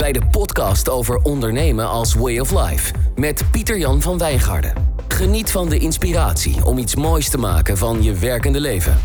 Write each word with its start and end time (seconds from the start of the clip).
bij 0.00 0.12
de 0.12 0.26
podcast 0.30 0.90
over 0.90 1.16
ondernemen 1.22 1.88
als 1.88 2.14
way 2.14 2.38
of 2.38 2.50
life 2.50 2.94
met 3.16 3.44
Pieter-Jan 3.50 4.00
van 4.00 4.18
Wijngaarden. 4.18 4.72
Geniet 5.08 5.50
van 5.50 5.68
de 5.68 5.78
inspiratie 5.78 6.64
om 6.64 6.78
iets 6.78 6.96
moois 6.96 7.30
te 7.30 7.38
maken 7.38 7.76
van 7.76 8.02
je 8.02 8.14
werkende 8.14 8.60
leven. 8.60 8.96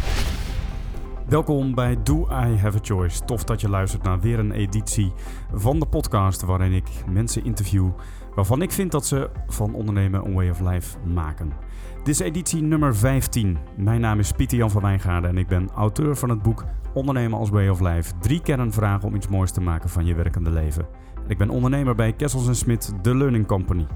Welkom 1.27 1.75
bij 1.75 1.97
Do 2.03 2.27
I 2.29 2.57
Have 2.57 2.77
a 2.77 2.79
Choice. 2.81 3.25
Tof 3.25 3.43
dat 3.43 3.61
je 3.61 3.69
luistert 3.69 4.03
naar 4.03 4.19
weer 4.19 4.39
een 4.39 4.51
editie 4.51 5.13
van 5.53 5.79
de 5.79 5.85
podcast 5.85 6.41
waarin 6.41 6.73
ik 6.73 6.87
mensen 7.09 7.45
interview 7.45 7.89
waarvan 8.35 8.61
ik 8.61 8.71
vind 8.71 8.91
dat 8.91 9.05
ze 9.05 9.29
van 9.47 9.73
ondernemen 9.73 10.25
een 10.25 10.33
way 10.33 10.49
of 10.49 10.59
life 10.59 10.97
maken. 11.13 11.53
Dit 11.97 12.07
is 12.07 12.19
editie 12.19 12.61
nummer 12.61 12.95
15. 12.95 13.57
Mijn 13.77 14.01
naam 14.01 14.19
is 14.19 14.31
Pieter 14.31 14.57
Jan 14.57 14.71
van 14.71 14.81
Wijngaarden 14.81 15.29
en 15.29 15.37
ik 15.37 15.47
ben 15.47 15.69
auteur 15.75 16.15
van 16.15 16.29
het 16.29 16.41
boek 16.41 16.65
Ondernemen 16.95 17.39
als 17.39 17.49
Way 17.49 17.67
of 17.67 17.79
Life. 17.79 18.13
Drie 18.19 18.41
kernvragen 18.41 19.07
om 19.07 19.15
iets 19.15 19.27
moois 19.27 19.51
te 19.51 19.61
maken 19.61 19.89
van 19.89 20.05
je 20.05 20.15
werkende 20.15 20.49
leven. 20.49 20.87
Ik 21.27 21.37
ben 21.37 21.49
ondernemer 21.49 21.95
bij 21.95 22.13
Kessels 22.13 22.59
Smit, 22.59 22.93
The 23.01 23.15
Learning 23.15 23.45
Company. 23.45 23.87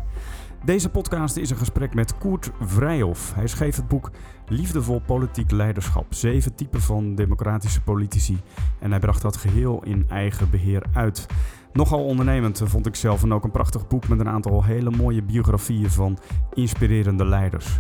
Deze 0.66 0.89
podcast 0.89 1.38
is 1.38 1.49
een 1.49 1.58
gesprek 1.58 1.94
met 1.94 2.17
Koert 2.17 2.52
Vrijhof. 2.59 3.34
Hij 3.35 3.48
schreef 3.48 3.75
het 3.75 3.88
boek 3.88 4.12
Liefdevol 4.48 5.02
Politiek 5.02 5.52
Leiderschap. 5.52 6.13
Zeven 6.13 6.55
typen 6.55 6.81
van 6.81 7.16
democratische 7.16 7.81
politici. 7.81 8.38
En 8.80 8.91
hij 8.91 9.00
bracht 9.00 9.22
dat 9.22 9.38
geheel 9.38 9.84
in 9.84 10.05
eigen 10.09 10.50
beheer 10.50 10.84
uit. 10.94 11.25
Nogal 11.73 12.05
ondernemend 12.05 12.61
vond 12.66 12.86
ik 12.86 12.95
zelf 12.95 13.23
en 13.23 13.34
ook 13.34 13.44
een 13.44 13.52
prachtig 13.52 13.88
boek 13.88 14.08
met 14.08 14.20
een 14.20 14.30
aantal 14.30 14.63
hele 14.63 14.89
mooie 14.89 15.23
biografieën 15.23 15.89
van 15.89 16.17
inspirerende 16.53 17.25
leiders. 17.25 17.80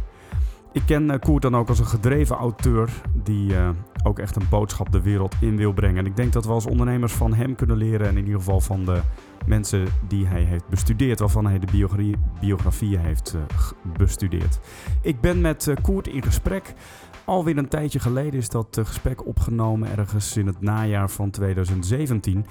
Ik 0.71 0.81
ken 0.85 1.03
uh, 1.03 1.19
Koert 1.19 1.41
dan 1.41 1.55
ook 1.55 1.69
als 1.69 1.79
een 1.79 1.85
gedreven 1.85 2.35
auteur 2.35 2.89
die 3.23 3.51
uh, 3.51 3.69
ook 4.03 4.19
echt 4.19 4.35
een 4.35 4.49
boodschap 4.49 4.91
de 4.91 5.01
wereld 5.01 5.35
in 5.41 5.57
wil 5.57 5.73
brengen. 5.73 5.97
En 5.97 6.05
ik 6.05 6.15
denk 6.15 6.33
dat 6.33 6.45
we 6.45 6.51
als 6.51 6.65
ondernemers 6.65 7.13
van 7.13 7.33
hem 7.33 7.55
kunnen 7.55 7.77
leren 7.77 8.07
en 8.07 8.17
in 8.17 8.25
ieder 8.25 8.39
geval 8.39 8.59
van 8.59 8.85
de 8.85 9.01
mensen 9.45 9.85
die 10.07 10.25
hij 10.25 10.41
heeft 10.41 10.67
bestudeerd, 10.67 11.19
waarvan 11.19 11.45
hij 11.45 11.59
de 11.59 11.67
biografie, 11.71 12.15
biografieën 12.41 12.99
heeft 12.99 13.35
uh, 13.35 13.41
bestudeerd. 13.97 14.59
Ik 15.01 15.21
ben 15.21 15.41
met 15.41 15.73
Koert 15.81 16.07
in 16.07 16.23
gesprek. 16.23 16.73
Alweer 17.25 17.57
een 17.57 17.67
tijdje 17.67 17.99
geleden 17.99 18.39
is 18.39 18.49
dat 18.49 18.79
gesprek 18.83 19.25
opgenomen, 19.25 19.97
ergens 19.97 20.37
in 20.37 20.47
het 20.47 20.61
najaar 20.61 21.09
van 21.09 21.29
2017. 21.29 22.45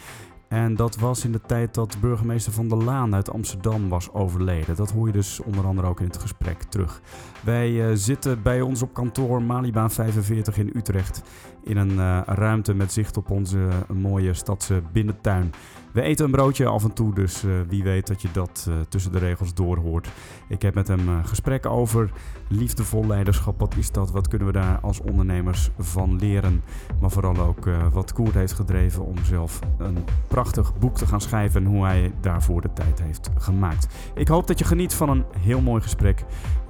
En 0.49 0.77
dat 0.77 0.97
was 0.97 1.25
in 1.25 1.33
de 1.33 1.41
tijd 1.47 1.75
dat 1.75 1.97
burgemeester 2.01 2.53
Van 2.53 2.69
der 2.69 2.85
Laan 2.85 3.15
uit 3.15 3.31
Amsterdam 3.31 3.89
was 3.89 4.13
overleden. 4.13 4.77
Dat 4.77 4.91
hoor 4.91 5.07
je 5.07 5.13
dus 5.13 5.41
onder 5.41 5.67
andere 5.67 5.89
ook 5.89 6.01
in 6.01 6.07
het 6.07 6.17
gesprek 6.17 6.63
terug. 6.63 7.01
Wij 7.45 7.71
uh, 7.71 7.91
zitten 7.95 8.43
bij 8.43 8.61
ons 8.61 8.83
op 8.83 8.95
kantoor 8.95 9.43
Malibaan 9.43 9.91
45 9.91 10.59
in 10.59 10.73
Utrecht. 10.75 11.23
In 11.69 11.77
een 11.77 11.93
uh, 11.93 12.21
ruimte 12.27 12.75
met 12.75 12.93
zicht 12.93 13.17
op 13.17 13.31
onze 13.31 13.69
mooie 13.93 14.35
stadse 14.35 14.83
binnentuin. 14.93 15.53
We 15.93 16.03
eten 16.03 16.25
een 16.25 16.31
broodje 16.31 16.67
af 16.67 16.85
en 16.85 16.93
toe, 16.93 17.15
dus 17.15 17.45
uh, 17.45 17.53
wie 17.69 17.83
weet 17.83 18.07
dat 18.07 18.23
je 18.23 18.29
dat 18.33 18.67
uh, 18.69 18.75
tussen 18.89 19.13
de 19.13 19.19
regels 19.19 19.55
doorhoort. 19.55 20.09
Ik 20.49 20.63
heb 20.63 20.75
met 20.75 20.89
hem 20.89 21.25
gesprekken 21.25 21.71
over 21.71 22.11
liefdevol 22.49 23.07
leiderschap. 23.07 23.61
Wat 23.61 23.77
is 23.77 23.91
dat? 23.91 24.11
Wat 24.11 24.29
kunnen 24.29 24.47
we 24.47 24.53
daar 24.53 24.79
als 24.81 25.01
ondernemers 25.01 25.71
van 25.79 26.17
leren? 26.17 26.63
Maar 27.01 27.11
vooral 27.11 27.39
ook 27.39 27.69
wat 27.93 28.13
Koert 28.13 28.35
heeft 28.35 28.53
gedreven 28.53 29.05
om 29.05 29.25
zelf 29.25 29.59
een 29.79 29.99
prachtig 30.29 30.79
boek 30.79 30.97
te 30.97 31.07
gaan 31.07 31.21
schrijven 31.21 31.65
en 31.65 31.71
hoe 31.71 31.85
hij 31.85 32.13
daarvoor 32.21 32.61
de 32.61 32.73
tijd 32.73 33.03
heeft 33.03 33.31
gemaakt. 33.39 33.89
Ik 34.15 34.29
hoop 34.29 34.47
dat 34.47 34.59
je 34.59 34.65
geniet 34.65 34.95
van 34.95 35.09
een 35.09 35.25
heel 35.39 35.61
mooi 35.61 35.83
gesprek. 35.83 36.25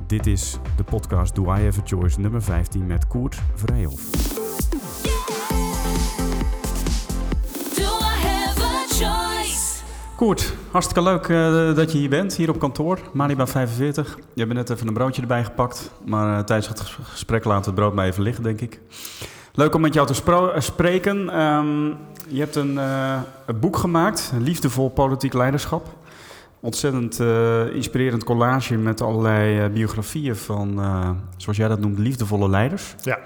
Dit 0.09 0.27
is 0.27 0.59
de 0.77 0.85
podcast 0.85 1.35
Do 1.35 1.43
I 1.43 1.65
Have 1.65 1.81
a 1.81 1.83
Choice 1.85 2.21
nummer 2.21 2.43
15 2.43 2.87
met 2.87 3.07
Koert 3.07 3.39
Vrijhof. 3.55 4.03
Koert, 10.17 10.55
hartstikke 10.71 11.03
leuk 11.03 11.29
uh, 11.29 11.75
dat 11.75 11.93
je 11.93 11.99
hier 11.99 12.09
bent, 12.09 12.35
hier 12.35 12.51
op 12.51 12.59
kantoor, 12.59 12.99
Maliba 13.13 13.47
45. 13.47 14.19
Je 14.35 14.41
hebt 14.41 14.55
net 14.55 14.71
even 14.71 14.87
een 14.87 14.95
broodje 14.95 15.23
erbij 15.23 15.45
gepakt, 15.45 15.91
maar 16.05 16.39
uh, 16.39 16.45
tijdens 16.45 16.69
het 16.69 16.81
gesprek 17.03 17.45
laten 17.45 17.65
we 17.65 17.71
het 17.71 17.81
brood 17.81 17.95
maar 17.95 18.07
even 18.07 18.23
liggen, 18.23 18.43
denk 18.43 18.61
ik. 18.61 18.81
Leuk 19.55 19.75
om 19.75 19.81
met 19.81 19.95
jou 19.95 20.07
te 20.07 20.43
spreken. 20.59 21.41
Um, 21.41 21.97
je 22.29 22.41
hebt 22.41 22.57
een, 22.57 22.75
uh, 22.75 23.21
een, 23.47 23.59
boek 23.59 23.77
gemaakt, 23.77 24.33
Liefdevol 24.39 24.89
Politiek 24.89 25.33
Leiderschap. 25.33 25.87
Ontzettend 26.61 27.21
inspirerend 27.73 28.25
collage 28.25 28.77
met 28.77 29.01
allerlei 29.01 29.69
biografieën 29.69 30.37
van, 30.37 30.81
zoals 31.37 31.59
jij 31.59 31.69
dat 31.69 31.81
noemt, 31.81 31.99
liefdevolle 31.99 32.49
leiders. 32.49 32.95
Ja. 33.03 33.19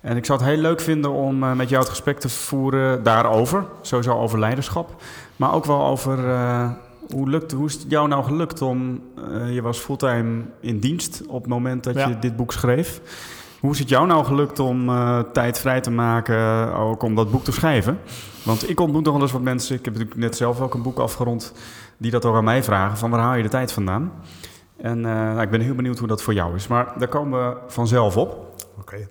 En 0.00 0.16
ik 0.16 0.24
zou 0.24 0.38
het 0.38 0.48
heel 0.48 0.58
leuk 0.58 0.80
vinden 0.80 1.10
om 1.10 1.38
met 1.38 1.68
jou 1.68 1.80
het 1.80 1.88
gesprek 1.88 2.20
te 2.20 2.28
voeren 2.28 3.02
daarover. 3.02 3.64
Sowieso 3.80 4.12
over 4.12 4.38
leiderschap. 4.38 5.02
Maar 5.36 5.54
ook 5.54 5.64
wel 5.64 5.84
over 5.84 6.18
hoe, 7.10 7.28
lukt, 7.28 7.52
hoe 7.52 7.66
is 7.66 7.72
het 7.72 7.84
jou 7.88 8.08
nou 8.08 8.24
gelukt 8.24 8.62
om... 8.62 9.02
Je 9.50 9.62
was 9.62 9.78
fulltime 9.78 10.42
in 10.60 10.78
dienst 10.78 11.22
op 11.26 11.40
het 11.40 11.50
moment 11.50 11.84
dat 11.84 11.94
ja. 11.94 12.08
je 12.08 12.18
dit 12.18 12.36
boek 12.36 12.52
schreef. 12.52 13.00
Hoe 13.64 13.72
is 13.72 13.78
het 13.78 13.88
jou 13.88 14.06
nou 14.06 14.24
gelukt 14.24 14.58
om 14.58 14.90
tijd 15.32 15.58
vrij 15.58 15.80
te 15.80 15.90
maken 15.90 16.72
ook 16.74 17.02
om 17.02 17.14
dat 17.14 17.30
boek 17.30 17.44
te 17.44 17.52
schrijven? 17.52 17.98
Want 18.42 18.70
ik 18.70 18.80
ontmoet 18.80 19.04
nog 19.04 19.12
wel 19.12 19.22
eens 19.22 19.32
wat 19.32 19.42
mensen... 19.42 19.76
Ik 19.76 19.84
heb 19.84 19.94
natuurlijk 19.94 20.20
net 20.20 20.36
zelf 20.36 20.60
ook 20.60 20.74
een 20.74 20.82
boek 20.82 20.98
afgerond... 20.98 21.52
die 21.96 22.10
dat 22.10 22.24
ook 22.24 22.36
aan 22.36 22.44
mij 22.44 22.62
vragen 22.62 22.98
van 22.98 23.10
waar 23.10 23.20
haal 23.20 23.34
je 23.34 23.42
de 23.42 23.48
tijd 23.48 23.72
vandaan? 23.72 24.12
En 24.76 25.00
nou, 25.00 25.40
ik 25.40 25.50
ben 25.50 25.60
heel 25.60 25.74
benieuwd 25.74 25.98
hoe 25.98 26.08
dat 26.08 26.22
voor 26.22 26.34
jou 26.34 26.54
is. 26.54 26.66
Maar 26.66 26.92
daar 26.98 27.08
komen 27.08 27.48
we 27.48 27.56
vanzelf 27.66 28.16
op. 28.16 28.30
Oké. 28.30 28.80
Okay. 28.80 29.08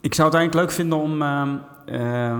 Ik 0.00 0.14
zou 0.14 0.28
het 0.28 0.36
eigenlijk 0.36 0.54
leuk 0.54 0.76
vinden 0.76 0.98
om 0.98 1.22
uh, 1.22 1.42
uh, 1.86 2.38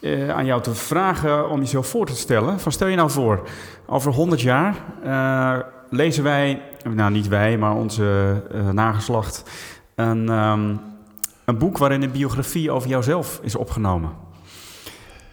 uh, 0.00 0.30
aan 0.30 0.46
jou 0.46 0.62
te 0.62 0.74
vragen 0.74 1.50
om 1.50 1.60
jezelf 1.60 1.86
voor 1.86 2.06
te 2.06 2.16
stellen. 2.16 2.60
Van 2.60 2.72
stel 2.72 2.88
je 2.88 2.96
nou 2.96 3.10
voor, 3.10 3.48
over 3.86 4.12
100 4.12 4.40
jaar 4.40 4.74
eh, 5.02 5.58
lezen 5.90 6.22
wij, 6.22 6.62
nou 6.94 7.10
niet 7.10 7.28
wij, 7.28 7.58
maar 7.58 7.74
onze 7.74 8.36
eh, 8.52 8.68
nageslacht, 8.68 9.44
een, 9.98 10.28
um, 10.28 10.80
een 11.44 11.58
boek 11.58 11.78
waarin 11.78 12.02
een 12.02 12.10
biografie 12.10 12.70
over 12.70 12.88
jouzelf 12.88 13.40
is 13.42 13.54
opgenomen. 13.54 14.10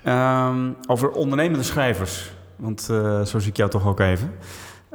Um, 0.06 0.76
over 0.88 1.12
ondernemende 1.12 1.64
schrijvers, 1.64 2.32
want 2.56 2.88
uh, 2.92 3.22
zo 3.22 3.40
zie 3.40 3.50
ik 3.50 3.58
jou 3.58 3.70
toch 3.70 3.88
ook 3.88 4.00
even. 4.00 4.32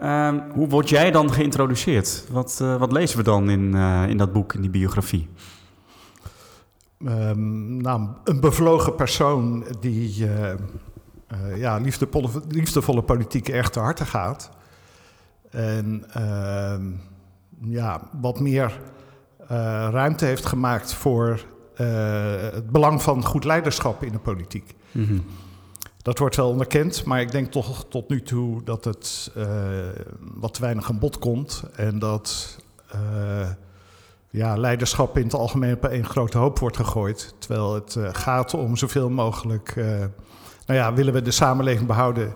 Um, 0.02 0.42
hoe 0.52 0.68
word 0.68 0.88
jij 0.88 1.10
dan 1.10 1.32
geïntroduceerd? 1.32 2.24
Wat, 2.30 2.58
wat 2.78 2.92
lezen 2.92 3.16
we 3.16 3.22
dan 3.22 3.50
in, 3.50 3.74
in 4.08 4.16
dat 4.16 4.32
boek, 4.32 4.54
in 4.54 4.60
die 4.60 4.70
biografie? 4.70 5.28
Nou, 6.98 8.08
een 8.24 8.40
bevlogen 8.40 8.94
persoon 8.94 9.64
die 9.80 10.26
ja, 11.54 11.76
liefdevolle, 11.76 12.28
liefdevolle 12.48 13.02
politiek 13.02 13.48
echt 13.48 13.72
te 13.72 13.80
harte 13.80 14.04
gaat. 14.04 14.50
En 15.50 16.04
ja, 17.60 18.00
wat 18.20 18.40
meer 18.40 18.64
eh, 18.66 18.99
ruimte 19.90 20.24
heeft 20.24 20.46
gemaakt 20.46 20.92
voor 20.92 21.44
het 22.52 22.70
belang 22.70 23.02
van 23.02 23.24
goed 23.24 23.44
leiderschap 23.44 24.02
in 24.02 24.12
de 24.12 24.18
politiek. 24.18 24.74
Mm 24.92 25.04
-hmm. 25.04 25.24
Dat 26.02 26.18
wordt 26.18 26.36
wel 26.36 26.48
onderkend, 26.48 27.04
maar 27.04 27.20
ik 27.20 27.30
denk 27.30 27.50
toch 27.50 27.84
tot 27.88 28.08
nu 28.08 28.22
toe 28.22 28.64
dat 28.64 28.84
het 28.84 29.32
wat 30.18 30.54
te 30.54 30.60
weinig 30.60 30.90
aan 30.90 30.98
bod 30.98 31.18
komt. 31.18 31.64
En 31.76 31.98
dat 31.98 32.58
ja, 34.30 34.56
leiderschap 34.56 35.16
in 35.16 35.24
het 35.24 35.34
algemeen 35.34 35.74
op 35.74 35.84
één 35.84 36.04
grote 36.04 36.38
hoop 36.38 36.58
wordt 36.58 36.76
gegooid. 36.76 37.34
Terwijl 37.38 37.74
het 37.74 37.94
uh, 37.94 38.08
gaat 38.12 38.54
om 38.54 38.76
zoveel 38.76 39.10
mogelijk. 39.10 39.76
Uh, 39.76 39.84
nou 40.66 40.78
ja, 40.80 40.94
willen 40.94 41.12
we 41.12 41.22
de 41.22 41.30
samenleving 41.30 41.86
behouden 41.86 42.34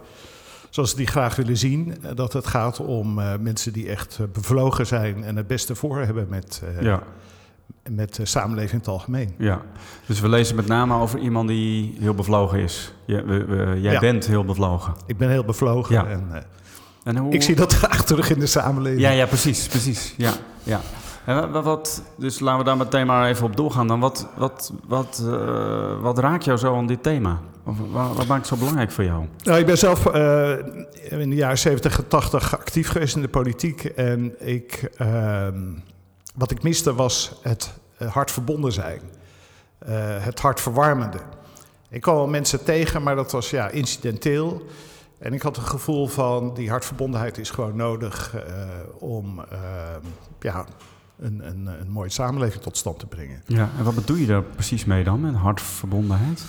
zoals 0.74 0.90
we 0.90 0.96
die 0.96 1.06
graag 1.06 1.36
willen 1.36 1.56
zien? 1.56 1.94
Dat 2.14 2.32
het 2.32 2.46
gaat 2.46 2.80
om 2.80 3.18
uh, 3.18 3.32
mensen 3.40 3.72
die 3.72 3.88
echt 3.88 4.18
bevlogen 4.32 4.86
zijn 4.86 5.24
en 5.24 5.36
het 5.36 5.46
beste 5.46 5.74
voor 5.74 6.00
hebben 6.00 6.26
met. 6.28 6.62
Ja. 6.80 7.02
Met 7.90 8.14
de 8.14 8.26
samenleving 8.26 8.72
in 8.72 8.78
het 8.78 8.88
algemeen. 8.88 9.34
Ja, 9.38 9.62
dus 10.06 10.20
we 10.20 10.28
lezen 10.28 10.56
met 10.56 10.66
name 10.66 10.94
over 10.94 11.19
iemand 11.19 11.49
die 11.49 11.96
heel 12.00 12.14
bevlogen 12.14 12.58
is. 12.58 12.94
Je, 13.06 13.25
we, 13.25 13.44
we, 13.44 13.81
jij 13.81 13.93
ja. 13.93 14.00
bent 14.00 14.26
heel 14.26 14.44
bevlogen. 14.44 14.94
Ik 15.06 15.16
ben 15.16 15.31
heel 15.31 15.44
bevlogen. 15.44 15.94
Ja. 15.94 16.06
En, 16.06 16.46
en 17.04 17.16
hoe... 17.16 17.32
Ik 17.32 17.43
zie 17.43 17.54
dat 17.54 17.72
graag 17.82 18.04
terug 18.04 18.31
in 18.31 18.38
de 18.38 18.46
samenleving. 18.46 19.00
Ja, 19.00 19.10
ja 19.10 19.26
precies, 19.26 19.66
precies. 19.66 20.14
Ja, 20.16 20.32
ja. 20.62 20.81
En 21.25 21.62
wat, 21.62 22.03
dus 22.17 22.41
laten 22.41 22.59
we 22.59 22.65
daar 22.65 22.76
meteen 22.76 23.06
maar 23.06 23.29
even 23.29 23.47
op 23.47 23.56
doorgaan. 23.56 23.87
Dan 23.87 24.00
wat, 24.00 24.29
wat, 24.37 24.73
wat, 24.87 25.23
uh, 25.25 26.00
wat 26.00 26.19
raakt 26.19 26.44
jou 26.44 26.59
zo 26.59 26.76
aan 26.76 26.87
dit 26.87 27.03
thema? 27.03 27.41
Of 27.65 27.76
wat, 27.93 28.17
wat, 28.17 28.26
maakt 28.26 28.41
het 28.41 28.47
zo 28.47 28.56
belangrijk 28.56 28.91
voor 28.91 29.05
jou? 29.05 29.26
Nou, 29.43 29.59
ik 29.59 29.67
ben 29.67 29.79
zelf 29.79 30.15
uh, 30.15 30.50
in 31.21 31.31
de 31.31 31.37
jaren 31.37 31.59
70 31.59 31.99
en 31.99 32.09
80 32.09 32.59
actief 32.59 32.88
geweest 32.88 33.17
in 33.17 33.23
de 33.23 33.29
politiek. 33.29 33.85
En 33.85 34.47
ik, 34.47 34.91
uh, 35.00 35.49
wat 36.35 36.50
ik 36.50 36.62
miste 36.62 36.94
was 36.94 37.32
het 37.43 37.75
hart 38.09 38.31
verbonden 38.31 38.73
zijn. 38.73 39.00
Het 40.21 40.41
hart 40.41 40.61
verwarmende. 40.61 41.19
Ik 41.91 42.00
kwam 42.00 42.15
wel 42.15 42.26
mensen 42.26 42.65
tegen, 42.65 43.03
maar 43.03 43.17
dat 43.17 43.32
was 43.32 43.50
ja, 43.50 43.69
incidenteel. 43.69 44.62
En 45.19 45.32
ik 45.32 45.43
had 45.43 45.56
het 45.56 45.67
gevoel 45.67 46.06
van 46.06 46.55
die 46.55 46.71
hartverbondenheid 46.71 47.38
is 47.38 47.50
gewoon 47.50 47.76
nodig 47.76 48.35
om 48.99 49.44
ja, 50.41 50.65
een, 51.19 51.46
een, 51.46 51.66
een 51.66 51.90
mooie 51.90 52.11
samenleving 52.11 52.62
tot 52.62 52.76
stand 52.76 52.99
te 52.99 53.06
brengen. 53.06 53.43
Ja, 53.46 53.70
en 53.78 53.84
wat 53.84 53.94
bedoel 53.94 54.16
je 54.16 54.26
daar 54.26 54.43
precies 54.43 54.84
mee 54.84 55.05
dan, 55.05 55.20
met 55.20 55.34
hartverbondenheid? 55.34 56.43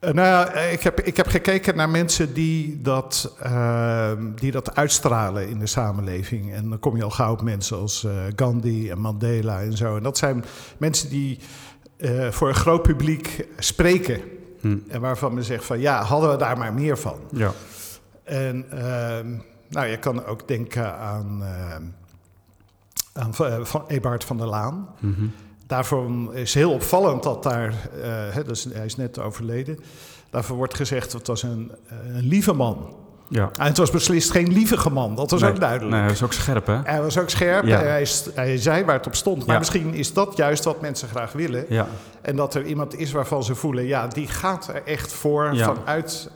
Uh, 0.00 0.10
nou 0.10 0.26
ja, 0.28 0.52
ik 0.52 0.82
heb, 0.82 1.00
ik 1.00 1.16
heb 1.16 1.26
gekeken 1.26 1.76
naar 1.76 1.88
mensen 1.88 2.32
die 2.32 2.82
dat, 2.82 3.36
uh, 3.42 4.10
die 4.34 4.50
dat 4.50 4.76
uitstralen 4.76 5.48
in 5.48 5.58
de 5.58 5.66
samenleving. 5.66 6.52
En 6.52 6.68
dan 6.68 6.78
kom 6.78 6.96
je 6.96 7.04
al 7.04 7.10
gauw 7.10 7.32
op 7.32 7.42
mensen 7.42 7.78
als 7.78 8.04
uh, 8.04 8.12
Gandhi 8.36 8.90
en 8.90 8.98
Mandela 8.98 9.60
en 9.60 9.76
zo. 9.76 9.96
En 9.96 10.02
dat 10.02 10.18
zijn 10.18 10.44
mensen 10.76 11.08
die 11.08 11.38
voor 12.30 12.48
een 12.48 12.54
groot 12.54 12.82
publiek 12.82 13.46
spreken. 13.58 14.20
Hm. 14.60 14.76
En 14.88 15.00
waarvan 15.00 15.34
men 15.34 15.44
zegt 15.44 15.64
van 15.64 15.80
ja, 15.80 16.02
hadden 16.02 16.30
we 16.30 16.36
daar 16.36 16.58
maar 16.58 16.74
meer 16.74 16.98
van. 16.98 17.18
Ja. 17.32 17.52
En 18.24 18.66
ehm, 18.70 19.36
nou, 19.68 19.86
je 19.86 19.98
kan 19.98 20.24
ook 20.24 20.48
denken 20.48 20.98
aan, 20.98 21.42
aan 23.18 23.34
van 23.66 23.84
Eberhard 23.86 24.24
van 24.24 24.36
der 24.36 24.46
Laan. 24.46 24.88
Mm 24.98 25.32
Daarvoor 25.68 26.34
is 26.34 26.54
heel 26.54 26.72
opvallend 26.72 27.22
dat 27.22 27.42
daar, 27.42 27.74
uh, 28.34 28.44
dus 28.46 28.64
hij 28.72 28.84
is 28.84 28.96
net 28.96 29.18
overleden, 29.18 29.78
daarvoor 30.30 30.56
wordt 30.56 30.74
gezegd 30.74 31.04
dat 31.04 31.12
het 31.12 31.26
was 31.26 31.42
een, 31.42 31.72
een 32.14 32.24
lieve 32.24 32.52
man. 32.52 32.96
Ja. 33.28 33.50
En 33.58 33.66
het 33.66 33.76
was 33.76 33.90
beslist 33.90 34.30
geen 34.30 34.52
lievige 34.52 34.90
man, 34.90 35.14
dat 35.14 35.30
was 35.30 35.42
ook 35.42 35.60
duidelijk. 35.60 35.90
Nee, 35.90 36.00
hij 36.00 36.08
was 36.08 36.22
ook 36.22 36.32
scherp, 36.32 36.66
hè? 36.66 36.80
Hij 36.84 37.02
was 37.02 37.18
ook 37.18 37.30
scherp, 37.30 37.64
ja. 37.64 37.78
hij, 37.78 38.06
hij, 38.34 38.58
zei 38.58 38.84
waar 38.84 38.96
het 38.96 39.06
op 39.06 39.14
stond. 39.14 39.38
Maar 39.38 39.54
ja. 39.54 39.58
misschien 39.58 39.94
is 39.94 40.12
dat 40.12 40.36
juist 40.36 40.64
wat 40.64 40.80
mensen 40.80 41.08
graag 41.08 41.32
willen. 41.32 41.64
Ja. 41.68 41.86
En 42.22 42.36
dat 42.36 42.54
er 42.54 42.64
iemand 42.64 42.98
is 42.98 43.12
waarvan 43.12 43.44
ze 43.44 43.54
voelen, 43.54 43.84
ja, 43.84 44.06
die 44.06 44.26
gaat 44.26 44.68
er 44.68 44.82
echt 44.84 45.12
voor 45.12 45.56
vanuit 45.56 46.30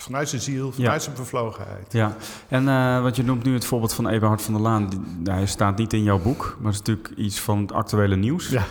Vanuit 0.00 0.28
zijn 0.28 0.42
ziel, 0.42 0.72
vanuit 0.72 0.92
ja. 0.92 0.98
zijn 0.98 1.16
bevlogenheid. 1.16 1.92
Ja, 1.92 2.16
en 2.48 2.62
uh, 2.62 3.02
wat 3.02 3.16
je 3.16 3.24
noemt 3.24 3.44
nu 3.44 3.54
het 3.54 3.64
voorbeeld 3.64 3.94
van 3.94 4.08
Eberhard 4.08 4.42
van 4.42 4.54
der 4.54 4.62
Laan. 4.62 4.88
Die, 4.88 5.00
hij 5.32 5.46
staat 5.46 5.78
niet 5.78 5.92
in 5.92 6.02
jouw 6.02 6.18
boek, 6.18 6.56
maar 6.60 6.72
het 6.72 6.80
is 6.80 6.86
natuurlijk 6.88 7.18
iets 7.18 7.40
van 7.40 7.60
het 7.60 7.72
actuele 7.72 8.16
nieuws. 8.16 8.48
Ja. 8.48 8.62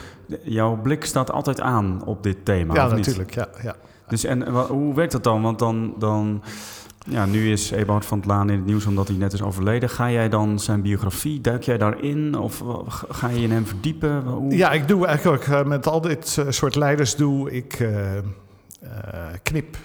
Jouw 0.44 0.75
blik 0.75 1.06
staat 1.06 1.31
altijd 1.31 1.62
aan 1.62 2.01
op 2.06 2.24
dit 2.24 2.45
thema, 2.45 2.74
Ja, 2.74 2.88
natuurlijk. 2.88 3.33
Ja, 3.33 3.47
ja. 3.63 3.75
Dus 4.07 4.24
en 4.24 4.47
hoe 4.68 4.94
werkt 4.94 5.12
dat 5.12 5.24
dan? 5.24 5.41
Want 5.41 5.59
dan, 5.59 5.94
dan 5.97 6.44
ja, 7.06 7.25
nu 7.25 7.51
is 7.51 7.71
Eberhard 7.71 8.06
van 8.06 8.19
der 8.19 8.27
Laan 8.27 8.50
in 8.50 8.57
het 8.57 8.65
nieuws 8.65 8.85
omdat 8.85 9.07
hij 9.07 9.18
net 9.18 9.33
is 9.33 9.41
overleden. 9.41 9.89
Ga 9.89 10.12
jij 10.12 10.30
dan 10.30 10.59
zijn 10.59 10.81
biografie, 10.81 11.41
duik 11.41 11.63
jij 11.63 11.77
daarin? 11.77 12.38
Of 12.38 12.63
ga 13.09 13.30
je 13.30 13.41
in 13.41 13.51
hem 13.51 13.65
verdiepen? 13.65 14.23
Hoe? 14.23 14.56
Ja, 14.56 14.71
ik 14.71 14.88
doe 14.88 15.06
eigenlijk 15.06 15.65
met 15.65 15.88
al 15.88 16.01
dit 16.01 16.45
soort 16.50 16.75
leiders 16.75 17.15
doe 17.15 17.51
ik 17.51 17.80
uh, 17.80 17.89
knip 19.44 19.77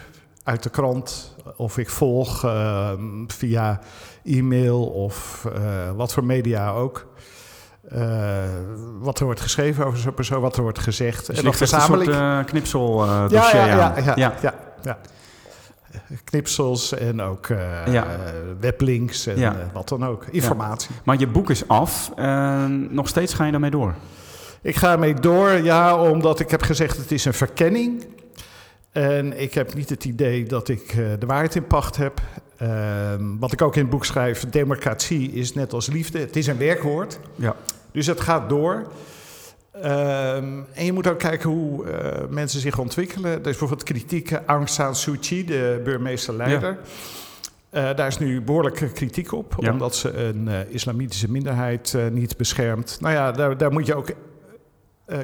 uit 0.45 0.63
de 0.63 0.71
krant 0.71 1.35
of 1.57 1.79
ik 1.79 1.91
volg 1.91 2.45
uh, 2.45 2.91
via 3.27 3.81
e-mail 4.25 4.87
of 4.87 5.47
uh, 5.57 5.91
wat 5.97 6.13
voor 6.13 6.25
media 6.25 6.71
ook. 6.71 7.07
Uh, 7.93 8.43
wat 9.01 9.19
er 9.19 9.25
wordt 9.25 9.41
geschreven 9.41 9.87
over 9.87 9.99
zo'n 9.99 10.15
persoon, 10.15 10.41
wat 10.41 10.57
er 10.57 10.63
wordt 10.63 10.79
gezegd. 10.79 11.27
Dus 11.27 11.39
en 11.39 11.45
dat 11.45 11.57
verzamel 11.57 12.01
ik. 12.01 12.09
Een 12.09 12.45
knipsel 12.45 13.05
ja, 13.05 13.29
ja, 13.29 13.67
ja, 13.67 13.95
ja, 13.97 14.35
ja, 14.43 14.55
ja. 14.83 14.99
Knipsels 16.25 16.95
en 16.95 17.21
ook 17.21 17.49
weblinks 18.61 19.27
en 19.27 19.71
wat 19.73 19.89
dan 19.89 20.07
ook. 20.07 20.25
Informatie. 20.25 20.91
Maar 21.05 21.19
je 21.19 21.27
boek 21.27 21.51
is 21.51 21.69
af. 21.69 22.13
nog 22.89 23.09
steeds 23.09 23.35
ga 23.35 23.45
je 23.45 23.51
daarmee 23.51 23.71
door? 23.71 23.95
Ik 24.63 24.77
ga 24.77 24.93
ermee 24.93 25.15
door, 25.15 25.51
ja, 25.51 25.97
omdat 25.97 26.41
ik 26.41 26.51
heb 26.51 26.63
gezegd 26.63 26.97
het 26.97 27.13
is 27.13 27.25
een 27.25 27.35
verkenning. 27.35 28.07
En 28.93 29.41
ik 29.41 29.55
heb 29.55 29.75
niet 29.75 29.89
het 29.89 30.05
idee 30.05 30.45
dat 30.45 30.69
ik 30.69 30.95
uh, 30.95 31.07
de 31.19 31.27
waarheid 31.27 31.55
in 31.55 31.67
pacht 31.67 31.97
heb. 31.97 32.21
Uh, 32.63 32.69
wat 33.19 33.53
ik 33.53 33.63
ook 33.63 33.75
in 33.75 33.83
het 33.83 33.91
boek 33.91 34.05
schrijf, 34.05 34.51
democratie 34.51 35.33
is 35.33 35.55
net 35.55 35.73
als 35.73 35.87
liefde. 35.87 36.19
Het 36.19 36.37
is 36.37 36.47
een 36.47 36.59
werkwoord. 36.59 37.19
Ja. 37.35 37.57
Dus 37.93 38.07
het 38.07 38.21
gaat 38.21 38.49
door. 38.49 38.93
Uh, 39.77 40.35
en 40.35 40.85
je 40.85 40.93
moet 40.93 41.07
ook 41.07 41.19
kijken 41.19 41.51
hoe 41.51 41.87
uh, 41.87 41.93
mensen 42.29 42.61
zich 42.61 42.79
ontwikkelen. 42.79 43.31
Er 43.31 43.37
is 43.37 43.43
bijvoorbeeld 43.43 43.83
kritiek. 43.83 44.33
Aung 44.47 44.69
San 44.69 44.97
Suu 44.97 45.17
Kyi, 45.17 45.45
de 45.45 45.81
burgemeester-leider. 45.85 46.79
Ja. 47.71 47.95
daar 47.95 48.07
is 48.07 48.19
nu 48.19 48.41
behoorlijke 48.41 48.93
kritiek 48.93 49.33
op. 49.33 49.55
Ja. 49.59 49.71
Omdat 49.71 49.97
ze 49.97 50.17
een 50.17 50.49
islamitische 50.69 51.31
minderheid 51.31 51.97
niet 52.11 52.37
beschermt. 52.37 52.99
Nou 53.01 53.15
ja, 53.15 53.33
daar, 53.33 53.57
daar 53.57 53.73
moet 53.73 53.87
je 53.87 53.95
ook 53.95 54.11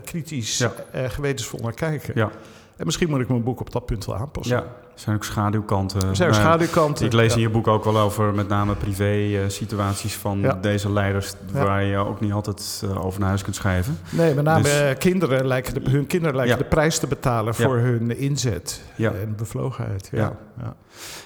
kritisch 0.04 0.58
ja. 0.58 0.72
gewetensvol 1.08 1.60
naar 1.60 1.74
kijken. 1.74 2.12
Ja. 2.16 2.30
En 2.78 2.86
misschien 2.86 3.08
moet 3.08 3.20
ik 3.20 3.28
mijn 3.28 3.42
boek 3.42 3.60
op 3.60 3.72
dat 3.72 3.86
punt 3.86 4.04
wel 4.04 4.16
aanpassen. 4.16 4.56
Ja, 4.56 4.62
er 4.62 5.00
zijn 5.00 5.16
ook 5.16 5.24
schaduwkanten. 5.24 6.08
Er 6.08 6.16
zijn 6.16 6.28
ook 6.28 6.34
schaduwkanten. 6.34 7.06
Ik 7.06 7.12
lees 7.12 7.30
ja. 7.30 7.36
in 7.36 7.42
je 7.42 7.50
boek 7.50 7.66
ook 7.66 7.84
wel 7.84 7.98
over 7.98 8.34
met 8.34 8.48
name 8.48 8.74
privé-situaties 8.74 10.14
van 10.14 10.40
Ja. 10.40 10.52
deze 10.52 10.92
leiders... 10.92 11.34
Waar 11.52 11.82
je 11.82 11.96
ook 11.96 12.20
niet 12.20 12.32
altijd 12.32 12.82
uh, 12.84 13.04
over 13.04 13.20
naar 13.20 13.28
huis 13.28 13.42
kunt 13.42 13.56
schrijven. 13.56 13.98
Nee, 14.10 14.34
met 14.34 14.44
name 14.44 14.62
Dus- 14.62 14.80
eh, 14.80 14.98
kinderen 14.98 15.46
lijken 15.46 15.74
de, 15.74 15.90
hun 15.90 16.06
kinderen 16.06 16.36
lijken 16.36 16.58
de 16.58 16.64
prijs 16.64 16.98
te 16.98 17.06
betalen 17.06 17.54
voor 17.54 17.76
hun 17.76 18.18
inzet 18.18 18.82
en 18.96 19.34
bevlogenheid. 19.36 20.08
Ja. 20.12 20.36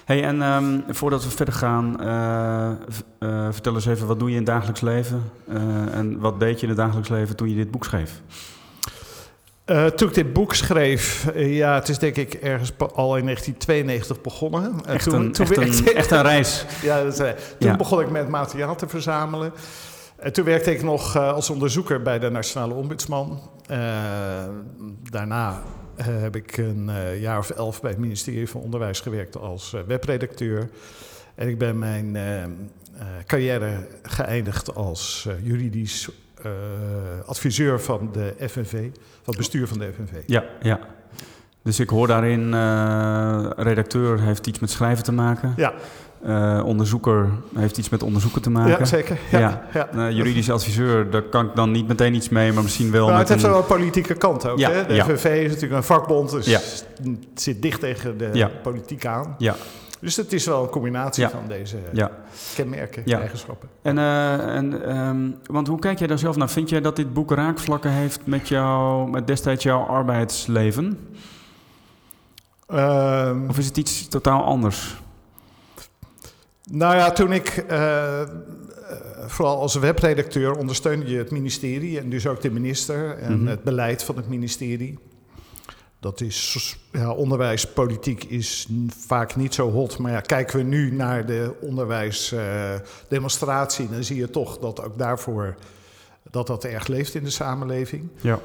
Hey, 0.05 0.23
en 0.23 0.41
ehm, 0.41 0.79
voordat 0.87 1.23
we 1.23 1.29
verder 1.29 1.53
gaan, 1.53 1.99
eh, 1.99 2.69
eh, 3.19 3.47
vertel 3.51 3.73
eens 3.73 3.85
even... 3.85 4.07
wat 4.07 4.19
doe 4.19 4.29
je 4.29 4.35
in 4.35 4.41
het 4.41 4.51
dagelijks 4.51 4.81
leven? 4.81 5.23
Eh, 5.47 5.95
en 5.95 6.19
wat 6.19 6.39
deed 6.39 6.55
je 6.55 6.61
in 6.61 6.69
het 6.69 6.77
dagelijks 6.77 7.09
leven 7.09 7.35
toen 7.35 7.49
je 7.49 7.55
dit 7.55 7.71
boek 7.71 7.85
schreef? 7.85 8.21
Eh, 9.65 9.85
toen 9.85 10.07
ik 10.07 10.13
dit 10.13 10.33
boek 10.33 10.53
schreef, 10.55 11.27
eh, 11.27 11.55
ja, 11.57 11.75
het 11.75 11.89
is 11.89 11.99
denk 11.99 12.15
ik 12.15 12.33
ergens 12.33 12.71
al 12.77 13.17
in 13.17 13.23
1992 13.25 14.21
begonnen. 14.21 14.63
En 14.85 14.93
Echt 14.93 15.03
toen, 15.09 15.19
een, 15.21 15.31
toen 15.31 15.45
echt 15.45 15.55
werkte- 15.55 15.91
een, 15.91 15.97
echt 15.97 16.11
een 16.11 16.21
reis. 16.21 16.65
Ja, 16.81 17.03
dat 17.03 17.13
is, 17.13 17.19
eh, 17.19 17.29
toen 17.59 17.69
Ja. 17.69 17.75
begon 17.75 18.01
ik 18.01 18.09
met 18.09 18.27
materiaal 18.27 18.75
te 18.75 18.87
verzamelen. 18.87 19.53
En 20.17 20.33
toen 20.33 20.45
werkte 20.45 20.71
ik 20.71 20.83
nog 20.83 21.15
eh, 21.15 21.33
als 21.33 21.49
onderzoeker 21.49 22.01
bij 22.01 22.19
de 22.19 22.29
Nationale 22.29 22.73
Ombudsman. 22.73 23.49
Eh, 23.67 23.77
daarna 25.11 25.61
eh, 25.95 26.05
heb 26.07 26.35
ik 26.35 26.57
een 26.57 26.89
eh, 26.89 27.21
jaar 27.21 27.37
of 27.37 27.49
elf 27.49 27.81
bij 27.81 27.89
het 27.91 27.99
ministerie 27.99 28.49
van 28.49 28.61
Onderwijs 28.61 28.99
gewerkt 28.99 29.37
als 29.37 29.73
eh, 29.73 29.81
webredacteur. 29.87 30.69
En 31.35 31.47
ik 31.47 31.57
ben 31.57 31.79
mijn 31.79 32.15
eh, 32.15 32.43
eh, 32.43 32.49
carrière 33.25 33.87
geëindigd 34.03 34.75
als 34.75 35.25
eh, 35.29 35.45
juridisch 35.45 36.07
eh, 36.09 36.15
adviseur 37.25 37.81
van 37.81 38.09
de 38.11 38.33
FNV, 38.39 38.71
van 38.71 38.89
het 39.25 39.37
bestuur 39.37 39.67
van 39.67 39.77
de 39.79 39.91
FNV. 39.93 40.21
Ja, 40.25 40.43
ja. 40.61 40.79
Dus 41.63 41.79
ik 41.79 41.89
hoor 41.89 42.07
daarin, 42.07 42.53
eh, 42.53 43.49
redacteur 43.55 44.19
heeft 44.21 44.47
iets 44.47 44.59
met 44.59 44.69
schrijven 44.69 45.03
te 45.03 45.11
maken. 45.11 45.53
Ja, 45.57 45.73
Eh, 46.25 46.61
onderzoeker 46.65 47.29
heeft 47.55 47.77
iets 47.77 47.89
met 47.89 48.03
onderzoeken 48.03 48.41
te 48.41 48.49
maken. 48.49 48.77
ja 48.79 48.85
zeker. 48.85 49.17
Ja, 49.31 49.39
Ja. 49.39 49.63
ja. 49.73 49.89
Eh, 50.07 50.15
juridisch 50.15 50.49
adviseur, 50.49 51.09
daar 51.09 51.21
kan 51.21 51.45
ik 51.45 51.55
dan 51.55 51.71
niet 51.71 51.87
meteen 51.87 52.13
iets 52.13 52.29
mee, 52.29 52.51
maar 52.53 52.63
misschien 52.63 52.91
wel 52.91 53.05
Nou, 53.07 53.17
met 53.17 53.19
het 53.19 53.29
heeft 53.29 53.43
een... 53.43 53.49
wel 53.49 53.59
een 53.59 53.65
politieke 53.77 54.13
kant 54.13 54.47
ook. 54.47 54.57
Ja, 54.57 54.71
hè? 54.71 54.85
De. 54.85 55.03
FNV 55.03 55.25
is 55.25 55.47
natuurlijk 55.51 55.73
een 55.73 55.83
vakbond, 55.83 56.31
dus 56.31 56.45
het 56.45 57.25
zit 57.35 57.61
dicht 57.61 57.79
tegen 57.79 58.17
de 58.17 58.49
politiek 58.61 59.05
aan. 59.05 59.35
Ja, 59.37 59.55
Dus 60.03 60.15
het 60.15 60.33
is 60.33 60.45
wel 60.45 60.63
een 60.63 60.69
combinatie 60.69 61.23
Ja. 61.23 61.29
van 61.29 61.47
deze 61.47 61.77
ja. 61.93 62.11
kenmerken, 62.55 63.01
Ja. 63.05 63.19
eigenschappen. 63.19 63.69
En, 63.81 63.97
eh, 63.97 64.55
en 64.55 64.85
ehm, 64.85 65.29
want 65.45 65.67
hoe 65.67 65.79
kijk 65.79 65.99
jij 65.99 66.07
daar 66.07 66.19
zelf 66.19 66.35
naar? 66.35 66.49
Vind 66.49 66.69
jij 66.69 66.81
dat 66.81 66.95
dit 66.95 67.13
boek 67.13 67.31
raakvlakken 67.31 67.91
heeft 67.91 68.19
met, 68.25 68.47
jou, 68.47 69.09
met 69.09 69.27
destijds 69.27 69.63
jouw 69.63 69.79
arbeidsleven? 69.81 70.99
Ehm, 72.67 73.49
Of 73.49 73.57
is 73.57 73.65
het 73.65 73.77
iets 73.77 74.07
totaal 74.07 74.43
anders? 74.43 75.01
nou 76.71 76.95
ja, 76.95 77.11
toen 77.11 77.31
ik 77.31 77.47
eh, 77.67 78.21
eh, 78.21 78.27
vooral 79.27 79.59
als 79.59 79.75
webredacteur 79.75 80.55
ondersteunde 80.57 81.09
je 81.09 81.17
het 81.17 81.31
ministerie 81.31 81.99
en 81.99 82.09
dus 82.09 82.27
ook 82.27 82.41
de 82.41 82.51
minister 82.51 83.17
en 83.17 83.37
Mhm. 83.39 83.47
het 83.47 83.63
beleid 83.63 84.03
van 84.03 84.15
het 84.15 84.27
ministerie. 84.27 84.99
Dat 86.03 86.21
is, 86.21 86.77
ja, 86.91 87.11
onderwijspolitiek 87.11 88.23
is 88.23 88.67
vaak 88.97 89.35
niet 89.35 89.53
zo 89.53 89.71
hot. 89.71 89.97
Maar 89.97 90.11
ja, 90.11 90.19
kijken 90.19 90.57
we 90.57 90.63
nu 90.63 90.91
naar 90.91 91.25
de 91.25 91.53
onderwijsdemonstratie, 91.61 93.89
dan 93.89 94.03
zie 94.03 94.17
je 94.17 94.29
toch 94.29 94.59
dat 94.59 94.83
ook 94.83 94.97
daarvoor 94.97 95.55
dat 96.31 96.47
dat 96.47 96.63
erg 96.63 96.87
leeft 96.87 97.15
in 97.15 97.23
de 97.23 97.29
samenleving. 97.29 98.09
Ja. 98.21 98.39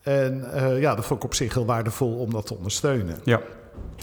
En 0.00 0.52
eh, 0.52 0.80
ja, 0.80 0.94
dat 0.94 1.04
vond 1.04 1.20
ik 1.20 1.26
op 1.26 1.34
zich 1.34 1.54
heel 1.54 1.66
waardevol 1.66 2.14
om 2.14 2.32
dat 2.32 2.46
te 2.46 2.54
ondersteunen. 2.54 3.18
Ja. 3.24 3.40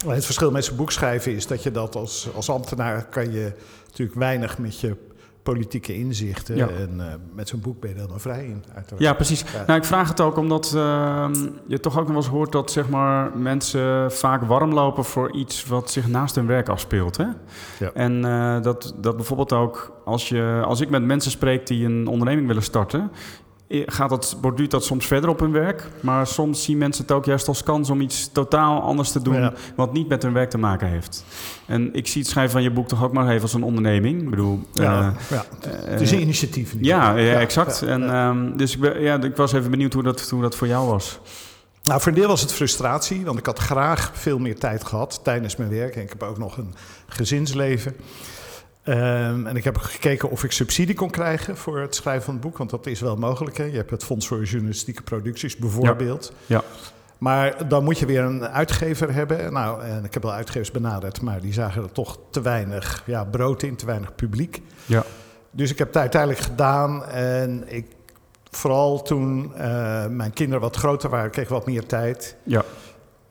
Het 0.08 0.26
verschil 0.26 0.52
met 0.52 0.66
zo'n 0.66 0.78
boek 0.78 0.92
schrijven 0.92 1.36
is 1.36 1.48
dat 1.48 1.64
je 1.64 1.72
dat 1.72 1.96
als, 1.96 2.28
als 2.36 2.50
ambtenaar 2.50 3.06
kan 3.06 3.32
je 3.32 3.52
natuurlijk 3.88 4.18
weinig 4.18 4.58
met 4.58 4.80
je 4.80 4.96
politieke 5.44 5.96
inzichten. 5.96 6.56
Ja. 6.56 6.68
En 6.68 6.96
eh, 7.00 7.14
met 7.34 7.48
zo'n 7.48 7.60
boek 7.60 7.80
ben 7.80 7.90
je 7.90 8.02
er 8.02 8.08
dan 8.08 8.20
vrij 8.20 8.46
in. 8.46 8.64
Uiteraard. 8.74 9.02
Ja, 9.02 9.14
precies. 9.14 9.42
Ja. 9.42 9.64
Nou, 9.68 9.80
ik 9.80 9.86
vraag 9.86 10.08
het 10.08 10.22
ook 10.22 10.38
omdat 10.38 10.74
ehm, 10.76 11.34
je 11.68 11.80
toch 11.80 11.94
ook 11.94 12.00
nog 12.00 12.08
wel 12.08 12.18
eens 12.18 12.28
hoort 12.28 12.52
dat 12.52 12.72
zeg 12.72 12.90
maar, 12.90 13.38
mensen 13.38 14.12
vaak 14.12 14.44
warm 14.44 14.74
lopen 14.74 15.04
voor 15.04 15.36
iets 15.36 15.66
wat 15.66 15.92
zich 15.92 16.08
naast 16.08 16.36
hun 16.36 16.48
werk 16.48 16.70
afspeelt. 16.70 17.18
Hè? 17.18 17.26
Ja. 17.80 17.92
En 17.94 18.26
eh, 18.26 18.62
dat, 18.62 18.96
dat 19.02 19.16
bijvoorbeeld 19.16 19.54
ook 19.54 20.02
als, 20.06 20.30
je, 20.30 20.62
als 20.66 20.82
ik 20.82 20.90
met 20.90 21.04
mensen 21.04 21.32
spreek 21.32 21.68
die 21.68 21.86
een 21.86 22.08
onderneming 22.08 22.48
willen 22.48 22.64
starten, 22.64 23.12
gaat 23.70 24.10
dat, 24.10 24.38
borduurt 24.42 24.72
dat 24.72 24.84
soms 24.84 25.06
verder 25.06 25.30
op 25.30 25.40
hun 25.40 25.52
werk. 25.52 25.88
Maar 26.00 26.28
soms 26.28 26.64
zien 26.64 26.78
mensen 26.78 27.02
het 27.04 27.12
ook 27.12 27.26
juist 27.26 27.48
als 27.48 27.64
kans 27.64 27.90
om 27.90 28.02
iets 28.02 28.30
totaal 28.32 28.82
anders 28.82 29.12
te 29.12 29.22
doen, 29.22 29.34
Ja. 29.36 29.54
wat 29.76 29.94
niet 29.94 30.08
met 30.08 30.24
hun 30.24 30.34
werk 30.34 30.50
te 30.50 30.58
maken 30.58 30.88
heeft. 30.88 31.24
En 31.66 31.94
ik 31.94 32.08
zie 32.08 32.22
het 32.22 32.30
schrijven 32.32 32.52
van 32.52 32.62
je 32.64 32.72
boek 32.72 32.88
toch 32.88 33.04
ook 33.04 33.14
maar 33.14 33.30
even 33.30 33.42
als 33.42 33.54
een 33.54 33.64
onderneming. 33.64 34.22
Ik 34.22 34.30
bedoel, 34.30 34.60
Ja, 34.74 34.84
eh, 35.20 35.30
ja. 35.30 35.46
eh, 35.62 35.72
Het 35.92 36.02
is 36.02 36.12
een 36.12 36.22
initiatief. 36.22 36.74
in 36.74 36.78
ja, 36.84 37.16
ja, 37.18 37.40
exact. 37.40 37.82
en, 37.82 38.10
ehm, 38.10 38.58
dus 38.58 38.74
ik, 38.74 38.80
ben, 38.80 39.02
ja, 39.02 39.22
ik 39.22 39.36
was 39.36 39.54
even 39.54 39.72
benieuwd 39.72 39.94
hoe 39.94 40.04
dat, 40.04 40.30
hoe 40.30 40.42
dat 40.42 40.56
voor 40.56 40.68
jou 40.68 40.88
was. 40.88 41.20
Nou, 41.84 42.02
voor 42.02 42.12
een 42.12 42.18
deel 42.18 42.28
was 42.28 42.42
het 42.42 42.54
frustratie, 42.54 43.26
want 43.26 43.40
ik 43.40 43.46
had 43.46 43.60
graag 43.60 44.12
veel 44.14 44.40
meer 44.40 44.60
tijd 44.60 44.86
gehad 44.86 45.20
tijdens 45.24 45.56
mijn 45.56 45.70
werk. 45.70 45.96
En 45.96 46.02
ik 46.02 46.10
heb 46.10 46.24
ook 46.24 46.38
nog 46.38 46.58
een 46.58 46.74
gezinsleven. 47.08 47.96
Ehm, 48.90 49.48
en 49.48 49.56
ik 49.56 49.64
heb 49.64 49.78
gekeken 49.78 50.30
of 50.30 50.44
ik 50.44 50.52
subsidie 50.52 50.96
kon 50.96 51.10
krijgen 51.10 51.58
voor 51.58 51.80
het 51.80 51.96
schrijven 51.96 52.24
van 52.24 52.34
het 52.34 52.44
boek, 52.44 52.58
want 52.58 52.70
dat 52.70 52.86
is 52.86 53.00
wel 53.00 53.16
mogelijk. 53.16 53.58
Hè? 53.58 53.64
Je 53.64 53.76
hebt 53.76 53.90
het 53.90 54.04
Fonds 54.04 54.28
voor 54.28 54.44
Journalistieke 54.44 55.02
Producties 55.02 55.58
bijvoorbeeld. 55.58 56.34
Ja. 56.46 56.64
Maar 57.18 57.68
dan 57.68 57.84
moet 57.84 58.00
je 58.00 58.06
weer 58.06 58.22
een 58.22 58.48
uitgever 58.48 59.14
hebben. 59.14 59.54
Nou, 59.54 59.84
en 59.84 60.06
ik 60.06 60.14
heb 60.14 60.24
wel 60.24 60.32
uitgevers 60.32 60.72
benaderd, 60.72 61.22
maar 61.22 61.42
die 61.42 61.54
zagen 61.54 61.84
er 61.84 61.92
toch 61.92 62.20
te 62.30 62.42
weinig 62.42 63.04
ja, 63.06 63.24
brood 63.24 63.64
in, 63.64 63.76
te 63.76 63.86
weinig 63.86 64.16
publiek. 64.16 64.62
Ja. 64.86 65.04
Dus 65.52 65.72
ik 65.72 65.78
heb 65.78 65.88
het 65.88 65.98
uiteindelijk 65.98 66.42
gedaan. 66.42 67.06
En 67.06 67.64
ik, 67.68 67.86
vooral 68.52 69.02
toen 69.02 69.56
eh, 69.56 70.08
mijn 70.08 70.34
kinderen 70.34 70.62
wat 70.62 70.76
groter 70.76 71.10
waren, 71.10 71.32
kreeg 71.32 71.44
ik 71.44 71.50
wat 71.50 71.66
meer 71.66 71.86
tijd. 71.86 72.36
Ja. 72.44 72.64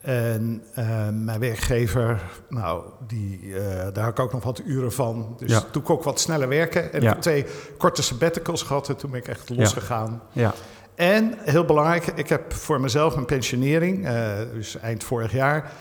En 0.01 0.63
uh, 0.79 0.85
mijn 1.11 1.39
werkgever, 1.39 2.21
nou, 2.49 2.83
die, 3.07 3.39
uh, 3.43 3.57
daar 3.93 4.03
had 4.03 4.11
ik 4.11 4.19
ook 4.19 4.33
nog 4.33 4.43
wat 4.43 4.61
uren 4.65 4.91
van. 4.91 5.35
Dus 5.37 5.51
Ja. 5.51 5.61
toen 5.71 5.81
kon 5.83 5.97
ik 5.97 6.03
wat 6.03 6.19
sneller 6.19 6.47
werken. 6.47 6.93
En 6.93 7.01
Ja. 7.01 7.07
ik 7.07 7.13
heb 7.13 7.21
twee 7.21 7.45
korte 7.77 8.01
sabbaticals 8.01 8.61
gehad 8.63 8.89
en 8.89 8.95
toen 8.95 9.11
ben 9.11 9.19
ik 9.19 9.27
echt 9.27 9.49
losgegaan. 9.49 10.21
Ja. 10.31 10.53
En 10.95 11.33
heel 11.39 11.65
belangrijk, 11.65 12.05
ik 12.07 12.29
heb 12.29 12.53
voor 12.53 12.81
mezelf 12.81 13.15
een 13.15 13.25
pensionering, 13.25 14.05
eh, 14.07 14.33
dus 14.53 14.77
eind 14.77 15.03
vorig 15.03 15.31
jaar, 15.31 15.71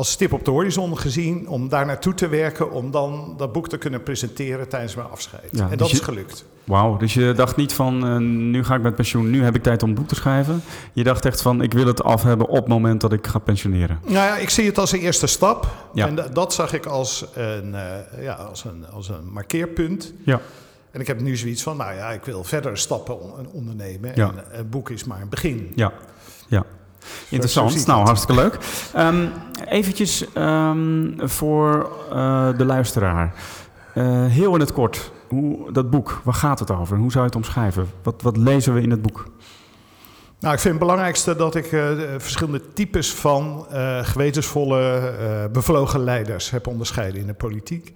als 0.00 0.10
stip 0.10 0.32
op 0.32 0.44
de 0.44 0.50
horizon 0.50 0.98
gezien 0.98 1.48
om 1.48 1.68
daar 1.68 1.86
naartoe 1.86 2.14
te 2.14 2.28
werken, 2.28 2.70
om 2.72 2.90
dan 2.90 3.34
dat 3.36 3.52
boek 3.52 3.68
te 3.68 3.76
kunnen 3.78 4.02
presenteren 4.02 4.68
tijdens 4.68 4.94
mijn 4.94 5.08
afscheid. 5.08 5.48
Ja, 5.52 5.62
en 5.62 5.68
dus 5.68 5.78
dat 5.78 5.90
je- 5.90 5.96
is 5.96 6.02
gelukt. 6.02 6.44
Wauw, 6.64 6.96
dus 6.96 7.14
je 7.14 7.32
dacht 7.32 7.56
niet 7.56 7.72
van 7.72 8.06
eh, 8.06 8.16
nu 8.16 8.64
ga 8.64 8.74
ik 8.74 8.82
met 8.82 8.94
pensioen, 8.94 9.30
nu 9.30 9.42
heb 9.44 9.54
ik 9.54 9.62
tijd 9.62 9.82
om 9.82 9.88
een 9.88 9.94
boek 9.94 10.08
te 10.08 10.14
schrijven. 10.14 10.62
Je 10.92 11.04
dacht 11.04 11.24
echt 11.24 11.42
van 11.42 11.62
ik 11.62 11.72
wil 11.72 11.86
het 11.86 12.02
af 12.02 12.22
hebben 12.22 12.46
op 12.48 12.56
het 12.56 12.66
moment 12.68 13.00
dat 13.00 13.12
ik 13.12 13.26
ga 13.26 13.38
pensioneren. 13.38 13.98
Nou 14.02 14.14
ja, 14.14 14.36
ik 14.36 14.50
zie 14.50 14.66
het 14.66 14.78
als 14.78 14.92
een 14.92 15.00
eerste 15.00 15.26
stap. 15.26 15.66
Ja. 15.94 16.06
En 16.06 16.14
da- 16.14 16.28
dat 16.28 16.54
zag 16.54 16.72
ik 16.72 16.86
als 16.86 17.24
een, 17.34 17.74
eh, 17.74 18.22
ja, 18.22 18.32
als, 18.34 18.64
een, 18.64 18.84
als 18.92 19.08
een 19.08 19.32
markeerpunt. 19.32 20.12
Ja. 20.24 20.40
En 20.90 21.00
ik 21.00 21.06
heb 21.06 21.20
nu 21.20 21.36
zoiets 21.36 21.62
van, 21.62 21.76
nou 21.76 21.94
ja, 21.94 22.10
ik 22.10 22.24
wil 22.24 22.44
verdere 22.44 22.76
stappen 22.76 23.20
on- 23.20 23.48
ondernemen. 23.52 24.12
Ja. 24.14 24.28
En 24.28 24.58
een 24.58 24.68
boek 24.68 24.90
is 24.90 25.04
maar 25.04 25.20
een 25.20 25.28
begin. 25.28 25.72
Ja, 25.74 25.92
ja. 26.48 26.64
Interessant, 27.28 27.86
nou 27.86 28.04
hartstikke 28.04 28.42
leuk. 28.42 28.58
Ehm 28.94 29.26
eventjes 29.68 30.32
ehm, 30.32 31.12
voor 31.18 31.90
eh, 32.12 32.48
de 32.56 32.64
luisteraar. 32.64 33.34
Eh, 33.94 34.26
heel 34.26 34.54
in 34.54 34.60
het 34.60 34.72
kort, 34.72 35.12
hoe, 35.28 35.72
dat 35.72 35.90
boek, 35.90 36.20
waar 36.24 36.34
gaat 36.34 36.58
het 36.58 36.70
over? 36.70 36.96
Hoe 36.96 37.10
zou 37.10 37.24
je 37.24 37.30
het 37.30 37.36
omschrijven? 37.36 37.90
Wat, 38.02 38.22
wat 38.22 38.36
lezen 38.36 38.74
we 38.74 38.80
in 38.80 38.90
het 38.90 39.02
boek? 39.02 39.26
Nou, 40.40 40.54
ik 40.54 40.60
vind 40.60 40.74
het 40.74 40.82
belangrijkste 40.82 41.36
dat 41.36 41.54
ik 41.54 41.64
eh, 41.64 41.70
de 41.70 42.14
verschillende 42.18 42.72
types 42.72 43.14
van 43.14 43.66
gewetensvolle, 44.02 45.48
bevlogen 45.52 46.04
leiders 46.04 46.50
heb 46.50 46.66
onderscheiden 46.66 47.20
in 47.20 47.26
de 47.26 47.34
politiek. 47.34 47.94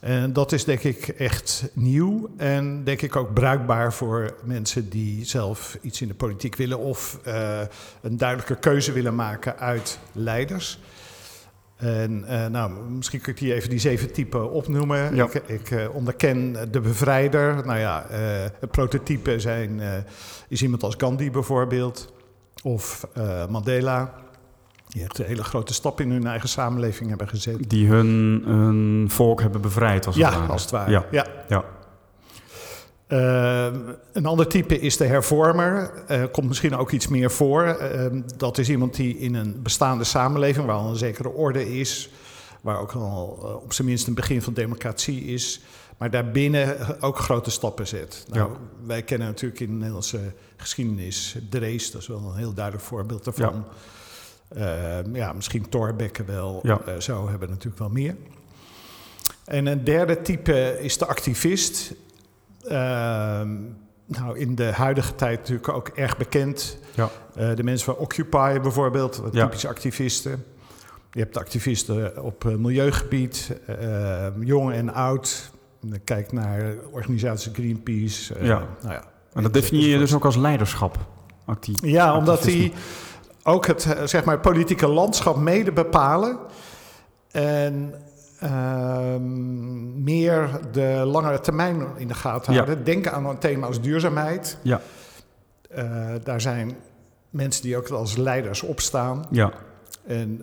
En 0.00 0.32
dat 0.32 0.52
is 0.52 0.64
denk 0.64 0.82
ik 0.82 1.08
echt 1.08 1.64
nieuw 1.72 2.30
en 2.36 2.84
denk 2.84 3.02
ik 3.02 3.16
ook 3.16 3.34
bruikbaar 3.34 3.92
voor 3.92 4.34
mensen 4.44 4.88
die 4.88 5.24
zelf 5.24 5.78
iets 5.80 6.00
in 6.00 6.08
de 6.08 6.14
politiek 6.14 6.56
willen 6.56 6.78
of 6.78 7.18
eh, 7.24 7.60
een 8.00 8.16
duidelijke 8.16 8.56
keuze 8.56 8.92
willen 8.92 9.14
maken 9.14 9.58
uit 9.58 9.98
leiders. 10.12 10.78
En 11.76 12.24
eh, 12.24 12.46
nou, 12.46 12.72
misschien 12.90 13.20
kun 13.20 13.32
ik 13.32 13.38
die 13.38 13.54
even 13.54 13.70
die 13.70 13.78
zeven 13.78 14.12
typen 14.12 14.50
opnoemen. 14.50 15.14
Ja. 15.14 15.24
Ik, 15.24 15.34
ik 15.34 15.70
eh, 15.70 15.94
onderken 15.94 16.70
de 16.70 16.80
bevrijder. 16.80 17.66
Nou 17.66 17.78
ja, 17.78 18.06
het 18.60 18.70
prototype 18.70 19.40
zijn, 19.40 19.80
is 20.48 20.62
iemand 20.62 20.82
als 20.82 20.94
Gandhi 20.98 21.30
bijvoorbeeld. 21.30 22.12
Of 22.62 23.06
Mandela. 23.48 24.14
Die 24.88 25.02
echt 25.02 25.18
een 25.18 25.24
hele 25.24 25.44
grote 25.44 25.74
stap 25.74 26.00
in 26.00 26.10
hun 26.10 26.26
eigen 26.26 26.48
samenleving 26.48 27.08
hebben 27.08 27.28
gezet. 27.28 27.70
Die 27.70 27.88
hun, 27.88 28.42
hun 28.46 29.06
volk 29.10 29.40
hebben 29.40 29.60
bevrijd 29.60 30.06
als 30.06 30.16
het 30.16 30.24
ja, 30.24 30.38
ware. 30.38 30.52
als 30.52 30.62
het 30.62 30.70
ware. 30.70 30.90
Ja, 30.90 31.06
Ja. 31.10 31.26
ja. 31.48 31.64
Eh, 33.06 33.74
een 34.12 34.26
ander 34.26 34.46
type 34.46 34.80
is 34.80 34.96
de 34.96 35.04
hervormer. 35.04 35.90
Eh 36.06 36.22
komt 36.32 36.48
misschien 36.48 36.76
ook 36.76 36.90
iets 36.90 37.08
meer 37.08 37.30
voor. 37.30 37.64
Eh, 37.64 38.06
dat 38.36 38.58
is 38.58 38.68
iemand 38.68 38.94
die 38.96 39.18
in 39.18 39.34
een 39.34 39.62
bestaande 39.62 40.04
samenleving, 40.04 40.66
waar 40.66 40.76
al 40.76 40.88
een 40.90 40.96
zekere 40.96 41.28
orde 41.28 41.78
is, 41.78 42.10
waar 42.60 42.80
ook 42.80 42.92
al 42.92 43.26
op 43.64 43.72
zijn 43.72 43.88
minst 43.88 44.06
een 44.06 44.14
begin 44.14 44.42
van 44.42 44.52
democratie 44.52 45.24
is, 45.24 45.60
maar 45.98 46.10
daarbinnen 46.10 46.76
ook 47.00 47.18
grote 47.18 47.50
stappen 47.50 47.86
zet. 47.86 48.26
Nou, 48.32 48.50
Wij 48.86 49.02
kennen 49.02 49.26
natuurlijk 49.28 49.60
in 49.60 49.66
de 49.66 49.72
Nederlandse 49.72 50.32
geschiedenis 50.56 51.36
Drees, 51.50 51.90
dat 51.90 52.00
is 52.00 52.06
wel 52.06 52.22
een 52.30 52.36
heel 52.38 52.54
duidelijk 52.54 52.84
voorbeeld 52.84 53.24
daarvan. 53.24 53.54
Eh, 53.54 53.60
ja, 55.12 55.32
misschien 55.32 55.68
Thorbecke 55.68 56.24
wel, 56.24 56.60
Ja. 56.62 56.80
Eh, 56.86 56.94
zo 56.98 57.28
hebben 57.28 57.48
we 57.48 57.54
natuurlijk 57.54 57.78
wel 57.78 57.90
meer. 57.90 58.16
En 59.44 59.66
een 59.66 59.84
derde 59.84 60.22
type 60.22 60.78
is 60.80 60.98
de 60.98 61.06
activist. 61.06 61.92
Ehm, 62.64 63.56
nou, 64.06 64.38
in 64.38 64.54
de 64.54 64.64
huidige 64.72 65.14
tijd 65.14 65.38
natuurlijk 65.38 65.68
ook 65.68 65.88
erg 65.88 66.16
bekend. 66.16 66.78
Ja. 66.94 67.10
Eh, 67.34 67.54
de 67.54 67.62
mensen 67.62 67.84
van 67.84 67.96
Occupy 67.96 68.60
bijvoorbeeld, 68.60 69.16
wat 69.16 69.32
typische 69.32 69.68
activisten. 69.68 70.44
Je 71.12 71.20
hebt 71.20 71.34
de 71.34 71.40
activisten 71.40 72.22
op 72.22 72.44
eh, 72.44 72.54
milieugebied, 72.54 73.56
eh, 73.66 74.26
jong 74.40 74.72
en 74.72 74.94
oud. 74.94 75.50
Kijk 76.04 76.32
naar 76.32 76.74
organisatie 76.90 77.52
Greenpeace. 77.52 78.34
Ja. 78.40 78.66
Nou 78.82 78.94
ja, 78.94 79.04
En 79.32 79.42
dat 79.42 79.52
definieer 79.52 79.88
je 79.88 79.98
dus 79.98 80.14
ook 80.14 80.24
als 80.24 80.36
leiderschap. 80.36 80.98
Actie. 81.44 81.76
ja, 81.90 82.16
omdat 82.16 82.42
die 82.42 82.72
ook 83.42 83.66
het 83.66 83.84
eh, 83.92 84.06
zeg 84.06 84.24
maar, 84.24 84.40
politieke 84.40 84.86
landschap 84.88 85.36
mede 85.36 85.72
bepalen. 85.72 86.38
En 87.30 87.94
ehm, 88.40 90.02
meer 90.02 90.60
de 90.72 91.02
langere 91.06 91.40
termijn 91.40 91.86
in 91.96 92.08
de 92.08 92.14
gaten 92.14 92.52
Ja. 92.52 92.58
houden. 92.64 92.84
Denk 92.84 93.06
aan 93.06 93.26
een 93.26 93.38
thema 93.38 93.66
als 93.66 93.80
duurzaamheid. 93.80 94.58
Ja. 94.62 94.80
Eh, 95.70 95.84
daar 96.24 96.40
zijn 96.40 96.76
mensen 97.30 97.62
die 97.62 97.76
ook 97.76 97.88
als 97.88 98.16
leiders 98.16 98.62
opstaan. 98.62 99.24
Ja, 99.30 99.52
En 100.06 100.42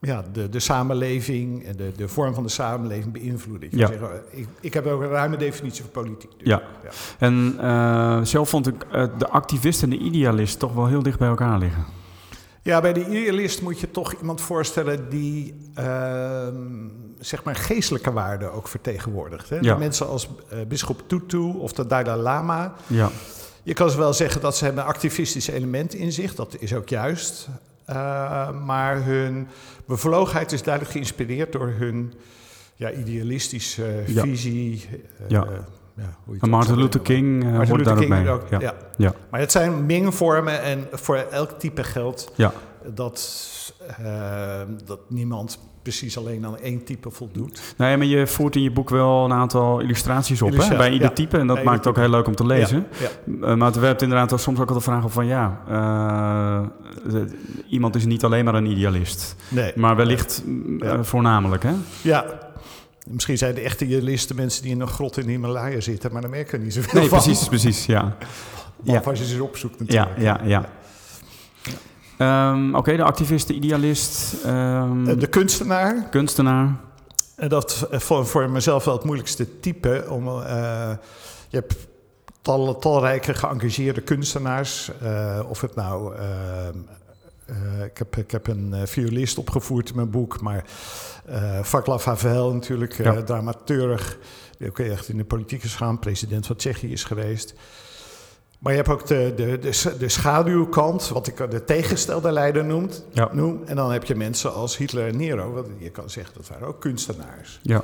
ja, 0.00 0.24
de, 0.32 0.48
de 0.48 0.60
samenleving 0.60 1.64
en 1.66 1.76
de, 1.76 1.92
de 1.96 2.08
vorm 2.08 2.34
van 2.34 2.42
de 2.42 2.48
samenleving 2.48 3.12
beïnvloeden. 3.12 3.68
Ik, 3.72 3.78
Ja. 3.78 3.90
ik, 4.30 4.46
ik 4.60 4.74
heb 4.74 4.86
ook 4.86 5.00
een 5.00 5.08
ruime 5.08 5.36
definitie 5.36 5.82
van 5.82 5.90
politiek. 6.02 6.30
dus. 6.38 6.48
Ja. 6.48 6.62
Ja. 6.84 6.90
en 7.18 7.54
eh, 7.60 8.20
zelf 8.22 8.48
vond 8.48 8.66
ik 8.66 8.74
de 9.18 9.28
activist 9.28 9.82
en 9.82 9.90
de 9.90 9.98
idealist 9.98 10.58
toch 10.58 10.72
wel 10.74 10.86
heel 10.86 11.02
dicht 11.02 11.18
bij 11.18 11.28
elkaar 11.28 11.58
liggen. 11.58 11.84
Ja, 12.62 12.80
bij 12.80 12.92
de 12.92 13.06
idealist 13.06 13.62
moet 13.62 13.80
je 13.80 13.90
toch 13.90 14.12
iemand 14.12 14.40
voorstellen 14.40 15.08
die 15.08 15.54
ehm, 15.74 16.88
zeg 17.18 17.44
maar 17.44 17.54
geestelijke 17.56 18.12
waarden 18.12 18.52
ook 18.52 18.68
vertegenwoordigt. 18.68 19.48
Hè? 19.48 19.58
Ja. 19.60 19.76
Mensen 19.76 20.08
als 20.08 20.28
eh 20.48 20.58
bisschop 20.68 21.02
Tutu 21.06 21.36
of 21.38 21.72
de 21.72 21.86
Dalai 21.86 22.20
Lama. 22.20 22.74
Ja, 22.86 23.10
Je 23.62 23.74
kan 23.74 23.90
ze 23.90 23.96
wel 23.98 24.12
zeggen 24.14 24.40
dat 24.40 24.56
ze 24.56 24.64
hebben 24.64 24.82
een 24.82 24.88
activistisch 24.88 25.48
element 25.48 25.94
in 25.94 26.12
zich. 26.12 26.34
Dat 26.34 26.56
is 26.58 26.74
ook 26.74 26.88
juist. 26.88 27.48
Eh, 27.84 28.50
maar 28.64 29.04
hun 29.04 29.48
bevlogenheid 29.84 30.52
is 30.52 30.62
duidelijk 30.62 30.92
geïnspireerd 30.94 31.52
door 31.52 31.68
hun 31.78 32.12
ja, 32.74 32.90
idealistische 32.92 34.02
Ja. 34.06 34.22
visie. 34.22 34.88
eh, 35.18 35.28
Ja. 35.28 35.46
Ja, 36.40 36.46
Martin 36.48 36.76
Luther. 36.76 37.00
King 37.00 37.42
Martin 37.42 37.82
daar 37.82 37.96
Luther 37.96 38.16
King 38.16 38.28
ook, 38.28 38.42
ja. 38.50 38.60
ja. 38.60 38.74
Ja. 38.96 39.14
Maar 39.30 39.40
het 39.40 39.52
zijn 39.52 39.86
mengvormen 39.86 40.62
en 40.62 40.86
voor 40.92 41.16
elk 41.16 41.50
type 41.50 41.84
geldt 41.84 42.32
Ja. 42.34 42.52
dat, 42.94 43.50
eh, 43.98 44.60
dat 44.84 44.98
niemand 45.08 45.58
precies 45.82 46.18
alleen 46.18 46.46
aan 46.46 46.58
één 46.58 46.84
type 46.84 47.10
voldoet. 47.10 47.74
Nee, 47.76 47.96
maar 47.96 48.06
je 48.06 48.26
voert 48.26 48.56
in 48.56 48.62
je 48.62 48.70
boek 48.70 48.90
wel 48.90 49.24
een 49.24 49.32
aantal 49.32 49.80
illustraties 49.80 50.42
op 50.42 50.56
hè, 50.56 50.76
bij 50.76 50.90
ieder 50.92 51.08
ja. 51.08 51.14
type. 51.14 51.38
En 51.38 51.46
dat 51.46 51.56
Bij 51.56 51.64
maakt 51.64 51.78
het 51.78 51.86
ook 51.86 51.96
heel 51.96 52.10
leuk 52.10 52.26
om 52.26 52.34
te 52.34 52.46
lezen. 52.46 52.86
Ja, 52.98 53.08
ja. 53.40 53.46
Eh, 53.46 53.54
maar 53.54 53.66
het 53.66 53.78
werpt 53.78 54.02
inderdaad 54.02 54.30
wel 54.30 54.38
soms 54.38 54.60
ook 54.60 54.68
al 54.68 54.74
de 54.74 54.80
vraag 54.80 55.04
op 55.04 55.12
van 55.12 55.26
ja, 55.26 55.60
iemand 57.68 57.94
is 57.94 58.04
niet 58.04 58.24
alleen 58.24 58.44
maar 58.44 58.54
een 58.54 58.66
idealist. 58.70 59.36
Nee. 59.48 59.72
Maar 59.76 59.96
wellicht 59.96 60.44
voornamelijk 61.00 61.62
hè? 61.62 61.72
Ja. 62.02 62.49
Misschien 63.12 63.38
zijn 63.38 63.54
de 63.54 63.60
echte 63.60 63.84
idealisten 63.84 64.36
mensen 64.36 64.62
die 64.62 64.70
in 64.72 64.80
een 64.80 64.88
grot 64.88 65.16
in 65.16 65.24
de 65.26 65.30
Himalaya 65.30 65.80
zitten, 65.80 66.12
maar 66.12 66.20
daar 66.22 66.30
merken 66.30 66.58
we 66.58 66.64
niet 66.64 66.74
zoveel 66.74 67.00
Nee, 67.00 67.08
van. 67.08 67.18
precies, 67.22 67.48
precies, 67.48 67.86
ja. 67.86 68.16
Ja. 68.82 68.98
als 69.04 69.18
je 69.18 69.24
ze 69.26 69.42
opzoekt 69.44 69.74
Ja, 69.86 70.04
natuurlijk. 70.04 70.20
ja, 70.20 70.40
ja. 70.46 70.68
Ehm, 72.16 72.74
Oké, 72.74 72.96
de 72.96 73.02
activist, 73.02 73.46
de 73.46 73.54
idealist, 73.54 74.34
ehm, 74.44 75.08
Eh, 75.08 75.18
De 75.18 75.26
kunstenaar, 75.26 76.06
kunstenaar. 76.10 76.76
en 77.36 77.48
dat 77.48 77.88
eh, 77.90 77.98
voor, 78.00 78.26
voor 78.26 78.50
mezelf 78.50 78.84
wel 78.84 78.94
het 78.94 79.04
moeilijkste 79.04 79.60
type. 79.60 80.04
Om, 80.08 80.28
eh, 80.28 80.90
je 81.48 81.56
hebt 81.56 81.76
tal, 82.42 82.78
talrijke 82.78 83.34
geëngageerde 83.34 84.00
kunstenaars. 84.00 84.90
of 85.48 85.60
het 85.60 85.74
nou... 85.74 86.16
eh, 86.16 86.22
eh, 87.50 87.84
ik, 87.84 87.98
heb, 87.98 88.16
ik 88.16 88.30
heb 88.30 88.46
een 88.46 88.74
eh, 88.74 88.86
violist 88.86 89.38
opgevoerd 89.38 89.88
in 89.88 89.96
mijn 89.96 90.10
boek, 90.10 90.40
maar 90.40 90.64
eh 91.26 91.62
Vaclav 91.62 92.04
Havel 92.04 92.52
natuurlijk, 92.54 92.92
Ja. 92.92 93.22
dramaturg, 93.22 94.18
die 94.58 94.68
ook 94.68 94.78
echt 94.78 95.08
in 95.08 95.16
de 95.16 95.24
politiek 95.24 95.62
is 95.62 95.70
gegaan, 95.72 95.98
president 95.98 96.46
van 96.46 96.56
Tsjechië 96.56 96.92
is 96.92 97.04
geweest. 97.04 97.54
Maar 98.58 98.72
je 98.72 98.78
hebt 98.78 98.90
ook 98.90 99.06
de, 99.06 99.32
de, 99.36 99.58
de, 99.58 99.96
de 99.98 100.08
schaduwkant, 100.08 101.08
wat 101.08 101.26
ik 101.26 101.50
de 101.50 101.64
tegenstelde 101.64 102.32
leider 102.32 102.64
noemt, 102.64 103.04
Ja. 103.12 103.28
noem. 103.32 103.62
En 103.66 103.76
dan 103.76 103.92
heb 103.92 104.04
je 104.04 104.14
mensen 104.14 104.54
als 104.54 104.76
Hitler 104.76 105.08
en 105.08 105.16
Nero. 105.16 105.52
Want 105.52 105.66
je 105.78 105.90
kan 105.90 106.10
zeggen 106.10 106.34
dat 106.34 106.48
waren 106.48 106.66
ook 106.68 106.80
kunstenaars. 106.80 107.60
Ja, 107.62 107.82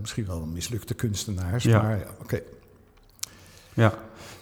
misschien 0.00 0.26
wel 0.26 0.40
mislukte 0.40 0.94
kunstenaars, 0.94 1.64
Ja. 1.64 1.82
maar 1.82 1.98
ja, 1.98 2.04
oké. 2.22 2.40
ja. 3.74 3.92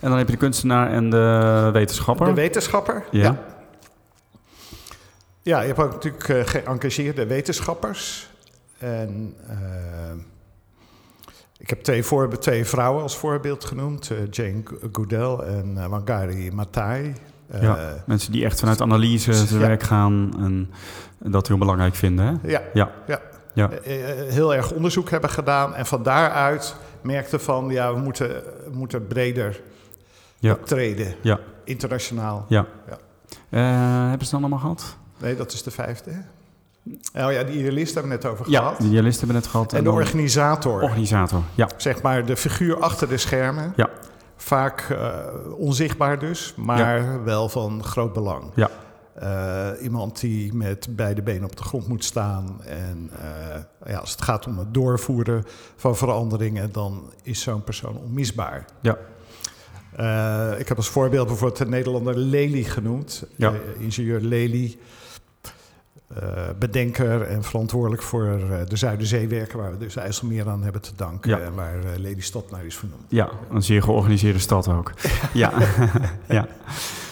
En 0.00 0.09
dan 0.09 0.19
heb 0.19 0.26
je 0.26 0.33
de 0.33 0.38
kunstenaar 0.38 0.90
en 0.90 1.11
de 1.11 1.71
wetenschapper. 1.73 2.26
De 2.26 2.35
wetenschapper. 2.35 3.05
Ja. 3.11 3.45
Ja. 5.49 5.61
Je 5.61 5.67
hebt 5.67 5.78
ook 5.78 5.93
natuurlijk 5.93 6.28
eh, 6.28 6.47
geëngageerde 6.47 7.26
wetenschappers. 7.26 8.28
En 8.78 9.35
eh, 9.49 9.57
ik 11.59 11.69
heb 11.71 11.83
twee, 11.83 12.02
voor, 12.02 12.38
twee 12.38 12.64
vrouwen 12.64 13.02
als 13.02 13.17
voorbeeld 13.17 13.64
genoemd. 13.64 14.11
eh, 14.11 14.17
Jane 14.31 14.62
Goodell 14.93 15.35
en 15.35 15.75
eh, 15.78 15.87
Wangari 15.87 16.50
Maathai. 16.52 17.12
Ja. 17.61 18.02
Mensen 18.07 18.33
die 18.33 18.45
echt 18.45 18.61
vanuit 18.61 18.81
analyse 18.81 19.47
te 19.47 19.55
Ja. 19.55 19.61
werk 19.61 19.83
gaan 19.83 20.33
en 20.38 20.71
dat 21.33 21.49
heel 21.49 21.59
belangrijk 21.59 21.95
vinden. 21.95 22.26
Hè? 22.26 22.49
ja, 22.50 22.62
Ja. 22.75 22.90
ja. 23.07 23.21
Ja. 23.55 23.71
Heel 24.28 24.55
erg 24.55 24.73
onderzoek 24.73 25.11
hebben 25.11 25.31
gedaan. 25.31 25.75
En 25.75 25.87
van 25.87 26.02
daaruit 26.02 26.76
merkten 27.02 27.40
van, 27.40 27.69
ja, 27.71 27.95
we 27.95 28.00
moeten, 28.00 28.28
we 28.64 28.71
moeten 28.73 29.07
breder 29.07 29.61
Ja. 30.38 30.52
optreden. 30.52 31.14
Ja. 31.21 31.40
Internationaal. 31.64 32.45
Ja. 32.49 32.67
Ja. 32.88 32.99
Hebben 34.09 34.26
ze 34.26 34.33
dan 34.33 34.40
allemaal 34.40 34.59
gehad? 34.59 34.97
Nee, 35.20 35.37
dat 35.37 35.52
is 35.52 35.62
de 35.62 35.70
vijfde. 35.70 36.10
Oh 36.92 37.32
ja, 37.32 37.42
die 37.44 37.58
idealist 37.58 37.94
hebben 37.94 38.10
we 38.10 38.16
het 38.16 38.25
net 38.25 38.32
over 38.32 38.50
Ja, 38.50 38.58
gehad. 38.60 38.78
de 38.80 38.88
dialisten 38.88 39.26
hebben 39.26 39.37
we 39.37 39.42
net 39.42 39.50
gehad. 39.52 39.72
En 39.72 39.84
de 39.84 39.90
organisator, 39.90 40.82
organisator. 40.82 41.42
Ja. 41.54 41.68
zeg 41.76 42.02
maar 42.02 42.26
de 42.26 42.37
figuur 42.37 42.80
achter 42.80 43.08
de 43.08 43.16
schermen. 43.16 43.72
Ja. 43.76 43.90
Vaak 44.37 44.80
eh, 44.90 45.10
onzichtbaar 45.56 46.18
dus, 46.18 46.54
maar 46.56 47.25
wel 47.25 47.48
van 47.48 47.84
groot 47.84 48.12
belang. 48.12 48.44
Ja. 48.54 48.70
Eh, 49.14 49.82
iemand 49.82 50.20
die 50.20 50.54
met 50.54 50.87
beide 50.90 51.22
benen 51.22 51.44
op 51.44 51.56
de 51.56 51.62
grond 51.62 51.88
moet 51.88 52.04
staan. 52.04 52.60
En 52.64 53.10
eh, 53.20 53.92
ja, 53.92 53.98
als 53.98 54.10
het 54.10 54.22
gaat 54.22 54.46
om 54.46 54.58
het 54.58 54.75
doorvoeren 54.75 55.44
van 55.76 55.96
veranderingen, 55.96 56.72
dan 56.72 57.12
is 57.22 57.40
zo'n 57.40 57.64
persoon 57.64 57.96
onmisbaar. 57.96 58.64
Ja. 58.80 58.98
Ik 60.58 60.68
heb 60.68 60.76
als 60.76 60.88
voorbeeld 60.88 61.26
bijvoorbeeld 61.26 61.58
de 61.58 61.66
Nederlander 61.68 62.16
Lely 62.16 62.62
genoemd. 62.62 63.25
Ja. 63.37 63.52
Ingenieur 63.78 64.20
Lely. 64.20 64.78
Eh, 66.15 66.23
bedenker 66.59 67.23
en 67.23 67.43
verantwoordelijk 67.45 68.03
voor 68.03 68.25
eh, 68.25 68.67
de 68.69 68.77
Zuiderzeewerken, 68.77 69.59
waar 69.59 69.71
we 69.71 69.79
dus 69.79 69.97
IJsselmeer 69.97 70.49
aan 70.49 70.62
hebben 70.62 70.81
te 70.81 70.91
danken. 70.97 71.31
Ja. 71.31 71.38
En 71.38 71.55
waar 71.55 71.79
eh, 71.79 71.99
Lelystad 71.99 72.50
naar 72.50 72.65
is 72.65 72.77
vernoemd. 72.77 73.03
Ja, 73.09 73.29
een 73.50 73.62
zeer 73.62 73.83
georganiseerde 73.83 74.38
stad 74.38 74.69
ook. 74.69 74.93
ja. 75.33 75.53
ja. 76.29 76.47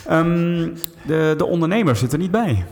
Ehm, 0.06 0.68
de, 1.06 1.34
de 1.36 1.46
ondernemer 1.46 1.96
zit 1.96 2.12
er 2.12 2.18
niet 2.18 2.30
bij. 2.30 2.66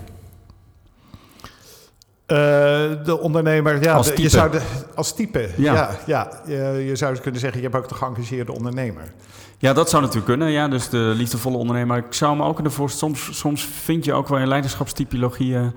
De 3.05 3.19
ondernemer, 3.21 3.83
ja, 3.83 3.95
Als 3.95 4.07
type. 4.07 4.23
je 4.23 4.29
zou 4.29 4.51
de, 4.51 4.61
als 4.95 5.15
type. 5.15 5.49
Ja. 5.57 5.75
Ja, 5.75 5.99
ja, 6.07 6.41
je, 6.47 6.85
je 6.87 6.97
zou 6.97 7.19
kunnen 7.19 7.41
zeggen, 7.41 7.61
je 7.61 7.69
hebt 7.69 7.83
ook 7.83 7.89
de 7.89 7.95
geëngageerde 7.95 8.53
ondernemer. 8.53 9.13
Ja, 9.59 9.73
dat 9.73 9.91
zou 9.91 10.03
natuurlijk 10.03 10.31
kunnen. 10.31 10.51
Ja, 10.51 10.69
dus 10.69 10.89
de 10.89 11.13
liefdevolle 11.17 11.57
ondernemer. 11.57 11.97
Ik 11.97 12.13
zou 12.13 12.37
me 12.37 12.45
ook 12.45 12.59
in 12.59 12.65
de 12.65 12.71
voor 12.71 12.91
soms, 12.91 13.39
soms 13.39 13.65
vind 13.65 14.05
je 14.05 14.13
ook 14.13 14.29
wel 14.29 14.39
in 14.39 14.49
leiderschapstypologieën 14.49 15.73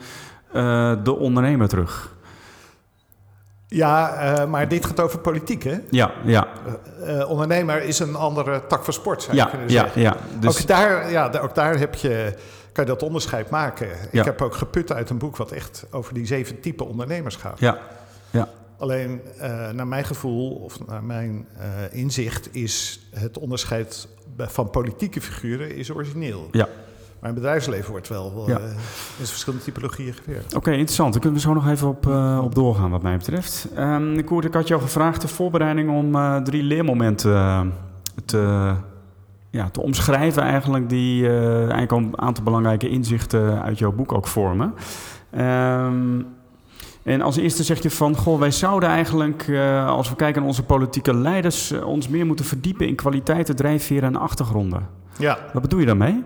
eh, 0.52 0.94
de 1.04 1.16
ondernemer 1.16 1.68
terug. 1.68 2.16
Ja, 3.68 4.14
eh, 4.14 4.46
maar 4.46 4.68
dit 4.68 4.86
gaat 4.86 5.00
over 5.00 5.20
politiek, 5.20 5.64
hè? 5.64 5.80
Ja, 5.90 6.12
ja, 6.26 6.48
Eh, 7.06 7.30
ondernemer 7.30 7.84
is 7.84 8.00
een 8.00 8.16
andere 8.16 8.62
tak 8.68 8.84
van 8.84 8.94
sport, 8.94 9.22
zou 9.22 9.36
je 9.36 9.42
ja, 9.44 9.50
kunnen 9.50 9.70
ja, 9.70 9.82
zeggen. 9.82 10.02
ja. 10.02 10.18
Dus, 10.40 10.62
ook, 10.62 10.68
daar, 10.68 11.12
ja, 11.12 11.32
ook 11.42 11.56
daar 11.56 11.78
heb 11.78 11.96
je, 11.96 12.34
kan 12.72 12.86
je 12.86 12.90
dat 12.90 13.04
onderscheid 13.04 13.50
maken. 13.50 13.88
Ja. 13.88 14.20
Ik 14.20 14.26
heb 14.26 14.42
ook 14.42 14.56
geput 14.56 14.92
uit 14.92 15.10
een 15.10 15.18
boek 15.18 15.38
wat 15.38 15.52
echt 15.52 15.86
over 15.92 16.14
die 16.14 16.26
zeven 16.26 16.60
type 16.60 16.84
ondernemers 16.84 17.36
gaat. 17.36 17.60
ja, 17.60 17.78
ja, 18.30 18.50
Alleen, 18.78 19.22
naar 19.74 19.88
mijn 19.88 20.06
gevoel, 20.06 20.56
of 20.56 20.88
naar 20.88 21.04
mijn 21.04 21.48
inzicht, 21.92 22.56
is 22.56 23.00
het 23.14 23.38
onderscheid 23.38 24.08
van 24.38 24.70
politieke 24.70 25.22
figuren 25.22 25.76
is 25.76 25.92
origineel. 25.92 26.48
ja. 26.52 26.68
Maar 27.20 27.30
in 27.30 27.36
het 27.36 27.44
bedrijfsleven 27.44 27.92
wordt 27.92 28.08
wel 28.08 28.44
Ja. 28.48 28.58
eh, 28.58 28.64
in 29.20 29.26
verschillende 29.26 29.64
typologieën 29.66 30.14
gewerkt. 30.14 30.56
Oké, 30.56 30.72
interessant. 30.72 31.12
Daar 31.12 31.22
kunnen 31.22 31.40
we 31.40 31.46
zo 31.48 31.54
nog 31.54 31.68
even 31.68 31.88
op, 31.88 32.08
eh, 32.08 32.40
op 32.44 32.56
doorgaan, 32.56 32.90
wat 32.90 33.02
mij 33.02 33.18
betreft. 33.18 33.68
Koert, 34.26 34.46
ik 34.46 34.54
had 34.54 34.68
jou 34.68 34.82
gevraagd 34.82 35.22
de 35.22 35.28
voorbereiding 35.28 35.90
om 35.90 36.16
eh, 36.16 36.36
drie 36.38 36.64
leermomenten 36.64 37.74
te, 38.26 38.74
ja, 39.50 39.70
te 39.70 39.82
omschrijven, 39.82 40.44
eigenlijk, 40.44 40.90
die 40.90 41.30
eigenlijk 41.30 41.92
al 41.92 41.98
een 41.98 42.20
aantal 42.22 42.44
belangrijke 42.44 42.90
inzichten 42.90 43.62
uit 43.62 43.78
jouw 43.80 43.92
boek 43.92 44.12
ook 44.14 44.28
vormen. 44.28 44.74
Ehm, 45.32 46.22
en 47.04 47.22
als 47.22 47.38
eerste 47.38 47.64
zeg 47.64 47.82
je 47.84 47.92
van, 47.92 48.16
goh, 48.16 48.40
wij 48.40 48.52
zouden 48.52 48.90
eigenlijk, 48.90 49.50
als 49.88 50.10
we 50.10 50.16
kijken 50.16 50.40
naar 50.40 50.50
onze 50.50 50.64
politieke 50.64 51.14
leiders, 51.16 51.72
ons 51.72 52.08
meer 52.08 52.26
moeten 52.26 52.46
verdiepen 52.46 52.88
in 52.88 52.96
kwaliteiten, 52.96 53.56
drijfveren 53.56 54.04
en 54.04 54.16
achtergronden. 54.16 54.88
Ja. 55.18 55.38
Wat 55.54 55.62
bedoel 55.62 55.80
je 55.80 55.86
daarmee? 55.86 56.24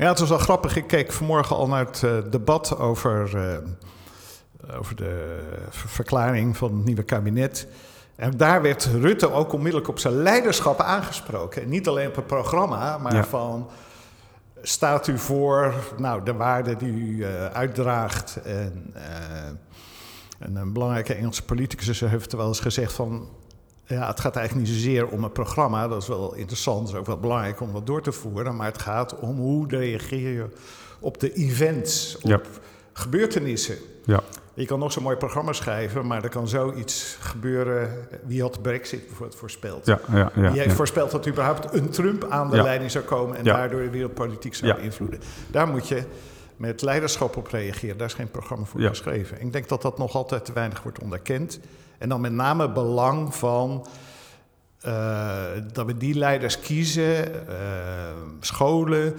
Ja, 0.00 0.08
het 0.08 0.18
was 0.18 0.28
wel 0.28 0.38
grappig. 0.38 0.76
Ik 0.76 0.86
keek 0.86 1.12
vanmorgen 1.12 1.56
al 1.56 1.66
naar 1.68 1.86
het 1.86 2.02
eh, 2.02 2.16
debat 2.30 2.78
over, 2.78 3.36
eh, 3.36 4.78
over 4.78 4.96
de 4.96 5.38
ver- 5.70 5.88
verklaring 5.88 6.56
van 6.56 6.74
het 6.76 6.84
nieuwe 6.84 7.02
kabinet. 7.02 7.66
En 8.16 8.36
daar 8.36 8.62
werd 8.62 8.84
Rutte 8.84 9.32
ook 9.32 9.52
onmiddellijk 9.52 9.88
op 9.88 9.98
zijn 9.98 10.14
leiderschap 10.14 10.80
aangesproken. 10.80 11.62
En 11.62 11.68
niet 11.68 11.88
alleen 11.88 12.08
op 12.08 12.16
het 12.16 12.26
programma, 12.26 12.98
maar 12.98 13.14
Ja. 13.14 13.24
van... 13.24 13.68
Staat 14.62 15.06
u 15.06 15.18
voor 15.18 15.74
nou, 15.96 16.24
de 16.24 16.32
waarden 16.32 16.78
die 16.78 16.92
u 16.92 17.24
eh, 17.24 17.46
uitdraagt? 17.46 18.38
En, 18.44 18.94
en 20.38 20.56
een 20.56 20.72
belangrijke 20.72 21.14
Engelse 21.14 21.44
politicus 21.44 22.00
heeft 22.00 22.32
wel 22.32 22.46
eens 22.46 22.60
gezegd 22.60 22.92
van... 22.92 23.28
Ja, 23.90 24.06
het 24.06 24.20
gaat 24.20 24.36
eigenlijk 24.36 24.66
niet 24.68 24.76
zozeer 24.76 25.08
om 25.08 25.22
het 25.22 25.32
programma. 25.32 25.88
Dat 25.88 26.02
is 26.02 26.08
wel 26.08 26.34
interessant, 26.34 26.80
dat 26.86 26.88
is 26.94 27.00
ook 27.00 27.06
wel 27.06 27.18
belangrijk 27.18 27.60
om 27.60 27.72
dat 27.72 27.86
door 27.86 28.02
te 28.02 28.12
voeren. 28.12 28.56
Maar 28.56 28.66
het 28.66 28.82
gaat 28.82 29.18
om 29.18 29.36
hoe 29.36 29.68
reageer 29.68 30.32
je 30.32 30.46
op 31.00 31.20
de 31.20 31.32
events, 31.32 32.16
op 32.22 32.30
Ja. 32.30 32.40
gebeurtenissen. 32.92 33.76
Ja. 34.04 34.20
Je 34.54 34.66
kan 34.66 34.78
nog 34.78 34.92
zo'n 34.92 35.02
mooi 35.02 35.16
programma 35.16 35.52
schrijven, 35.52 36.06
maar 36.06 36.22
er 36.24 36.28
kan 36.30 36.48
zoiets 36.48 37.16
gebeuren. 37.20 38.08
Wie 38.24 38.40
had 38.42 38.62
brexit 38.62 39.06
bijvoorbeeld 39.06 39.38
voorspeld? 39.38 39.86
Ja, 39.86 40.00
ja, 40.12 40.16
ja. 40.18 40.30
Wie 40.34 40.50
heeft 40.50 40.70
ja. 40.70 40.76
voorspeld 40.76 41.10
dat 41.10 41.26
überhaupt 41.28 41.74
een 41.74 41.90
Trump 41.90 42.26
aan 42.30 42.50
de 42.50 42.56
Ja. 42.56 42.62
leiding 42.62 42.90
zou 42.90 43.04
komen 43.04 43.36
en 43.36 43.44
Ja. 43.44 43.56
daardoor 43.56 43.80
de 43.82 43.90
wereldpolitiek 43.90 44.54
zou 44.54 44.74
beïnvloeden? 44.74 45.20
Daar 45.50 45.68
moet 45.68 45.88
je 45.88 46.02
met 46.56 46.82
leiderschap 46.82 47.36
op 47.36 47.46
reageren. 47.46 47.96
Daar 47.98 48.06
is 48.06 48.14
geen 48.14 48.30
programma 48.30 48.64
voor 48.64 48.80
geschreven. 48.80 49.40
Ik 49.40 49.52
denk 49.52 49.68
dat 49.68 49.82
dat 49.82 49.98
nog 49.98 50.14
altijd 50.14 50.44
te 50.44 50.52
weinig 50.52 50.82
wordt 50.82 50.98
onderkend. 50.98 51.60
En 52.00 52.08
dan 52.08 52.20
met 52.20 52.32
name 52.32 52.72
belang 52.72 53.34
van 53.34 53.86
eh, 54.80 55.44
dat 55.72 55.86
we 55.86 55.96
die 55.96 56.14
leiders 56.14 56.60
kiezen, 56.60 57.48
eh, 57.48 58.12
scholen, 58.40 59.14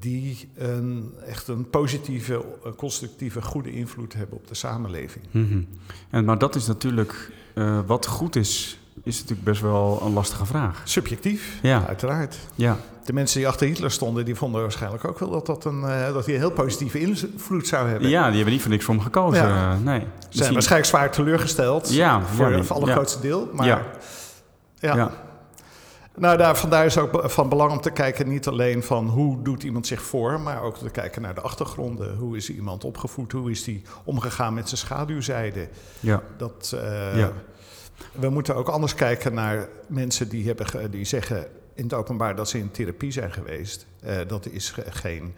die 0.00 0.48
een, 0.56 1.14
echt 1.26 1.48
een 1.48 1.70
positieve, 1.70 2.44
constructieve, 2.76 3.42
goede 3.42 3.72
invloed 3.72 4.12
hebben 4.12 4.36
op 4.36 4.48
de 4.48 4.54
samenleving. 4.54 5.24
Mhm. 5.30 5.62
en, 6.10 6.24
maar 6.24 6.38
dat 6.38 6.54
is 6.54 6.66
natuurlijk, 6.66 7.32
eh, 7.54 7.80
wat 7.86 8.06
goed 8.06 8.36
is, 8.36 8.78
is 9.02 9.14
natuurlijk 9.18 9.44
best 9.44 9.60
wel 9.60 10.02
een 10.04 10.12
lastige 10.12 10.46
vraag. 10.46 10.80
Subjectief, 10.84 11.58
Ja. 11.62 11.86
uiteraard. 11.86 12.36
Ja, 12.54 12.76
De 13.04 13.12
mensen 13.12 13.38
die 13.38 13.48
achter 13.48 13.66
Hitler 13.66 13.90
stonden, 13.90 14.24
die 14.24 14.34
vonden 14.34 14.60
waarschijnlijk 14.62 15.04
ook 15.04 15.18
wel 15.18 15.30
dat, 15.30 15.46
dat, 15.46 15.64
een, 15.64 15.84
eh, 15.84 16.12
dat 16.12 16.24
hij 16.26 16.34
een 16.34 16.40
heel 16.40 16.50
positieve 16.50 17.00
invloed 17.00 17.66
zou 17.66 17.88
hebben. 17.88 18.08
ja 18.08 18.26
die 18.26 18.34
hebben 18.34 18.52
niet 18.52 18.62
voor 18.62 18.70
niks 18.70 18.84
voor 18.84 18.94
hem 18.94 19.02
gekozen. 19.02 19.46
Ja. 19.48 19.76
nee. 19.78 20.00
Ze 20.28 20.38
zijn 20.38 20.52
waarschijnlijk 20.52 20.90
zwaar 20.90 21.10
teleurgesteld. 21.10 21.92
Ja, 21.92 22.22
voor 22.22 22.48
ja, 22.50 22.52
het 22.56 22.62
die- 22.62 22.70
allergrootste 22.76 23.20
deel. 23.20 23.48
Maar 23.52 23.66
Ja. 23.66 23.82
ja. 24.78 24.94
Ja. 24.96 25.10
Nou, 26.16 26.36
daar, 26.38 26.56
vandaar 26.56 26.84
is 26.84 26.98
ook 26.98 27.22
van 27.30 27.48
belang 27.48 27.70
om 27.72 27.80
te 27.80 27.90
kijken 27.90 28.28
niet 28.28 28.46
alleen 28.48 28.82
van 28.82 29.08
hoe 29.08 29.42
doet 29.42 29.62
iemand 29.62 29.86
zich 29.86 30.02
voor, 30.02 30.40
maar 30.40 30.62
ook 30.62 30.78
te 30.78 30.90
kijken 30.90 31.22
naar 31.22 31.34
de 31.34 31.40
achtergronden. 31.40 32.16
Hoe 32.16 32.36
is 32.36 32.50
iemand 32.50 32.84
opgevoed? 32.84 33.32
Hoe 33.32 33.50
is 33.50 33.64
die 33.64 33.82
omgegaan 34.04 34.54
met 34.54 34.68
zijn 34.68 34.80
schaduwzijde? 34.80 35.68
Ja, 36.00 36.22
Dat, 36.36 36.72
eh, 36.82 37.18
Ja. 37.18 37.32
We 38.12 38.28
moeten 38.28 38.54
ook 38.56 38.68
anders 38.68 38.94
kijken 38.94 39.34
naar 39.34 39.68
mensen 39.86 40.28
die, 40.28 40.46
hebben, 40.46 40.90
die 40.90 41.04
zeggen 41.04 41.46
in 41.74 41.84
het 41.84 41.94
openbaar 41.94 42.36
dat 42.36 42.48
ze 42.48 42.58
in 42.58 42.70
therapie 42.70 43.10
zijn 43.12 43.32
geweest. 43.32 43.86
Eh, 44.00 44.16
dat 44.26 44.46
is 44.46 44.70
ge- 44.70 44.84
geen, 44.90 45.34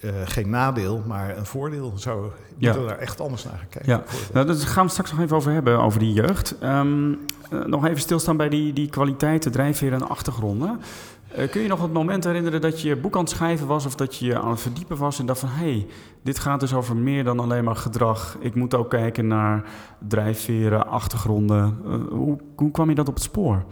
eh, 0.00 0.10
geen 0.24 0.50
nadeel, 0.50 1.02
maar 1.06 1.36
een 1.36 1.46
voordeel. 1.46 1.92
Zo 1.98 2.20
we 2.22 2.28
Ja. 2.58 2.70
moeten 2.72 2.88
daar 2.88 2.98
echt 2.98 3.20
anders 3.20 3.44
naar 3.44 3.56
gaan 3.58 3.68
kijken. 3.68 3.92
ja. 3.92 4.02
Nou, 4.32 4.46
daar 4.46 4.56
gaan 4.56 4.84
we 4.84 4.90
straks 4.90 5.10
nog 5.12 5.20
even 5.20 5.36
over 5.36 5.52
hebben, 5.52 5.78
over 5.78 5.98
die 5.98 6.12
jeugd. 6.12 6.54
Ehm, 6.60 7.12
eh, 7.50 7.64
nog 7.64 7.86
even 7.86 8.00
stilstaan 8.00 8.36
bij 8.36 8.48
die, 8.48 8.72
die 8.72 8.88
kwaliteiten, 8.88 9.52
drijfveren 9.52 10.00
en 10.00 10.08
achtergronden. 10.08 10.80
Eh, 11.28 11.50
kun 11.50 11.62
je 11.62 11.68
nog 11.68 11.82
het 11.82 11.92
moment 11.92 12.24
herinneren 12.24 12.60
dat 12.60 12.80
je 12.80 12.96
boek 12.96 13.14
aan 13.14 13.20
het 13.20 13.30
schrijven 13.30 13.66
was... 13.66 13.86
of 13.86 13.94
dat 13.94 14.16
je 14.16 14.40
aan 14.40 14.50
het 14.50 14.60
verdiepen 14.60 14.96
was 14.96 15.18
en 15.18 15.26
dacht 15.26 15.40
van... 15.40 15.48
hé, 15.48 15.70
hey, 15.70 15.86
dit 16.22 16.38
gaat 16.38 16.60
dus 16.60 16.74
over 16.74 16.96
meer 16.96 17.24
dan 17.24 17.40
alleen 17.40 17.64
maar 17.64 17.76
gedrag. 17.76 18.36
Ik 18.40 18.54
moet 18.54 18.74
ook 18.74 18.90
kijken 18.90 19.26
naar 19.26 19.64
drijfveren, 20.08 20.86
achtergronden. 20.86 21.80
Eh, 21.84 21.92
hoe, 22.10 22.38
hoe 22.56 22.70
kwam 22.70 22.88
je 22.88 22.94
dat 22.94 23.08
op 23.08 23.14
het 23.14 23.22
spoor? 23.22 23.64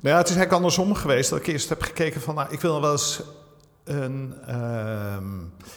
Nou 0.00 0.14
ja, 0.14 0.16
het 0.16 0.28
is 0.28 0.36
eigenlijk 0.36 0.52
andersom 0.52 0.94
geweest. 0.94 1.30
Dat 1.30 1.38
ik 1.38 1.46
eerst 1.46 1.68
heb 1.68 1.82
gekeken 1.82 2.20
van, 2.20 2.34
nou, 2.34 2.48
ik 2.50 2.60
wil 2.60 2.80
wel 2.80 2.92
eens 2.92 3.22
een... 3.88 4.34
ehm, 4.46 5.24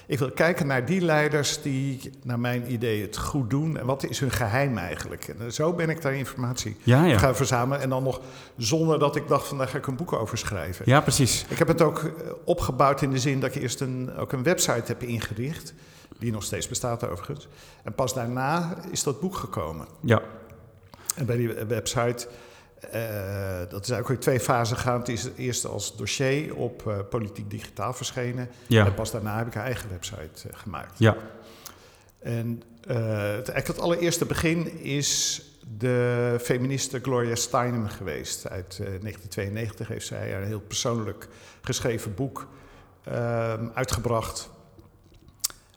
ik 0.07 0.19
wil 0.19 0.31
kijken 0.31 0.67
naar 0.67 0.85
die 0.85 1.01
leiders 1.01 1.61
die, 1.61 2.11
naar 2.23 2.39
mijn 2.39 2.71
idee, 2.71 3.01
het 3.01 3.17
goed 3.17 3.49
doen. 3.49 3.77
En 3.77 3.85
wat 3.85 4.03
is 4.03 4.19
hun 4.19 4.31
geheim 4.31 4.77
eigenlijk? 4.77 5.27
En 5.27 5.35
eh, 5.39 5.47
zo 5.51 5.73
ben 5.73 5.89
ik 5.89 6.01
daar 6.01 6.13
informatie 6.13 6.77
Ja, 6.83 7.05
ja. 7.05 7.17
gaan 7.17 7.35
verzamelen. 7.35 7.81
En 7.81 7.89
dan 7.89 8.03
nog 8.03 8.21
zonder 8.57 8.99
dat 8.99 9.15
ik 9.15 9.27
dacht 9.27 9.47
van, 9.47 9.57
daar 9.57 9.67
ga 9.67 9.77
ik 9.77 9.87
een 9.87 9.95
boek 9.95 10.13
over 10.13 10.37
schrijven. 10.37 10.85
Ja, 10.87 11.01
precies. 11.01 11.45
Ik 11.49 11.57
heb 11.57 11.67
het 11.67 11.81
ook 11.81 11.99
eh, 11.99 12.11
opgebouwd 12.43 13.01
in 13.01 13.11
de 13.11 13.19
zin 13.19 13.39
dat 13.39 13.55
ik 13.55 13.61
eerst 13.61 13.81
een, 13.81 14.15
ook 14.17 14.31
een 14.31 14.43
website 14.43 14.83
heb 14.85 15.03
ingericht. 15.03 15.73
Die 16.19 16.31
nog 16.31 16.43
steeds 16.43 16.67
bestaat 16.67 17.07
overigens. 17.07 17.47
En 17.83 17.93
pas 17.93 18.13
daarna 18.13 18.75
is 18.91 19.03
dat 19.03 19.19
boek 19.19 19.35
gekomen. 19.35 19.87
Ja, 19.99 20.21
En 21.15 21.25
bij 21.25 21.35
die 21.37 21.53
website, 21.67 22.27
eh, 22.91 23.69
dat 23.69 23.83
is 23.83 23.89
eigenlijk 23.89 24.21
twee 24.21 24.39
fasen 24.39 24.77
gegaan. 24.77 24.99
Het 24.99 25.09
is 25.09 25.29
eerst 25.37 25.65
als 25.65 25.95
dossier 25.95 26.55
op 26.55 26.87
eh, 26.87 26.97
Politiek 27.09 27.49
Digitaal 27.49 27.93
verschenen. 27.93 28.49
ja, 28.67 28.85
En 28.85 28.93
pas 28.93 29.11
daarna 29.11 29.37
heb 29.37 29.47
ik 29.47 29.55
een 29.55 29.61
eigen 29.61 29.89
website 29.89 30.49
eh, 30.49 30.57
gemaakt. 30.57 30.99
ja. 30.99 31.17
En 32.19 32.63
het, 32.87 32.97
eigenlijk 33.49 33.67
het 33.67 33.79
allereerste 33.79 34.25
begin 34.25 34.79
is 34.79 35.41
de 35.77 36.37
feministe 36.41 36.99
Gloria 36.99 37.35
Steinem 37.35 37.87
geweest. 37.87 38.49
Uit 38.49 38.71
eh, 38.71 38.85
1992 38.85 39.87
heeft 39.87 40.05
zij 40.05 40.35
een 40.35 40.43
heel 40.43 40.59
persoonlijk 40.59 41.27
geschreven 41.61 42.15
boek 42.15 42.47
ehm, 43.03 43.67
uitgebracht. 43.73 44.49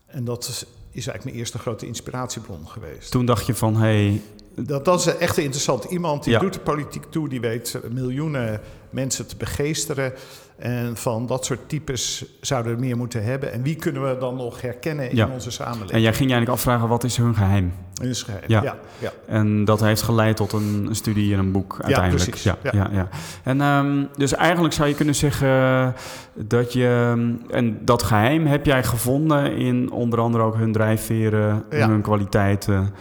En 0.06 0.24
dat 0.24 0.42
is, 0.42 0.58
is 0.58 0.66
eigenlijk 0.92 1.24
mijn 1.24 1.36
eerste 1.36 1.58
grote 1.58 1.86
inspiratiebron 1.86 2.68
geweest. 2.68 3.10
Toen 3.10 3.26
dacht 3.26 3.46
je 3.46 3.54
van, 3.54 3.76
hé, 3.76 4.08
hey, 4.08 4.22
Dat, 4.56 4.84
dat 4.84 5.00
is 5.00 5.16
echt 5.16 5.38
interessant. 5.38 5.84
Iemand 5.84 6.24
die 6.24 6.32
Ja. 6.32 6.38
doet 6.38 6.52
de 6.52 6.60
politiek 6.60 7.04
toe, 7.10 7.28
die 7.28 7.40
weet 7.40 7.80
miljoenen 7.90 8.60
mensen 8.90 9.26
te 9.26 9.36
begeesteren. 9.36 10.12
En 10.56 10.96
van 10.96 11.26
dat 11.26 11.44
soort 11.44 11.68
types 11.68 12.24
zouden 12.40 12.74
we 12.74 12.80
meer 12.80 12.96
moeten 12.96 13.24
hebben. 13.24 13.52
En 13.52 13.62
wie 13.62 13.76
kunnen 13.76 14.08
we 14.08 14.18
dan 14.18 14.36
nog 14.36 14.60
herkennen 14.60 15.16
Ja. 15.16 15.26
in 15.26 15.32
onze 15.32 15.50
samenleving? 15.50 15.90
en 15.90 16.00
jij 16.00 16.12
ging 16.14 16.28
je 16.30 16.34
eigenlijk 16.34 16.50
afvragen, 16.62 16.88
wat 16.88 17.04
is 17.04 17.16
hun 17.16 17.34
geheim? 17.34 17.72
De 17.94 18.14
schijn. 18.14 18.40
Ja. 18.46 18.62
Ja. 18.62 18.76
Ja, 18.98 19.12
En 19.26 19.64
dat 19.64 19.80
heeft 19.80 20.02
geleid 20.02 20.36
tot 20.36 20.52
een, 20.52 20.84
een 20.88 20.94
studie 20.94 21.32
en 21.32 21.38
een 21.38 21.52
boek 21.52 21.76
uiteindelijk. 21.80 22.24
precies. 22.30 22.42
Ja, 22.42 22.56
Ja. 22.62 22.70
ja. 22.72 22.88
Ja, 22.92 23.08
En 23.42 23.58
dus 24.00 24.08
dus 24.16 24.34
eigenlijk 24.34 24.74
zou 24.74 24.88
je 24.88 24.94
kunnen 24.94 25.14
zeggen 25.14 25.94
dat 26.34 26.72
je... 26.72 27.12
En 27.50 27.78
dat 27.84 28.02
geheim 28.02 28.46
heb 28.46 28.66
jij 28.66 28.84
gevonden 28.84 29.56
in 29.56 29.90
onder 29.90 30.18
andere 30.20 30.44
ook 30.44 30.56
hun 30.56 30.72
drijfveren, 30.72 31.64
hun 31.68 32.00
kwaliteiten. 32.02 32.94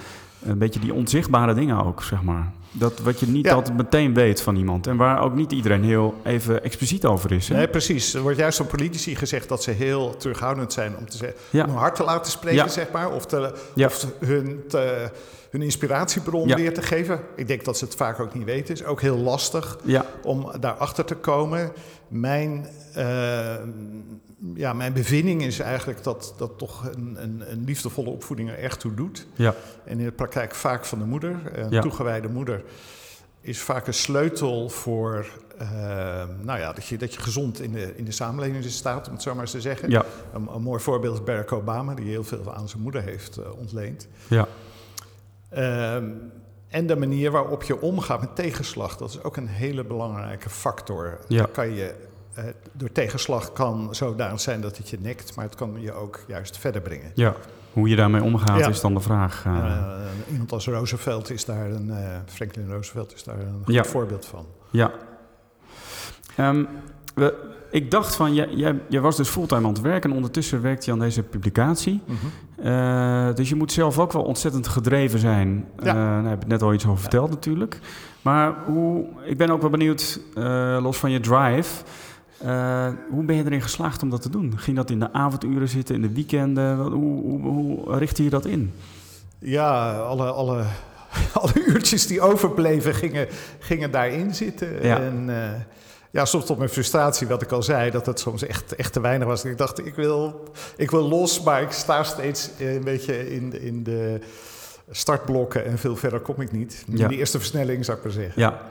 Een 0.46 0.58
beetje 0.58 0.80
die 0.80 0.94
onzichtbare 0.94 1.54
dingen 1.54 1.86
ook, 1.86 2.04
zeg 2.04 2.22
maar. 2.24 2.52
Dat 2.72 3.00
wat 3.00 3.20
je 3.20 3.28
niet 3.28 3.46
Ja. 3.46 3.54
altijd 3.54 3.78
meteen 3.78 4.14
weet 4.14 4.42
van 4.42 4.56
iemand. 4.56 4.88
En 4.88 4.98
waar 4.98 5.22
ook 5.22 5.36
niet 5.36 5.52
iedereen 5.52 5.84
heel 5.84 6.14
even 6.24 6.64
expliciet 6.64 7.06
over 7.06 7.32
is. 7.32 7.48
Hè? 7.50 7.56
Nee, 7.56 7.68
precies. 7.68 8.14
Er 8.14 8.22
wordt 8.22 8.38
juist 8.38 8.58
door 8.58 8.68
politici 8.68 9.16
gezegd 9.16 9.50
dat 9.50 9.64
ze 9.64 9.72
heel 9.72 10.18
terughoudend 10.18 10.74
zijn 10.74 10.98
om, 10.98 11.10
te 11.10 11.18
zeggen, 11.18 11.38
Ja. 11.50 11.64
om 11.64 11.70
hun 11.70 11.80
hart 11.80 11.96
te 11.96 12.04
laten 12.04 12.32
spreken, 12.32 12.64
Ja. 12.64 12.68
zeg 12.68 12.92
maar. 12.92 13.12
Of, 13.12 13.26
te, 13.26 13.54
of 13.86 14.08
hun, 14.20 14.64
te- 14.68 15.10
hun 15.50 15.62
inspiratiebron 15.62 16.56
weer 16.56 16.74
te 16.74 16.82
geven. 16.82 17.20
Ik 17.36 17.48
denk 17.48 17.66
dat 17.66 17.78
ze 17.78 17.86
het 17.86 17.96
vaak 17.96 18.20
ook 18.20 18.34
niet 18.34 18.44
weten. 18.46 18.74
is 18.74 18.84
ook 18.84 19.02
heel 19.02 19.18
lastig 19.18 19.78
om 20.24 20.52
daarachter 20.60 21.06
te 21.06 21.16
komen. 21.16 21.72
Mijn, 22.08 22.68
eh, 22.94 23.56
ja, 24.54 24.74
mijn 24.74 24.94
bevinding 24.94 25.44
is 25.44 25.60
eigenlijk 25.60 26.04
dat, 26.04 26.34
dat 26.38 26.58
toch 26.58 26.86
een, 26.96 27.16
een, 27.24 27.52
een 27.52 27.64
liefdevolle 27.66 28.10
opvoeding 28.10 28.50
er 28.50 28.58
echt 28.58 28.80
toe 28.80 28.94
doet. 28.94 29.28
ja, 29.34 29.56
En 29.86 30.00
in 30.00 30.06
de 30.06 30.12
praktijk 30.12 30.56
vaak 30.56 30.86
van 30.86 31.00
de 31.00 31.06
moeder. 31.06 31.40
Een 31.60 31.70
Ja. 31.70 31.82
toegewijde 31.82 32.28
moeder 32.28 32.64
is 33.42 33.60
vaak 33.62 33.88
een 33.88 33.94
sleutel 33.94 34.70
voor 34.70 35.26
eh, 35.58 35.68
nou 36.42 36.60
ja, 36.60 36.74
dat, 36.74 36.86
je, 36.86 36.98
dat 36.98 37.14
je 37.14 37.20
gezond 37.20 37.62
in 37.62 37.72
de, 37.72 37.94
in 37.96 38.06
de 38.06 38.12
samenleving 38.12 38.64
staat, 38.66 39.08
om 39.08 39.14
het 39.14 39.22
zo 39.22 39.32
maar 39.34 39.42
eens 39.42 39.52
te 39.52 39.62
zeggen. 39.62 39.90
ja, 39.90 40.06
Een, 40.34 40.48
een 40.54 40.62
mooi 40.62 40.80
voorbeeld 40.82 41.18
is 41.18 41.24
Barack 41.24 41.52
Obama, 41.52 41.94
die 41.94 42.06
heel 42.10 42.24
veel 42.24 42.54
aan 42.54 42.70
zijn 42.70 42.82
moeder 42.82 43.02
heeft 43.02 43.38
eh, 43.38 43.58
ontleend. 43.58 44.08
ja, 44.28 44.48
Ehm, 45.50 46.10
en 46.68 46.88
de 46.88 46.96
manier 46.96 47.32
waarop 47.32 47.64
je 47.64 47.82
omgaat 47.82 48.20
met 48.20 48.36
tegenslag, 48.36 48.98
dat 48.98 49.10
is 49.10 49.24
ook 49.24 49.38
een 49.38 49.48
hele 49.48 49.84
belangrijke 49.84 50.50
factor. 50.50 51.20
Ja. 51.28 51.46
Kan 51.52 51.70
je, 51.74 51.96
eh, 52.36 52.44
door 52.72 52.92
tegenslag 52.92 53.54
kan 53.54 53.88
zodanig 53.96 54.40
zijn 54.42 54.62
dat 54.62 54.78
het 54.78 54.90
je 54.90 54.98
nekt, 55.02 55.36
maar 55.36 55.46
het 55.46 55.56
kan 55.56 55.82
je 55.82 55.94
ook 55.94 56.20
juist 56.28 56.58
verder 56.58 56.82
brengen. 56.82 57.12
ja. 57.16 57.36
Hoe 57.74 57.90
je 57.90 57.96
daarmee 57.96 58.24
omgaat 58.24 58.60
Ja. 58.60 58.68
is 58.68 58.82
dan 58.82 58.94
de 58.94 59.00
vraag. 59.00 59.44
eh. 59.46 59.56
Eh, 59.58 60.32
iemand 60.32 60.52
als 60.52 60.66
Roosevelt 60.68 61.30
is 61.30 61.46
daar 61.46 61.70
een, 61.72 61.92
Franklin 62.26 62.70
Roosevelt 62.70 63.14
is 63.14 63.24
daar 63.24 63.40
een 63.40 63.62
goed 63.66 63.74
Ja. 63.74 63.84
voorbeeld 63.84 64.26
van. 64.26 64.46
Ja. 64.72 64.92
Ehm, 66.36 66.64
we, 67.16 67.52
ik 67.72 67.92
dacht 67.92 68.16
van, 68.16 68.34
jij, 68.34 68.50
jij, 68.50 68.80
jij 68.90 69.02
was 69.02 69.18
dus 69.18 69.30
fulltime 69.30 69.62
aan 69.68 69.74
het 69.74 69.82
werken 69.82 70.10
en 70.10 70.16
ondertussen 70.16 70.62
werkte 70.62 70.86
je 70.86 70.92
aan 70.92 71.00
deze 71.00 71.24
publicatie. 71.24 72.02
Eh, 72.64 73.34
dus 73.34 73.50
je 73.50 73.56
moet 73.56 73.72
zelf 73.72 74.00
ook 74.00 74.12
wel 74.12 74.24
ontzettend 74.24 74.68
gedreven 74.68 75.20
zijn. 75.20 75.66
Ja. 75.84 75.94
Daar 75.94 76.24
heb 76.26 76.42
ik 76.42 76.48
net 76.48 76.62
al 76.62 76.74
iets 76.74 76.86
over 76.88 77.00
verteld 77.02 77.30
natuurlijk. 77.30 77.80
Maar 78.22 78.54
hoe, 78.66 79.06
ik 79.26 79.38
ben 79.38 79.50
ook 79.50 79.62
wel 79.62 79.70
benieuwd, 79.70 80.20
los 80.82 80.98
van 80.98 81.12
je 81.12 81.20
drive... 81.20 81.84
eh, 82.44 82.88
hoe 83.10 83.24
ben 83.24 83.36
je 83.36 83.44
erin 83.46 83.62
geslaagd 83.62 84.02
om 84.04 84.10
dat 84.10 84.22
te 84.22 84.30
doen? 84.30 84.54
Ging 84.58 84.76
dat 84.78 84.90
in 84.90 85.00
de 85.00 85.14
avonduren 85.14 85.68
zitten, 85.70 85.96
in 85.96 86.02
de 86.02 86.14
weekenden? 86.14 86.78
Hoe, 86.78 87.22
hoe, 87.22 87.42
hoe 87.42 87.98
richtte 87.98 88.24
je 88.24 88.30
dat 88.30 88.46
in? 88.46 88.74
Ja, 89.40 89.94
alle, 89.98 90.26
alle, 90.32 90.64
alle 91.42 91.54
uurtjes 91.68 92.08
die 92.08 92.22
overbleven 92.22 92.94
gingen, 92.96 93.28
gingen 93.60 93.92
daarin 93.92 94.36
zitten. 94.36 94.84
Ja. 94.88 95.00
En 95.00 95.24
eh, 95.30 95.60
ja, 96.12 96.26
soms 96.26 96.46
tot 96.46 96.58
mijn 96.58 96.70
frustratie, 96.70 97.28
wat 97.28 97.42
ik 97.42 97.52
al 97.52 97.64
zei, 97.64 97.92
dat 97.92 98.06
het 98.06 98.20
soms 98.20 98.44
echt, 98.46 98.76
echt 98.76 98.94
te 98.94 99.00
weinig 99.02 99.28
was. 99.28 99.46
Ik 99.46 99.58
dacht, 99.58 99.86
ik 99.86 99.96
wil, 99.96 100.44
ik 100.78 100.92
wil 100.92 101.08
los, 101.08 101.42
maar 101.44 101.62
ik 101.62 101.72
sta 101.72 102.04
steeds 102.04 102.50
een 102.60 102.84
beetje 102.84 103.34
in, 103.36 103.50
de- 103.50 103.62
in 103.66 103.84
de 103.84 104.20
startblokken 104.92 105.66
en 105.66 105.78
veel 105.78 105.96
verder 105.96 106.20
kom 106.20 106.42
ik 106.42 106.52
niet. 106.52 106.84
Ja. 106.88 107.04
In 107.04 107.08
de 107.08 107.18
eerste 107.18 107.38
versnelling, 107.40 107.86
zou 107.86 107.98
ik 107.98 108.04
maar 108.04 108.14
zeggen. 108.14 108.42
Ja, 108.42 108.62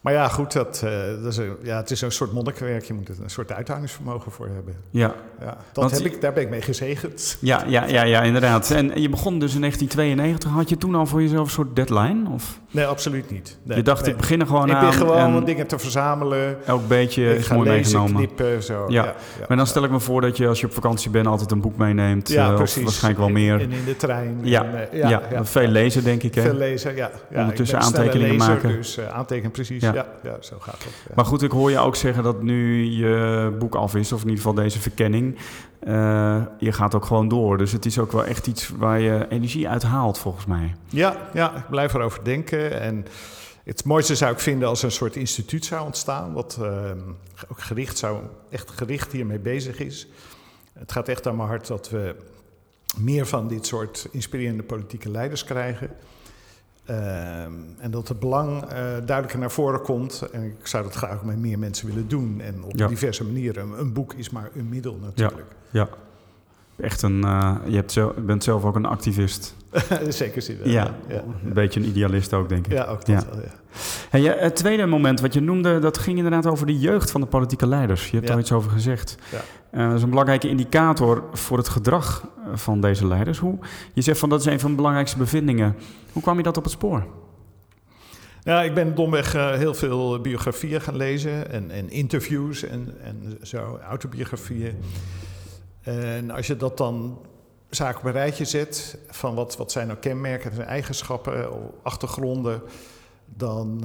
Maar 0.00 0.12
ja, 0.12 0.28
goed, 0.28 0.52
dat, 0.52 0.82
eh, 0.84 0.90
dat 1.22 1.32
is 1.32 1.36
een, 1.36 1.56
ja, 1.62 1.76
het 1.76 1.90
is 1.90 2.00
een 2.00 2.12
soort 2.12 2.32
monnikenwerk. 2.32 2.84
Je 2.84 2.92
moet 2.92 3.08
er 3.08 3.14
een 3.22 3.30
soort 3.30 3.52
uithoudingsvermogen 3.52 4.32
voor 4.32 4.48
hebben. 4.54 4.74
ja. 4.90 5.14
Ja, 5.40 5.56
dat 5.72 5.90
heb 5.90 6.00
ik, 6.00 6.20
daar 6.20 6.32
ben 6.32 6.42
ik 6.42 6.50
mee 6.50 6.62
gezegend. 6.62 7.36
Ja, 7.40 7.64
ja, 7.66 7.86
ja, 7.86 8.02
ja, 8.02 8.22
inderdaad. 8.22 8.70
En 8.70 9.00
je 9.00 9.08
begon 9.08 9.38
dus 9.38 9.54
in 9.54 9.60
1992. 9.60 10.50
Had 10.50 10.68
je 10.68 10.76
toen 10.76 10.94
al 10.94 11.06
voor 11.06 11.22
jezelf 11.22 11.44
een 11.44 11.50
soort 11.52 11.76
deadline? 11.76 12.30
Of 12.30 12.60
Nee, 12.70 12.84
absoluut 12.84 13.30
niet. 13.30 13.58
Nee, 13.62 13.76
je 13.76 13.82
dacht, 13.82 14.02
nee. 14.02 14.10
ik 14.10 14.16
begin 14.16 14.40
er 14.40 14.46
gewoon 14.46 14.68
ik 14.68 14.74
aan 14.74 14.84
ben 14.84 14.92
gewoon 14.92 15.36
en 15.36 15.44
dingen 15.44 15.66
te 15.66 15.78
verzamelen. 15.78 16.66
elk 16.66 16.88
beetje 16.88 17.32
ik 17.32 17.38
is 17.38 17.48
mooi 17.48 17.68
lezen, 17.68 17.74
meegenomen. 17.74 18.14
knippen, 18.14 18.62
zo. 18.62 18.84
Ja. 18.88 19.04
Ja, 19.04 19.14
ja. 19.38 19.44
Maar 19.48 19.56
dan 19.56 19.66
stel 19.66 19.84
ik 19.84 19.90
me 19.90 20.00
voor 20.00 20.20
dat 20.20 20.36
je 20.36 20.48
als 20.48 20.60
je 20.60 20.66
op 20.66 20.72
vakantie 20.72 21.10
bent 21.10 21.26
altijd 21.26 21.50
een 21.50 21.60
boek 21.60 21.76
meeneemt. 21.76 22.28
ja, 22.28 22.48
eh, 22.48 22.54
precies. 22.54 22.76
Of 22.76 22.84
waarschijnlijk 22.84 23.24
wel 23.24 23.32
meer. 23.32 23.60
En 23.60 23.72
in 23.72 23.84
de 23.84 23.96
trein. 23.96 24.40
ja, 24.42 24.64
en, 24.64 24.90
eh, 24.90 25.08
ja, 25.08 25.44
veel 25.44 25.68
lezen 25.68 26.04
denk 26.04 26.22
ik. 26.22 26.34
Hè? 26.34 26.42
Veel 26.42 26.54
lezen, 26.54 26.96
ja. 26.96 27.10
Ondertussen 27.34 27.78
ik 27.78 27.84
aantekeningen 27.84 28.36
lezer, 28.36 28.48
maken. 28.48 28.68
Dus 28.68 29.00
aantekenen 29.00 29.50
precies. 29.50 29.82
Ja. 29.92 30.06
Ja. 30.22 30.30
Ja, 30.30 30.36
zo 30.40 30.56
gaat 30.60 30.84
dat. 30.84 30.92
Ja. 31.08 31.12
Maar 31.14 31.24
goed, 31.24 31.42
ik 31.42 31.50
hoor 31.50 31.70
je 31.70 31.78
ook 31.78 31.96
zeggen 31.96 32.22
dat 32.22 32.42
nu 32.42 32.84
je 32.84 33.56
boek 33.58 33.74
af 33.74 33.94
is, 33.94 34.12
of 34.12 34.20
in 34.22 34.28
ieder 34.28 34.42
geval 34.44 34.62
deze 34.62 34.80
verkenning. 34.80 35.38
eh, 35.80 36.42
je 36.58 36.72
gaat 36.72 36.94
ook 36.94 37.04
gewoon 37.04 37.28
door. 37.28 37.58
Dus 37.58 37.72
het 37.72 37.86
is 37.86 37.98
ook 37.98 38.12
wel 38.12 38.24
echt 38.24 38.46
iets 38.46 38.68
waar 38.68 39.00
je 39.00 39.26
energie 39.28 39.68
uit 39.68 39.82
haalt, 39.82 40.18
volgens 40.18 40.46
mij. 40.46 40.74
Ja, 40.88 41.16
ja, 41.34 41.56
ik 41.56 41.68
blijf 41.70 41.94
erover 41.94 42.24
denken. 42.24 42.80
En 42.80 43.06
het 43.64 43.84
mooiste 43.84 44.14
zou 44.14 44.32
ik 44.32 44.38
vinden 44.40 44.68
als 44.68 44.78
er 44.78 44.84
een 44.84 44.90
soort 44.92 45.16
instituut 45.16 45.64
zou 45.64 45.84
ontstaan, 45.84 46.32
wat 46.32 46.58
uh, 46.60 46.90
ook 47.48 47.60
gericht 47.60 47.98
zou, 47.98 48.18
echt 48.50 48.70
gericht 48.70 49.12
hiermee 49.12 49.38
bezig 49.38 49.78
is. 49.78 50.06
Het 50.72 50.92
gaat 50.92 51.08
echt 51.08 51.26
aan 51.26 51.36
mijn 51.36 51.48
hart 51.48 51.66
dat 51.66 51.90
we 51.90 52.16
meer 52.96 53.26
van 53.26 53.48
dit 53.48 53.66
soort 53.66 54.08
inspirerende 54.10 54.62
politieke 54.62 55.10
leiders 55.10 55.44
krijgen. 55.44 55.90
Uh, 56.90 57.42
en 57.78 57.90
dat 57.90 58.08
het 58.08 58.18
belang 58.18 58.62
uh, 58.62 58.70
duidelijker 58.82 59.38
naar 59.38 59.50
voren 59.50 59.82
komt. 59.82 60.28
En 60.32 60.42
ik 60.42 60.66
zou 60.66 60.84
dat 60.84 60.94
graag 60.94 61.24
met 61.24 61.38
meer 61.38 61.58
mensen 61.58 61.86
willen 61.86 62.08
doen. 62.08 62.40
En 62.40 62.62
op 62.64 62.78
ja. 62.78 62.86
diverse 62.86 63.24
manieren. 63.24 63.78
Een 63.78 63.92
boek 63.92 64.14
is 64.14 64.30
maar 64.30 64.50
een 64.54 64.68
middel 64.68 64.98
natuurlijk. 65.02 65.46
Ja, 65.70 65.88
ja. 66.76 66.84
echt 66.84 67.02
een. 67.02 67.20
Uh, 67.24 67.56
je 67.66 67.76
hebt 67.76 67.92
zelf, 67.92 68.14
bent 68.14 68.44
zelf 68.44 68.64
ook 68.64 68.76
een 68.76 68.86
activist. 68.86 69.54
Zeker 70.08 70.42
zin. 70.42 70.56
Ja, 70.64 70.94
ja, 71.08 71.22
een 71.44 71.52
beetje 71.52 71.80
een 71.80 71.86
idealist 71.86 72.32
ook, 72.32 72.48
denk 72.48 72.66
ik. 72.66 72.72
Ja, 72.72 72.84
ook 72.84 73.06
dat 73.06 73.26
wel, 73.30 73.40
ja. 73.40 73.58
Hey, 74.10 74.22
het 74.22 74.56
tweede 74.56 74.86
moment 74.86 75.20
wat 75.20 75.34
je 75.34 75.40
noemde, 75.40 75.78
dat 75.78 75.98
ging 75.98 76.16
inderdaad 76.16 76.46
over 76.46 76.66
de 76.66 76.78
jeugd 76.78 77.10
van 77.10 77.20
de 77.20 77.26
politieke 77.26 77.66
leiders. 77.66 78.10
Je 78.10 78.16
hebt 78.16 78.28
daar 78.28 78.38
iets 78.38 78.52
over 78.52 78.70
gezegd. 78.70 79.16
Uh, 79.72 79.86
dat 79.86 79.96
is 79.96 80.02
een 80.02 80.10
belangrijke 80.10 80.48
indicator 80.48 81.24
voor 81.32 81.58
het 81.58 81.68
gedrag 81.68 82.26
van 82.54 82.80
deze 82.80 83.06
leiders. 83.06 83.38
Hoe, 83.38 83.58
je 83.92 84.02
zegt 84.02 84.18
van 84.18 84.28
dat 84.28 84.40
is 84.40 84.46
een 84.46 84.60
van 84.60 84.70
de 84.70 84.76
belangrijkste 84.76 85.18
bevindingen. 85.18 85.76
Hoe 86.12 86.22
kwam 86.22 86.36
je 86.36 86.42
dat 86.42 86.56
op 86.56 86.62
het 86.62 86.72
spoor? 86.72 87.06
Ja, 88.42 88.62
ik 88.62 88.74
ben 88.74 88.94
domweg 88.94 89.34
uh, 89.34 89.52
heel 89.52 89.74
veel 89.74 90.20
biografieën 90.20 90.80
gaan 90.80 90.96
lezen 90.96 91.50
en, 91.50 91.70
en 91.70 91.90
interviews 91.90 92.62
en, 92.62 92.94
en 93.02 93.38
zo, 93.42 93.78
autobiografieën. 93.88 94.78
En 95.80 96.30
als 96.30 96.46
je 96.46 96.56
dat 96.56 96.76
dan 96.76 97.18
zaken 97.68 97.98
op 97.98 98.04
een 98.04 98.12
rijtje 98.12 98.44
zet 98.44 98.98
van 99.08 99.34
wat, 99.34 99.56
wat 99.56 99.72
zijn 99.72 99.86
nou 99.86 99.98
kenmerken 99.98 100.52
en 100.52 100.66
eigenschappen, 100.66 101.48
achtergronden, 101.82 102.62
dan, 103.24 103.78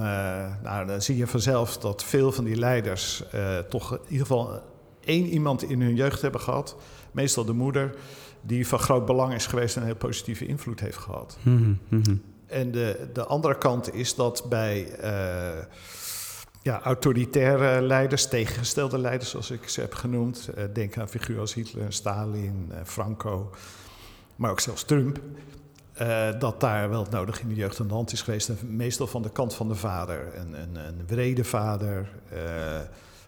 nou, 0.64 0.86
dan 0.86 1.02
zie 1.02 1.18
je 1.18 1.28
vanzelf 1.28 1.78
dat 1.78 2.04
veel 2.04 2.32
van 2.32 2.44
die 2.44 2.56
leiders 2.56 3.24
toch 3.70 3.92
in 3.92 4.00
ieder 4.08 4.28
geval 4.28 4.62
één 5.06 5.26
iemand 5.26 5.64
in 5.64 5.82
hun 5.82 5.96
jeugd 5.96 6.22
hebben 6.22 6.42
gehad, 6.42 6.76
meestal 7.12 7.46
de 7.46 7.54
moeder, 7.54 7.96
die 8.42 8.68
van 8.68 8.80
groot 8.80 9.06
belang 9.06 9.34
is 9.34 9.46
geweest 9.46 9.76
en 9.76 9.82
een 9.82 9.88
heel 9.88 9.98
positieve 9.98 10.46
invloed 10.46 10.80
heeft 10.80 10.98
gehad. 10.98 11.38
Mhm, 11.42 11.74
mhm. 11.88 12.16
En 12.46 12.72
de, 12.72 13.10
de 13.14 13.26
andere 13.26 13.58
kant 13.58 13.94
is 13.94 14.16
dat 14.16 14.46
bij 14.50 14.88
uh, 15.04 15.64
ja, 16.62 16.82
autoritaire 16.82 17.82
leiders, 17.82 18.28
tegengestelde 18.28 18.98
leiders 18.98 19.30
zoals 19.30 19.52
ik 19.52 19.70
ze 19.70 19.82
heb 19.82 19.94
genoemd, 19.94 20.50
uh, 20.58 20.64
denk 20.74 20.98
aan 20.98 21.10
figuren 21.10 21.42
als 21.42 21.54
Hitler, 21.54 21.94
Stalin, 21.94 22.70
uh, 22.72 22.78
Franco, 22.84 23.50
maar 24.36 24.52
ook 24.52 24.60
zelfs 24.60 24.84
Trump, 24.84 25.20
dat 26.40 26.60
daar 26.60 26.90
wel 26.90 27.08
nodig 27.10 27.42
in 27.42 27.48
de 27.48 27.56
jeugd 27.56 27.80
aan 27.80 27.88
de 27.88 27.94
hand 27.94 28.12
is 28.12 28.22
geweest. 28.22 28.50
En 28.50 28.58
meestal 28.76 29.08
van 29.08 29.22
de 29.22 29.32
kant 29.32 29.54
van 29.54 29.68
de 29.68 29.76
vader. 29.76 30.32
Een, 30.36 30.62
een, 30.62 30.76
een 30.76 31.04
wrede 31.08 31.44
vader, 31.44 32.10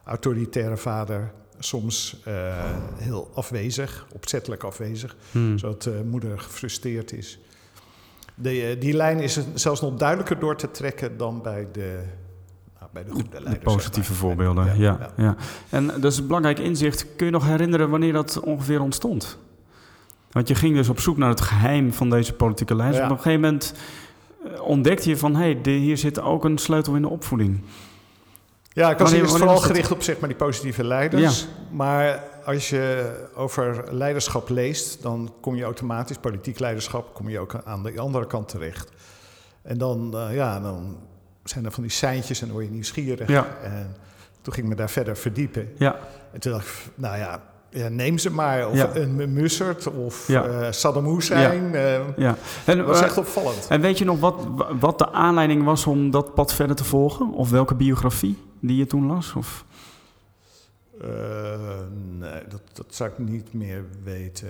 autoritaire 0.04 0.78
vader, 0.78 1.34
soms 1.60 2.18
heel 2.98 3.32
afwezig, 3.34 4.08
opzettelijk 4.14 4.64
afwezig, 4.64 5.16
Hmm. 5.32 5.58
zodat 5.58 5.90
moeder 6.06 6.40
gefrustreerd 6.40 7.14
is. 7.14 7.40
De, 8.36 8.76
die 8.80 8.94
lijn 8.94 9.20
is 9.20 9.40
zelfs 9.54 9.82
nog 9.82 9.94
duidelijker 9.94 10.40
door 10.40 10.56
te 10.56 10.72
trekken 10.72 11.18
dan 11.18 11.42
bij 11.42 11.68
de, 11.72 12.04
nou, 12.80 12.92
bij 12.94 13.04
de 13.04 13.12
goede 13.12 13.30
leiders. 13.32 13.54
De 13.54 13.60
positieve 13.60 14.14
zeg 14.14 14.22
maar. 14.24 14.36
voorbeelden, 14.36 14.66
ja, 14.66 14.98
ja, 15.00 15.24
ja. 15.24 15.36
En 15.70 15.88
dat 15.88 16.12
is 16.12 16.18
een 16.18 16.28
belangrijk 16.28 16.60
inzicht. 16.60 17.06
Kun 17.16 17.26
je 17.26 17.32
nog 17.32 17.46
herinneren 17.46 17.90
wanneer 17.90 18.14
dat 18.14 18.40
ongeveer 18.40 18.82
ontstond? 18.82 19.38
Want 20.32 20.48
je 20.48 20.56
ging 20.56 20.76
dus 20.76 20.90
op 20.90 21.00
zoek 21.00 21.18
naar 21.18 21.30
het 21.30 21.42
geheim 21.42 21.94
van 21.94 22.10
deze 22.10 22.34
politieke 22.34 22.76
leiders. 22.76 23.00
Ja. 23.00 23.06
Op 23.06 23.12
een 23.12 23.24
gegeven 23.24 23.42
moment 23.42 23.74
eh, 24.44 24.62
ontdekte 24.62 25.10
je 25.10 25.18
van... 25.18 25.36
hé, 25.36 25.58
hey, 25.62 25.72
hier 25.72 25.98
zit 25.98 26.20
ook 26.20 26.46
een 26.46 26.58
sleutel 26.58 26.96
in 26.96 27.02
de 27.02 27.10
opvoeding. 27.10 27.60
Ja, 28.78 28.90
ik 28.92 28.98
was 28.98 29.10
Wanneer- 29.10 29.28
eerst 29.28 29.38
vooral 29.38 29.58
gericht 29.58 29.92
op 29.92 30.04
zeg 30.04 30.20
maar, 30.20 30.30
die 30.30 30.38
positieve 30.38 30.84
leiders. 30.84 31.48
Maar 31.72 32.24
als 32.46 32.70
je 32.70 33.12
over 33.36 33.84
leiderschap 33.92 34.50
leest, 34.50 35.02
dan 35.02 35.34
kom 35.42 35.56
je 35.56 35.64
automatisch, 35.64 36.18
politiek 36.18 36.60
leiderschap, 36.60 37.14
kom 37.14 37.30
je 37.30 37.40
ook 37.40 37.56
aan 37.64 37.84
de 37.84 38.00
andere 38.00 38.28
kant 38.28 38.50
terecht. 38.50 38.90
En 39.62 39.78
dan, 39.78 40.18
eh, 40.18 40.36
ja, 40.36 40.60
dan 40.60 40.98
zijn 41.44 41.66
er 41.66 41.72
van 41.72 41.84
die 41.84 41.92
seintjes 41.92 42.40
en 42.42 42.46
dan 42.46 42.56
word 42.56 42.68
je 42.68 42.74
nieuwsgierig. 42.74 43.28
Ja. 43.28 43.48
En 43.64 43.96
toen 44.42 44.54
ging 44.54 44.66
ik 44.66 44.72
me 44.72 44.78
daar 44.78 44.90
verder 44.90 45.18
verdiepen. 45.18 45.74
Ja, 45.78 45.96
En 46.34 46.40
toen 46.40 46.52
dacht 46.52 46.68
ik, 46.68 46.74
nou 46.96 47.18
ja, 47.18 47.42
ja 47.70 47.88
neem 47.90 48.18
ze 48.18 48.32
maar. 48.32 48.68
Of 48.70 48.76
Ja. 48.76 48.96
een 48.96 49.34
Mussert 49.34 49.88
of 49.88 50.28
Ja. 50.28 50.44
eh, 50.44 50.72
Saddam 50.72 51.06
Hussein. 51.06 51.76
eh, 51.76 52.00
ja. 52.18 52.36
En, 52.66 52.78
dat 52.78 52.86
was 52.88 53.00
eh, 53.00 53.06
echt 53.06 53.18
opvallend. 53.18 53.66
en 53.70 53.82
weet 53.82 53.98
je 53.98 54.06
nog 54.06 54.20
wat, 54.20 54.48
wat 54.80 54.98
de 54.98 55.12
aanleiding 55.12 55.64
was 55.64 55.86
om 55.86 56.12
dat 56.12 56.34
pad 56.34 56.54
verder 56.54 56.76
te 56.76 56.84
volgen? 56.84 57.32
Of 57.34 57.50
welke 57.50 57.76
biografie 57.76 58.38
die 58.62 58.78
je 58.78 58.86
toen 58.88 59.06
las? 59.06 59.34
Of? 59.34 59.66
Eh, 61.02 61.08
nee, 62.18 62.42
dat, 62.50 62.62
dat 62.74 62.86
zou 62.90 63.10
ik 63.10 63.18
niet 63.18 63.54
meer 63.54 63.84
weten. 64.04 64.48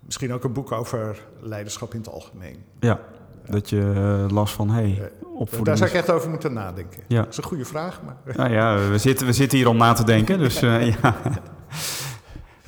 Misschien 0.00 0.32
ook 0.32 0.44
een 0.44 0.52
boek 0.52 0.72
over 0.72 1.20
leiderschap 1.40 1.92
in 1.94 1.98
het 2.00 2.08
algemeen. 2.08 2.56
Ja, 2.80 3.00
dat 3.46 3.70
je 3.70 3.92
eh, 3.94 4.34
las 4.34 4.52
van... 4.52 4.70
hé, 4.70 4.74
hey, 4.82 4.98
Eh, 5.02 5.26
opvoeding 5.34 5.64
Daar 5.66 5.76
zou 5.76 5.88
is- 5.90 5.94
ik 5.96 6.00
echt 6.02 6.10
over 6.10 6.30
moeten 6.30 6.52
nadenken. 6.52 7.02
Ja. 7.06 7.20
Dat 7.22 7.30
is 7.30 7.36
een 7.36 7.42
goede 7.44 7.64
vraag, 7.64 8.00
maar... 8.04 8.36
Nou 8.36 8.52
ja, 8.52 8.88
we 8.88 8.98
zitten, 8.98 9.26
we 9.26 9.32
zitten 9.32 9.58
hier 9.58 9.68
om 9.68 9.76
na 9.76 9.92
te 9.92 10.04
denken, 10.04 10.38
dus 10.38 10.62
eh, 10.62 10.86
ja. 11.02 11.16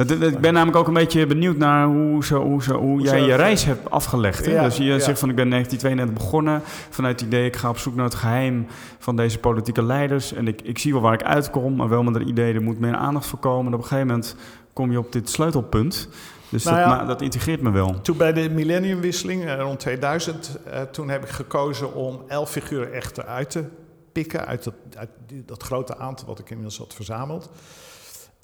Ik 0.08 0.40
ben 0.40 0.52
namelijk 0.52 0.76
ook 0.76 0.86
een 0.86 0.94
beetje 0.94 1.26
benieuwd 1.26 1.56
naar 1.56 1.86
hoe, 1.86 2.24
zo, 2.24 2.42
hoe, 2.42 2.62
zo, 2.62 2.78
hoe 2.78 3.00
jij 3.00 3.20
je 3.20 3.34
reis 3.34 3.64
hebt 3.64 3.90
afgelegd. 3.90 4.46
Hè? 4.46 4.52
Ja, 4.52 4.64
dus 4.64 4.76
je 4.76 4.84
ja. 4.84 4.98
zegt 4.98 5.18
van 5.18 5.28
ik 5.28 5.34
ben 5.34 5.44
in 5.44 5.50
1992 5.50 6.24
begonnen 6.24 6.62
vanuit 6.90 7.20
het 7.20 7.28
idee 7.28 7.46
ik 7.46 7.56
ga 7.56 7.68
op 7.68 7.78
zoek 7.78 7.94
naar 7.94 8.04
het 8.04 8.14
geheim 8.14 8.66
van 8.98 9.16
deze 9.16 9.38
politieke 9.38 9.82
leiders. 9.82 10.32
En 10.32 10.48
ik, 10.48 10.62
ik 10.62 10.78
zie 10.78 10.92
wel 10.92 11.02
waar 11.02 11.12
ik 11.12 11.22
uitkom, 11.22 11.76
maar 11.76 11.88
wel 11.88 12.02
met 12.02 12.14
het 12.14 12.28
idee 12.28 12.54
er 12.54 12.62
moet 12.62 12.78
meer 12.78 12.94
aandacht 12.94 13.26
voor 13.26 13.38
komen. 13.38 13.66
En 13.66 13.74
op 13.74 13.80
een 13.82 13.86
gegeven 13.86 14.06
moment 14.06 14.36
kom 14.72 14.90
je 14.90 14.98
op 14.98 15.12
dit 15.12 15.30
sleutelpunt. 15.30 16.08
Dus 16.48 16.64
Nou 16.64 16.76
dat, 16.76 16.86
ja. 16.86 17.04
dat 17.04 17.22
integreert 17.22 17.60
me 17.60 17.70
wel. 17.70 18.00
Toen 18.00 18.16
bij 18.16 18.32
de 18.32 18.50
millenniumwisseling, 18.50 19.44
eh, 19.44 19.60
rond 19.60 19.80
2000, 19.80 20.58
eh, 20.64 20.82
toen 20.82 21.08
heb 21.08 21.22
ik 21.22 21.28
gekozen 21.28 21.94
om 21.94 22.22
elf 22.26 22.50
figuren 22.50 22.92
echt 22.92 23.18
eruit 23.18 23.50
te 23.50 23.64
pikken. 24.12 24.46
Uit 24.46 24.64
dat, 24.64 24.74
uit 24.96 25.10
dat 25.46 25.62
grote 25.62 25.98
aantal 25.98 26.26
wat 26.26 26.38
ik 26.38 26.50
inmiddels 26.50 26.78
had 26.78 26.94
verzameld. 26.94 27.50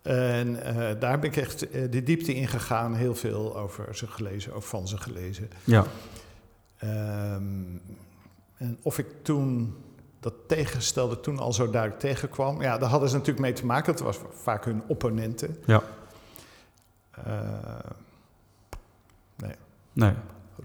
En 0.06 0.62
eh, 0.62 1.00
daar 1.00 1.18
ben 1.18 1.30
ik 1.30 1.36
echt 1.36 1.70
eh, 1.70 1.90
de 1.90 2.02
diepte 2.02 2.34
in 2.34 2.48
gegaan. 2.48 2.94
Heel 2.94 3.14
veel 3.14 3.56
over 3.56 3.96
ze 3.96 4.06
gelezen, 4.06 4.52
ook 4.52 4.62
van 4.62 4.88
ze 4.88 4.96
gelezen. 4.96 5.48
Ja, 5.64 5.84
Ehm, 6.78 7.76
en 8.56 8.78
of 8.82 8.98
ik 8.98 9.06
toen 9.22 9.76
dat 10.20 10.34
tegengestelde 10.46 11.20
toen 11.20 11.38
al 11.38 11.52
zo 11.52 11.70
duidelijk 11.70 12.00
tegenkwam. 12.00 12.62
Ja, 12.62 12.78
daar 12.78 12.88
hadden 12.88 13.08
ze 13.08 13.14
natuurlijk 13.14 13.44
mee 13.44 13.52
te 13.54 13.66
maken. 13.66 13.92
Dat 13.92 14.02
was 14.02 14.18
vaak 14.32 14.64
hun 14.64 14.82
opponenten. 14.86 15.56
ja, 15.66 15.82
Eh, 17.10 17.90
nee. 19.92 20.12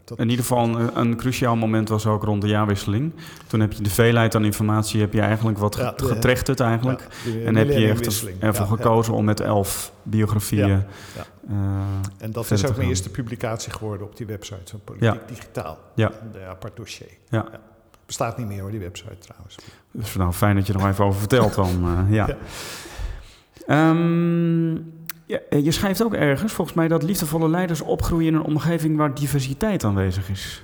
Dat, 0.03 0.19
In 0.19 0.29
ieder 0.29 0.45
geval 0.45 0.63
een, 0.79 0.99
een 0.99 1.15
cruciaal 1.15 1.55
moment 1.55 1.89
was 1.89 2.05
ook 2.05 2.23
rond 2.23 2.41
de 2.41 2.47
jaarwisseling. 2.47 3.13
Toen 3.47 3.59
heb 3.59 3.73
je 3.73 3.83
de 3.83 3.89
veelheid 3.89 4.35
aan 4.35 4.45
informatie 4.45 4.99
heb 5.01 5.13
je 5.13 5.21
eigenlijk 5.21 5.57
wat 5.57 5.75
Ja, 5.75 5.93
getrechterd 5.97 6.59
eigenlijk. 6.59 7.07
ja, 7.25 7.45
En 7.45 7.55
heb 7.55 7.67
je 7.67 7.87
echt 7.87 8.25
ervoor 8.39 8.67
gekozen 8.67 9.13
om 9.13 9.25
met 9.25 9.39
elf 9.39 9.91
biografieën. 10.03 10.69
Eh, 11.49 11.55
En 12.17 12.31
dat 12.31 12.51
is 12.51 12.65
ook 12.65 12.75
mijn 12.75 12.87
eerste 12.89 13.09
publicatie 13.09 13.71
geworden 13.71 14.07
op 14.07 14.15
die 14.17 14.25
website 14.25 14.61
van 14.71 14.79
Politiek 14.83 15.13
Ja. 15.13 15.19
Digitaal. 15.27 15.77
Ja. 15.95 16.11
Een 16.33 16.41
apart 16.49 16.75
dossier. 16.75 17.07
Ja. 17.29 17.45
Bestaat 18.05 18.37
niet 18.37 18.47
meer 18.47 18.61
hoor, 18.61 18.71
die 18.71 18.79
website 18.79 19.17
trouwens. 19.19 19.55
dus 19.91 20.15
nou, 20.15 20.31
fijn 20.33 20.55
dat 20.55 20.67
je 20.67 20.73
er 20.73 20.79
nog 20.79 20.87
even 20.87 21.05
over 21.05 21.19
vertelt 21.19 21.53
dan. 21.55 21.67
eh, 22.07 22.13
ja. 22.15 22.27
Ja. 22.27 22.37
Ehm, 23.67 24.77
ja, 25.31 25.39
eh, 25.49 25.63
je 25.63 25.71
schrijft 25.71 26.03
ook 26.03 26.13
ergens, 26.13 26.53
volgens 26.53 26.77
mij, 26.77 26.87
dat 26.87 27.03
liefdevolle 27.03 27.49
leiders 27.49 27.81
opgroeien 27.81 28.27
in 28.27 28.35
een 28.35 28.43
omgeving 28.43 28.97
waar 28.97 29.13
diversiteit 29.13 29.83
aanwezig 29.83 30.29
is. 30.29 30.63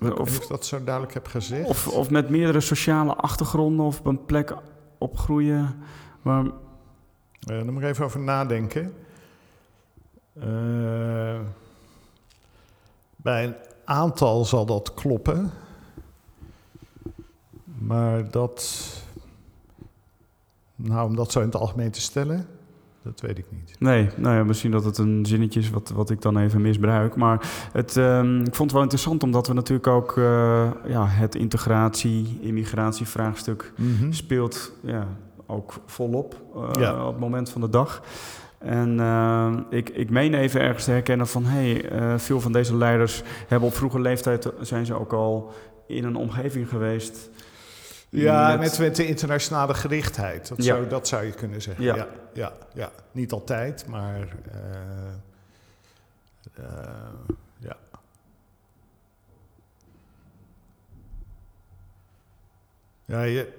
Of 0.00 0.18
Of, 0.18 0.36
ik 0.42 0.48
dat 0.48 0.66
zo 0.66 0.84
duidelijk 0.84 1.14
heb 1.14 1.26
gezegd? 1.26 1.68
of, 1.68 1.88
of 1.88 2.10
met 2.10 2.28
meerdere 2.28 2.60
sociale 2.60 3.14
achtergronden 3.14 3.86
of 3.86 3.98
op 3.98 4.06
een 4.06 4.24
plek 4.24 4.54
opgroeien 4.98 5.82
waar... 6.22 6.44
Eh, 6.44 6.50
daar 7.40 7.72
moet 7.72 7.82
ik 7.82 7.88
even 7.88 8.04
over 8.04 8.20
nadenken. 8.20 8.94
Eh, 10.40 11.40
bij 13.16 13.44
een 13.44 13.54
aantal 13.84 14.44
zal 14.44 14.66
dat 14.66 14.94
kloppen. 14.94 15.50
Maar 17.78 18.30
dat. 18.30 19.04
Nou, 20.76 21.08
om 21.08 21.16
dat 21.16 21.32
zo 21.32 21.40
in 21.40 21.46
het 21.46 21.56
algemeen 21.56 21.90
te 21.90 22.00
stellen, 22.00 22.46
dat 23.02 23.20
weet 23.20 23.38
ik 23.38 23.46
niet. 23.50 23.76
Nee, 23.78 24.08
nou 24.16 24.36
ja, 24.36 24.44
misschien 24.44 24.70
dat 24.70 24.84
het 24.84 24.98
een 24.98 25.26
zinnetje 25.26 25.60
is 25.60 25.70
wat, 25.70 25.90
wat 25.94 26.10
ik 26.10 26.22
dan 26.22 26.38
even 26.38 26.60
misbruik. 26.60 27.16
Maar 27.16 27.68
het, 27.72 27.96
ehm, 27.96 28.40
ik 28.40 28.54
vond 28.54 28.58
het 28.58 28.72
wel 28.72 28.82
interessant 28.82 29.22
omdat 29.22 29.46
we 29.46 29.54
natuurlijk 29.54 29.86
ook 29.86 30.16
eh, 30.16 30.70
ja, 30.86 31.06
het 31.06 31.34
integratie, 31.34 32.38
immigratievraagstuk 32.40 33.72
speelt 34.10 34.72
ja, 34.82 35.06
ook 35.46 35.74
volop 35.86 36.42
eh, 36.54 36.68
Ja. 36.80 37.06
op 37.06 37.12
het 37.12 37.20
moment 37.20 37.50
van 37.50 37.60
de 37.60 37.70
dag. 37.70 38.02
En 38.58 39.00
eh, 39.00 39.52
ik, 39.70 39.88
ik 39.88 40.10
meen 40.10 40.34
even 40.34 40.60
ergens 40.60 40.84
te 40.84 40.90
herkennen 40.90 41.26
van... 41.26 41.44
hey, 41.44 41.84
veel 42.18 42.40
van 42.40 42.52
deze 42.52 42.76
leiders 42.76 43.22
hebben 43.48 43.68
op 43.68 43.74
vroege 43.74 44.00
leeftijd... 44.00 44.52
zijn 44.60 44.86
ze 44.86 44.94
ook 44.94 45.12
al 45.12 45.52
in 45.86 46.04
een 46.04 46.16
omgeving 46.16 46.68
geweest... 46.68 47.30
Ja, 48.08 48.56
Met- 48.56 48.96
de 48.96 49.06
internationale 49.06 49.74
gerichtheid. 49.74 50.48
Dat, 50.48 50.58
Ja. 50.58 50.64
zou, 50.64 50.88
dat 50.88 51.08
zou 51.08 51.24
je 51.24 51.32
kunnen 51.32 51.62
zeggen. 51.62 51.84
Ja. 51.84 51.96
Ja, 51.96 52.06
ja, 52.34 52.52
ja, 52.74 52.90
Niet 53.12 53.32
altijd, 53.32 53.86
maar. 53.86 54.28
eh, 54.52 55.06
eh, 56.54 57.08
ja. 57.58 57.76
Ja, 63.04 63.22
je, 63.22 63.52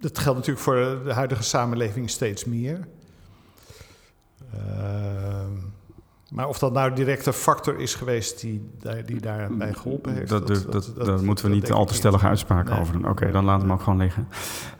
dat 0.00 0.18
geldt 0.18 0.38
natuurlijk 0.38 0.64
voor 0.64 1.00
de 1.04 1.12
huidige 1.12 1.42
samenleving 1.42 2.10
steeds 2.10 2.44
meer. 2.44 2.88
Ehm, 4.52 4.87
maar 6.34 6.48
of 6.48 6.58
dat 6.58 6.72
nou 6.72 6.92
direct 6.94 7.26
een 7.26 7.32
factor 7.32 7.78
is 7.80 7.94
geweest 7.94 8.40
die, 8.40 8.70
die 9.06 9.20
daarbij 9.20 9.72
geholpen 9.72 10.14
heeft. 10.14 10.28
Dat, 10.28 10.46
dat, 10.46 10.66
dat, 10.70 10.92
daar 11.04 11.24
moeten 11.24 11.44
we 11.48 11.50
niet 11.54 11.72
al 11.72 11.84
te 11.84 11.94
stellige 11.94 12.26
uitspraken 12.26 12.70
Nee. 12.72 12.80
over 12.80 12.92
doen. 12.92 13.08
Oké, 13.08 13.30
dan 13.30 13.44
laten 13.44 13.60
we 13.60 13.66
hem 13.68 13.76
ook 13.78 13.82
gewoon 13.82 13.98
liggen. 13.98 14.28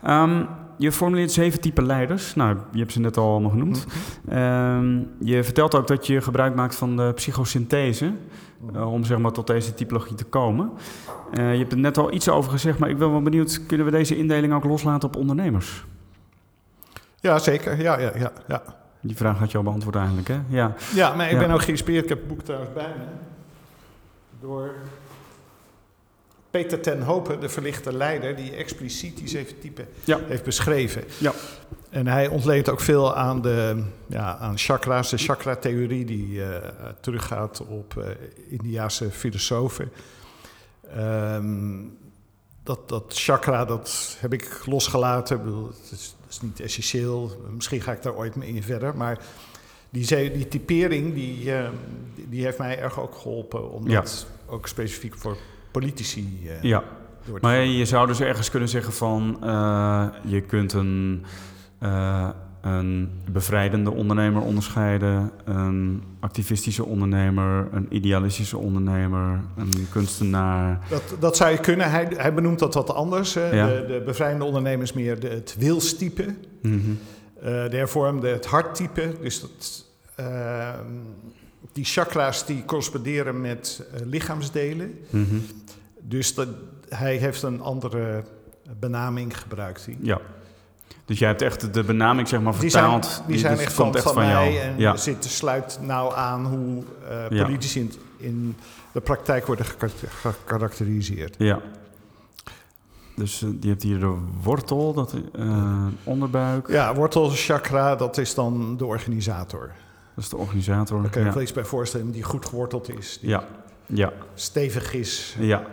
Ehm, 0.03 0.43
je 0.77 0.91
formuleert 0.91 1.31
zeven 1.31 1.61
typen 1.61 1.85
leiders. 1.85 2.35
Nou, 2.35 2.57
je 2.71 2.79
hebt 2.79 2.91
ze 2.91 2.99
net 2.99 3.17
al 3.17 3.31
allemaal 3.31 3.49
genoemd. 3.49 3.85
Ehm, 4.27 4.97
je 5.19 5.43
vertelt 5.43 5.75
ook 5.75 5.87
dat 5.87 6.07
je 6.07 6.21
gebruik 6.21 6.55
maakt 6.55 6.75
van 6.75 6.97
de 6.97 7.11
psychosynthese... 7.15 8.11
eh, 8.73 8.93
om 8.93 9.03
zeg 9.03 9.17
maar 9.17 9.31
tot 9.31 9.47
deze 9.47 9.73
typologie 9.73 10.15
te 10.15 10.23
komen. 10.23 10.71
Eh, 11.33 11.53
je 11.53 11.59
hebt 11.59 11.71
er 11.71 11.77
net 11.77 11.97
al 11.97 12.13
iets 12.13 12.29
over 12.29 12.51
gezegd, 12.51 12.79
maar 12.79 12.89
ik 12.89 12.97
ben 12.97 13.11
wel 13.11 13.21
benieuwd... 13.21 13.65
kunnen 13.65 13.85
we 13.85 13.91
deze 13.91 14.17
indeling 14.17 14.53
ook 14.53 14.63
loslaten 14.63 15.07
op 15.09 15.15
ondernemers? 15.15 15.85
Ja, 17.19 17.39
zeker. 17.39 17.81
Ja, 17.81 17.99
ja, 17.99 18.11
ja, 18.15 18.31
ja. 18.47 18.61
Die 19.01 19.15
vraag 19.15 19.37
had 19.37 19.51
je 19.51 19.57
al 19.57 19.63
beantwoord 19.63 19.95
eigenlijk, 19.95 20.27
hè? 20.27 20.39
Ja. 20.47 20.75
Ja, 20.93 21.15
maar 21.15 21.25
ik 21.25 21.31
Ja. 21.33 21.39
ben 21.39 21.51
ook 21.51 21.61
geïnspireerd. 21.61 22.03
Ik 22.03 22.09
heb 22.09 22.19
het 22.19 22.27
boek 22.27 22.41
trouwens 22.41 22.73
bij 22.73 22.93
me. 22.97 23.03
door 24.41 24.73
Peter 26.51 26.81
ten 26.81 27.01
Hopen, 27.01 27.39
de 27.39 27.49
verlichte 27.49 27.93
leider, 27.93 28.35
die 28.35 28.51
expliciet 28.55 29.17
die 29.17 29.27
zeven 29.27 29.59
typen 29.59 29.87
Ja. 30.03 30.19
heeft 30.27 30.43
beschreven. 30.43 31.03
Ja. 31.17 31.31
En 31.89 32.07
hij 32.07 32.27
ontleent 32.27 32.69
ook 32.69 32.79
veel 32.79 33.15
aan, 33.15 33.41
de, 33.41 33.83
ja, 34.07 34.37
aan 34.37 34.57
chakra's, 34.57 35.09
de 35.09 35.17
chakra-theorie 35.17 36.05
die 36.05 36.43
eh, 36.43 36.69
teruggaat 37.01 37.61
op 37.67 37.97
eh 37.97 38.09
Indiase 38.49 39.11
filosofen. 39.11 39.91
Ehm, 40.95 41.77
dat, 42.63 42.89
dat 42.89 43.03
chakra, 43.07 43.65
dat 43.65 44.17
heb 44.19 44.33
ik 44.33 44.61
losgelaten. 44.65 45.37
Ik 45.37 45.43
bedoel, 45.43 45.67
het 45.67 45.91
is, 45.91 46.15
het 46.29 46.37
is 46.37 46.41
niet 46.41 46.59
essentieel. 46.59 47.31
Misschien 47.55 47.81
ga 47.81 47.91
ik 47.91 48.01
daar 48.01 48.15
ooit 48.15 48.35
mee 48.35 48.49
in 48.49 48.63
verder. 48.63 48.97
Maar 48.97 49.19
die, 49.89 50.31
die 50.31 50.47
typering, 50.47 51.13
die, 51.13 51.53
eh, 51.55 51.69
die, 52.29 52.43
heeft 52.43 52.57
mij 52.57 52.79
erg 52.79 52.99
ook 52.99 53.15
geholpen. 53.15 53.71
Om 53.71 53.89
Ja. 53.89 54.01
dat 54.01 54.27
ook 54.45 54.67
specifiek 54.67 55.15
voor 55.17 55.37
politici 55.71 56.39
eh, 56.47 56.61
Ja, 56.61 56.83
door 57.25 57.39
te 57.39 57.45
maar 57.45 57.59
je 57.59 57.85
zou 57.85 58.07
dus 58.07 58.19
ergens 58.19 58.49
kunnen 58.49 58.69
zeggen 58.69 58.93
van... 58.93 59.37
eh, 59.43 60.07
je 60.25 60.41
kunt 60.41 60.73
een, 60.73 61.25
eh, 61.79 62.29
een 62.61 63.09
bevrijdende 63.31 63.91
ondernemer 63.91 64.41
onderscheiden... 64.41 65.31
een 65.43 66.03
activistische 66.19 66.85
ondernemer, 66.85 67.67
een 67.71 67.87
idealistische 67.89 68.57
ondernemer... 68.57 69.39
een 69.57 69.87
kunstenaar. 69.91 70.79
Dat, 70.89 71.03
dat 71.19 71.37
zou 71.37 71.51
je 71.51 71.59
kunnen. 71.59 71.91
Hij, 71.91 72.07
hij 72.15 72.33
benoemt 72.33 72.59
dat 72.59 72.73
wat 72.73 72.93
anders. 72.93 73.33
Ja. 73.33 73.67
De, 73.67 73.85
de 73.87 74.01
bevrijdende 74.05 74.45
ondernemer 74.45 74.83
is 74.83 74.93
meer 74.93 75.19
de, 75.19 75.27
het 75.27 75.55
wilstype. 75.59 76.35
Mhm. 76.61 76.79
Eh, 77.35 77.43
de 77.43 77.75
hervormde 77.75 78.27
het 78.27 78.45
harttype. 78.45 79.13
Dus 79.21 79.41
dat, 79.41 79.85
ehm, 80.15 80.85
die 81.71 81.85
chakra's 81.85 82.45
die 82.45 82.65
corresponderen 82.65 83.41
met 83.41 83.87
eh, 83.93 84.01
lichaamsdelen. 84.05 84.99
Mhm. 85.09 85.35
Dus 86.01 86.33
dat, 86.33 86.47
hij 86.89 87.15
heeft 87.15 87.43
een 87.43 87.61
andere 87.61 88.23
benaming 88.79 89.39
gebruikt. 89.39 89.87
Ja. 90.01 90.21
Dus 91.09 91.19
jij 91.19 91.27
hebt 91.27 91.41
echt 91.41 91.73
de 91.73 91.83
benaming 91.83 92.27
zeg 92.27 92.41
maar 92.41 92.59
die 92.59 92.69
zijn, 92.69 92.83
vertaald. 92.91 93.23
die 93.27 93.37
zijn 93.37 93.55
dus 93.55 93.63
echt 93.65 93.75
komt 93.75 93.99
van, 93.99 94.13
van, 94.13 94.23
mij 94.23 94.51
jou. 94.51 94.57
en 94.57 94.77
ja. 94.77 94.95
zit, 94.95 95.25
sluit 95.25 95.79
nou 95.81 96.15
aan 96.15 96.45
hoe 96.45 96.83
Ja. 97.29 97.43
politici 97.43 97.79
in, 97.79 97.91
in 98.17 98.55
de 98.91 99.01
praktijk 99.01 99.45
worden 99.45 99.65
geka- 99.65 99.87
gekarakteriseerd. 100.21 101.35
ja. 101.37 101.59
Dus 103.15 103.41
eh, 103.41 103.49
je 103.61 103.67
hebt 103.67 103.83
hier 103.83 103.99
de 103.99 104.17
wortel, 104.41 104.93
dat, 104.93 105.15
eh, 105.35 105.85
onderbuik. 106.03 106.67
Ja, 106.67 106.93
wortelchakra, 106.95 107.95
dat 107.95 108.17
is 108.17 108.33
dan 108.35 108.77
de 108.77 108.85
organisator. 108.85 109.71
Dat 110.15 110.23
is 110.23 110.29
de 110.29 110.37
organisator. 110.37 111.01
Daar 111.01 111.11
kan 111.11 111.21
je 111.21 111.27
ja. 111.27 111.33
wel 111.33 111.43
iets 111.43 111.53
bij 111.53 111.65
voorstellen 111.65 112.11
die 112.11 112.23
goed 112.23 112.45
geworteld 112.45 112.97
is, 112.97 113.17
die 113.21 113.29
ja. 113.29 113.43
Ja. 113.85 114.11
stevig 114.33 114.93
is. 114.93 115.35
ja. 115.39 115.63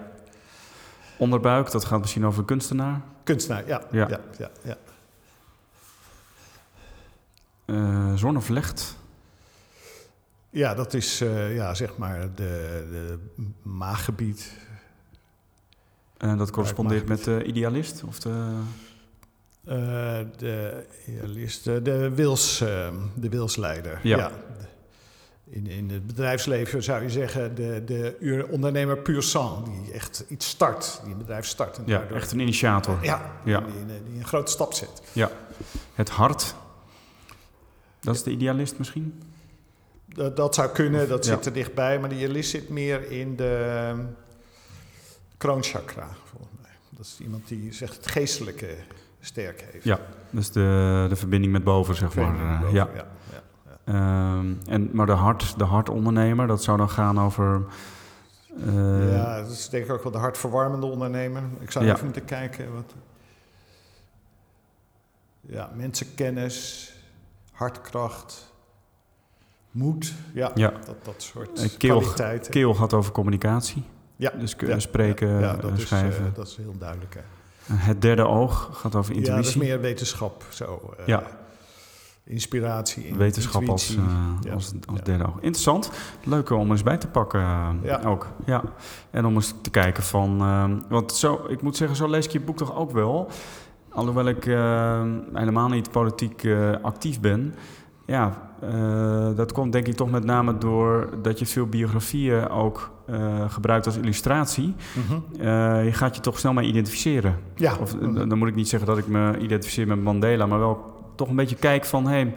Onderbuik, 1.19 1.71
dat 1.71 1.85
gaat 1.85 2.01
misschien 2.01 2.27
over 2.27 2.45
kunstenaar. 2.45 3.01
Kunstenaar, 3.25 3.67
ja. 3.67 3.81
Ja. 3.91 4.09
ja. 4.09 4.21
ja, 4.39 4.51
ja, 4.65 4.77
zonnevlecht. 8.15 8.97
Ja, 10.51 10.75
dat 10.75 10.95
is 10.95 11.21
eh, 11.21 11.55
ja, 11.55 11.75
zeg 11.75 11.97
maar 11.97 12.21
de, 12.35 12.87
de 12.91 13.19
maaggebied. 13.63 14.53
En 16.17 16.39
dat 16.39 16.51
correspondeert 16.51 17.09
met 17.09 17.25
de 17.25 17.45
idealist? 17.45 18.03
Of 18.05 18.19
de... 18.21 18.59
Eh, 19.65 20.19
de 20.37 20.85
idealist, 21.07 21.65
de, 21.65 22.11
wils, 22.15 22.61
eh, 22.61 22.89
de 23.15 23.29
wilsleider. 23.29 24.01
Ja. 24.03 24.31
In, 25.51 25.67
in 25.67 25.91
het 25.91 26.07
bedrijfsleven 26.07 26.83
zou 26.83 27.03
je 27.03 27.11
zeggen 27.11 27.55
de, 27.55 27.83
de 27.87 28.47
ondernemer 28.51 28.97
puur 28.99 29.23
sang, 29.23 29.65
die 29.83 29.93
echt 29.93 30.25
iets 30.29 30.49
start, 30.49 31.01
die 31.05 31.13
een 31.13 31.19
bedrijf 31.19 31.47
start. 31.47 31.77
En 31.77 31.83
Ja, 31.87 31.99
daardoor- 31.99 32.17
echt 32.17 32.33
een 32.33 32.41
initiator. 32.41 32.99
Ja, 33.03 33.33
Ja. 33.45 33.61
Die, 33.61 33.87
die, 33.87 34.03
die 34.11 34.19
een 34.19 34.27
grote 34.27 34.51
stap 34.51 34.73
zet. 34.75 35.03
Ja. 35.13 35.31
Het 35.95 36.09
hart. 36.09 36.55
Dat 38.07 38.15
is 38.15 38.23
de 38.23 38.31
idealist 38.31 38.79
misschien? 38.79 39.23
Dat, 40.05 40.37
dat 40.37 40.55
zou 40.55 40.69
kunnen, 40.71 41.09
dat 41.09 41.25
Ja. 41.27 41.35
zit 41.35 41.47
er 41.47 41.53
dichtbij, 41.53 41.99
maar 42.01 42.09
de 42.09 42.15
idealist 42.15 42.51
zit 42.51 42.69
meer 42.69 43.11
in 43.11 43.37
de 43.37 43.83
ehm, 43.89 44.01
kroonchakra, 45.37 46.09
volgens 46.25 46.53
mij. 46.63 46.71
Dat 46.91 47.07
is 47.07 47.17
iemand 47.21 47.49
die 47.49 47.73
zegt 47.73 47.97
het 47.97 48.07
geestelijke 48.07 48.77
sterk 49.21 49.65
heeft. 49.73 49.85
Ja, 49.85 50.01
dus 50.31 50.51
de, 50.51 51.07
de 51.09 51.17
verbinding 51.17 51.53
met 51.53 51.65
boven, 51.65 51.95
zeg 51.95 52.15
maar. 52.15 52.25
Verbinding 52.25 52.51
eh, 52.55 52.61
boven, 52.61 52.75
ja. 52.75 52.89
ja, 52.95 53.07
ja. 53.33 53.45
Ehm, 53.85 54.55
en, 54.69 54.89
maar 54.93 55.07
de 55.07 55.13
hart, 55.13 55.59
de 55.59 55.65
hartondernemer, 55.65 56.47
dat 56.47 56.63
zou 56.63 56.77
dan 56.79 56.91
gaan 56.91 57.21
over... 57.21 57.63
eh, 58.67 59.13
ja, 59.13 59.41
dat 59.43 59.51
is 59.51 59.69
denk 59.69 59.85
ik 59.85 59.91
ook 59.93 60.03
wel 60.03 60.13
de 60.13 60.19
hartverwarmende 60.19 60.87
ondernemer. 60.87 61.43
Ik 61.61 61.71
zou 61.71 61.85
Ja. 61.85 61.93
even 61.93 62.05
moeten 62.05 62.25
kijken. 62.25 62.75
Wat... 62.75 62.95
Ja, 65.41 65.71
mensenkennis, 65.75 66.91
hartkracht, 67.57 68.55
moed. 69.71 70.15
Ja, 70.35 70.51
Ja. 70.55 70.71
Dat, 70.87 71.05
dat 71.05 71.15
soort 71.23 71.63
Eh, 71.63 71.69
keel- 71.79 71.99
kwaliteiten. 72.01 72.51
Keel 72.53 72.75
gaat 72.75 72.93
over 72.95 73.13
communicatie. 73.13 73.83
ja. 74.17 74.31
Dus 74.31 74.57
kunnen 74.57 74.77
ja, 74.77 74.83
spreken, 74.83 75.29
ja, 75.29 75.41
ja, 75.41 75.57
dat, 75.57 75.71
eh, 75.71 75.77
is, 75.77 75.83
schrijven. 75.87 76.27
eh, 76.27 76.35
dat 76.35 76.47
is 76.47 76.57
heel 76.57 76.75
duidelijk. 76.79 77.15
Hè. 77.15 77.21
Het 77.75 78.03
derde 78.03 78.27
oog 78.27 78.69
gaat 78.73 78.95
over 78.95 79.15
Ja, 79.15 79.21
dat 79.21 79.29
is 79.29 79.35
intuïtie. 79.37 79.61
meer 79.61 79.81
wetenschap. 79.81 80.45
Zo, 80.49 80.95
eh, 80.99 81.07
Ja. 81.07 81.23
Inspiratie. 82.25 83.07
in- 83.07 83.17
Wetenschap 83.17 83.69
als, 83.69 83.91
intuïtie. 83.91 84.49
eh, 84.49 84.55
als, 84.55 84.73
derde 85.05 85.25
oog. 85.27 85.35
Interessant. 85.35 85.91
Leuk 86.25 86.51
om 86.51 86.71
eens 86.71 86.83
bij 86.83 86.97
te 86.97 87.07
pakken 87.09 87.41
eh, 87.41 87.69
Ja. 87.83 88.01
ook. 88.05 88.27
Ja. 88.45 88.63
En 89.11 89.25
om 89.27 89.35
eens 89.35 89.55
te 89.63 89.71
kijken 89.71 90.03
van... 90.03 90.39
want 90.89 91.13
zo, 91.13 91.45
ik 91.49 91.63
moet 91.63 91.77
zeggen, 91.77 91.97
zo 91.97 92.09
lees 92.09 92.25
ik 92.25 92.31
je 92.31 92.41
boek 92.41 92.57
toch 92.57 92.75
ook 92.77 92.91
wel. 92.91 93.29
Alhoewel 93.97 94.27
ik 94.27 94.47
ehm, 94.47 95.09
helemaal 95.33 95.69
niet 95.69 95.91
politiek 95.91 96.45
eh, 96.45 96.71
actief 96.83 97.21
ben. 97.21 97.55
Ja, 98.07 98.51
eh, 98.61 99.29
dat 99.37 99.53
komt 99.53 99.73
denk 99.73 99.87
ik 99.87 99.95
toch 99.95 100.11
met 100.11 100.25
name 100.25 100.59
door 100.59 101.09
dat 101.23 101.39
je 101.39 101.47
veel 101.47 101.67
biografieën 101.67 102.49
ook 102.49 102.91
eh, 103.07 103.51
gebruikt 103.51 103.87
als 103.87 103.97
illustratie. 103.97 104.75
Mhm. 104.95 105.45
Je 105.85 105.93
gaat 105.93 106.15
je 106.17 106.21
toch 106.23 106.39
snel 106.39 106.53
mee 106.53 106.69
identificeren. 106.69 107.37
Ja, 107.55 107.77
Of, 107.81 107.93
dan 108.29 108.39
moet 108.39 108.49
ik 108.49 108.55
niet 108.55 108.69
zeggen 108.69 108.89
dat 108.89 108.99
ik 108.99 109.07
me 109.07 109.39
identificeer 109.39 109.87
met 109.87 110.03
Mandela, 110.03 110.47
maar 110.47 110.59
wel 110.59 110.85
toch 111.15 111.29
een 111.29 111.37
beetje 111.37 111.57
kijk 111.57 111.85
van... 111.85 112.07
Hey, 112.09 112.35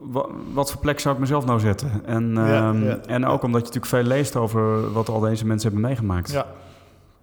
wa- 0.00 0.26
wat 0.52 0.70
voor 0.72 0.80
plek 0.80 1.00
zou 1.00 1.14
ik 1.14 1.20
mezelf 1.20 1.46
nou 1.46 1.60
zetten? 1.60 1.90
En, 2.06 2.32
Ja, 2.34 2.68
ehm, 2.68 2.84
ja. 2.84 2.98
en 3.06 3.26
ook 3.26 3.42
omdat 3.42 3.60
je 3.60 3.66
natuurlijk 3.66 3.86
veel 3.86 4.02
leest 4.16 4.36
over 4.36 4.92
wat 4.92 5.08
al 5.08 5.20
deze 5.20 5.46
mensen 5.46 5.68
hebben 5.70 5.88
meegemaakt. 5.88 6.30
ja. 6.32 6.46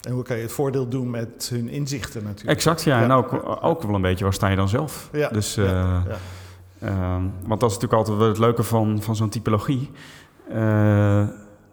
En 0.01 0.12
hoe 0.12 0.23
kan 0.23 0.36
je 0.36 0.41
het 0.41 0.51
voordeel 0.51 0.88
doen 0.89 1.10
met 1.10 1.47
hun 1.53 1.69
inzichten 1.69 2.23
natuurlijk. 2.23 2.58
Exact, 2.58 2.84
ja. 2.84 2.97
Ja. 2.97 3.03
En 3.03 3.12
ook, 3.12 3.60
ook 3.63 3.81
wel 3.84 3.95
een 3.95 4.01
beetje, 4.01 4.23
waar 4.23 4.34
sta 4.34 4.47
je 4.47 4.55
dan 4.55 4.69
zelf? 4.69 5.10
Ja, 5.12 5.29
Dus, 5.29 5.55
ja, 5.55 5.63
eh, 5.63 6.01
ja. 6.08 6.17
ehm, 6.88 7.23
want 7.45 7.60
dat 7.60 7.69
is 7.69 7.75
natuurlijk 7.75 7.93
altijd 7.93 8.17
wel 8.17 8.27
het 8.27 8.38
leuke 8.38 8.63
van, 8.63 9.01
van 9.01 9.15
zo'n 9.15 9.29
typologie. 9.29 9.91
Eh, 10.49 11.23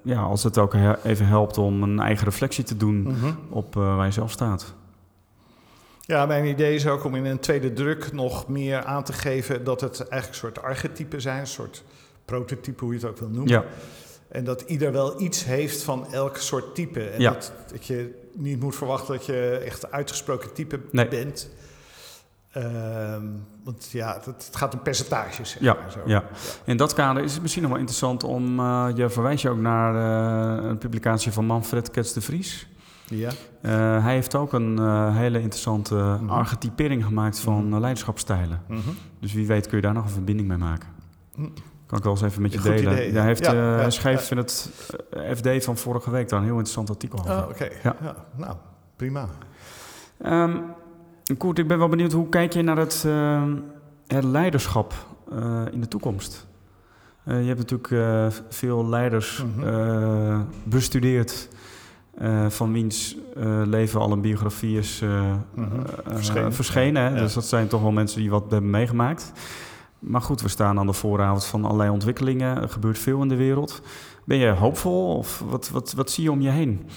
ja, 0.02 0.20
als 0.20 0.42
het 0.42 0.58
ook 0.58 0.72
he- 0.72 1.02
even 1.04 1.26
helpt 1.26 1.58
om 1.58 1.82
een 1.82 2.00
eigen 2.00 2.24
reflectie 2.24 2.64
te 2.64 2.76
doen 2.76 3.02
Mhm. 3.02 3.32
op 3.50 3.76
eh, 3.76 3.96
waar 3.96 4.06
je 4.06 4.12
zelf 4.12 4.30
staat. 4.30 4.74
Ja, 6.00 6.26
mijn 6.26 6.44
idee 6.44 6.74
is 6.74 6.87
ook 6.87 7.04
om 7.04 7.14
in 7.14 7.24
een 7.24 7.38
tweede 7.38 7.72
druk 7.72 8.12
nog 8.12 8.48
meer 8.48 8.85
aan 8.85 9.04
te 9.04 9.12
geven 9.12 9.64
dat 9.64 9.80
het 9.80 9.98
eigenlijk 10.08 10.28
een 10.28 10.35
soort 10.35 10.62
archetypen 10.62 11.20
zijn, 11.20 11.40
een 11.40 11.46
soort 11.46 11.85
prototype, 12.24 12.85
hoe 12.85 12.92
je 12.94 12.98
het 13.00 13.08
ook 13.08 13.18
wil 13.18 13.28
noemen. 13.28 13.48
Ja, 13.52 13.64
En 14.33 14.45
dat 14.45 14.61
ieder 14.61 14.92
wel 14.92 15.21
iets 15.21 15.45
heeft 15.45 15.83
van 15.83 16.12
elk 16.12 16.37
soort 16.37 16.75
type. 16.75 17.09
En 17.09 17.21
Ja. 17.21 17.33
dat, 17.33 17.53
dat 17.73 17.87
je 17.87 18.21
niet 18.35 18.61
moet 18.61 18.77
verwachten 18.77 19.14
dat 19.14 19.27
je 19.27 19.62
echt 19.64 19.90
uitgesproken 19.90 20.53
type 20.53 20.81
Nee. 20.90 21.09
bent. 21.09 21.51
Ehm, 22.53 23.27
want 23.64 23.88
ja, 23.90 24.14
het, 24.14 24.25
het 24.25 24.49
gaat 24.53 24.75
om 24.75 24.83
percentages. 24.83 25.51
Zeg 25.51 25.62
Ja, 25.62 25.75
maar, 25.75 25.90
zo. 25.92 25.99
ja. 26.07 26.25
In 26.64 26.77
dat 26.77 26.92
kader 26.95 27.23
is 27.23 27.33
het 27.33 27.40
misschien 27.42 27.62
nog 27.62 27.71
wel 27.71 27.81
interessant 27.81 28.25
om... 28.25 28.59
eh, 28.61 28.88
je 28.95 29.11
verwijst 29.11 29.42
je 29.42 29.49
ook 29.51 29.59
naar 29.59 29.95
eh, 30.62 30.68
een 30.68 30.79
publicatie 30.79 31.33
van 31.33 31.45
Manfred 31.47 31.91
Kets 31.91 32.12
de 32.12 32.20
Vries. 32.20 32.66
Ja. 33.07 33.30
Eh, 33.62 34.03
hij 34.05 34.14
heeft 34.14 34.35
ook 34.35 34.53
een 34.53 34.78
hele 35.14 35.41
interessante 35.41 35.95
Mhm. 35.95 36.30
archetypering 36.30 37.05
gemaakt 37.05 37.39
van 37.39 37.68
Mhm. 37.68 37.80
leiderschapsstijlen. 37.80 38.62
Mhm. 38.68 38.80
Dus 39.20 39.33
wie 39.33 39.47
weet 39.47 39.66
kun 39.66 39.76
je 39.76 39.83
daar 39.83 39.95
nog 39.95 40.05
een 40.05 40.11
verbinding 40.11 40.49
mee 40.49 40.59
maken. 40.59 40.89
Kan 41.93 42.01
ik 42.01 42.07
wel 42.07 42.16
eens 42.16 42.22
even 42.22 42.43
met 42.43 42.53
je 42.53 42.59
Goed 42.59 42.70
delen. 42.70 42.93
idee, 42.93 43.07
ja. 43.12 43.18
hij, 43.18 43.26
heeft, 43.26 43.45
Ja, 43.45 43.78
eh, 43.82 43.90
schreef 43.90 44.30
in 44.30 44.36
het 44.36 44.70
eh, 45.11 45.34
FD 45.34 45.64
van 45.64 45.76
vorige 45.76 46.11
week 46.11 46.28
daar 46.28 46.38
een 46.38 46.45
heel 46.45 46.55
interessant 46.55 46.90
artikel 46.90 47.18
over. 47.18 47.30
Oh, 47.36 47.49
Oké, 47.49 47.68
Ja. 47.82 47.97
ja. 48.03 48.14
nou, 48.36 48.57
prima. 48.97 49.26
Ehm, 50.22 50.57
Koert, 51.38 51.59
ik 51.59 51.68
ben 51.68 51.78
wel 51.78 51.88
benieuwd, 51.88 52.12
hoe 52.12 52.28
kijk 52.28 52.53
je 52.53 52.62
naar 52.62 52.76
het, 52.76 53.03
ehm, 53.07 53.55
het 54.07 54.24
leiderschap 54.24 54.95
eh, 55.32 55.62
in 55.70 55.80
de 55.80 55.88
toekomst? 55.88 56.47
Je 57.24 57.32
hebt 57.32 57.70
natuurlijk 57.70 58.22
veel 58.49 58.86
leiders 58.88 59.45
Mhm. 59.57 60.40
bestudeerd, 60.64 61.49
van 62.49 62.72
wiens 62.72 63.16
leven 63.64 64.01
al 64.01 64.12
een 64.12 64.20
biografie 64.20 64.78
is 64.78 65.03
Mhm. 65.55 65.68
Verschenen. 66.07 66.53
verschenen. 66.53 67.03
hè? 67.03 67.09
Ja. 67.09 67.14
Dus 67.20 67.32
dat 67.34 67.45
zijn 67.45 67.68
toch 67.68 67.82
wel 67.82 67.90
mensen 67.90 68.20
die 68.20 68.30
wat 68.30 68.45
hebben 68.51 68.70
meegemaakt. 68.70 69.32
Maar 70.03 70.20
goed, 70.22 70.40
we 70.42 70.48
staan 70.48 70.78
aan 70.78 70.86
de 70.86 70.92
vooravond 70.92 71.44
van 71.44 71.64
allerlei 71.64 71.90
ontwikkelingen. 71.90 72.62
Er 72.62 72.68
gebeurt 72.68 72.98
veel 72.98 73.22
in 73.22 73.28
de 73.28 73.36
wereld. 73.36 73.80
Ben 74.24 74.36
je 74.36 74.48
hoopvol 74.50 75.16
of 75.16 75.42
wat, 75.46 75.68
wat, 75.68 75.92
wat 75.92 76.11
zie 76.11 76.24
je 76.24 76.30
om 76.30 76.40
je 76.40 76.50
heen? 76.50 76.88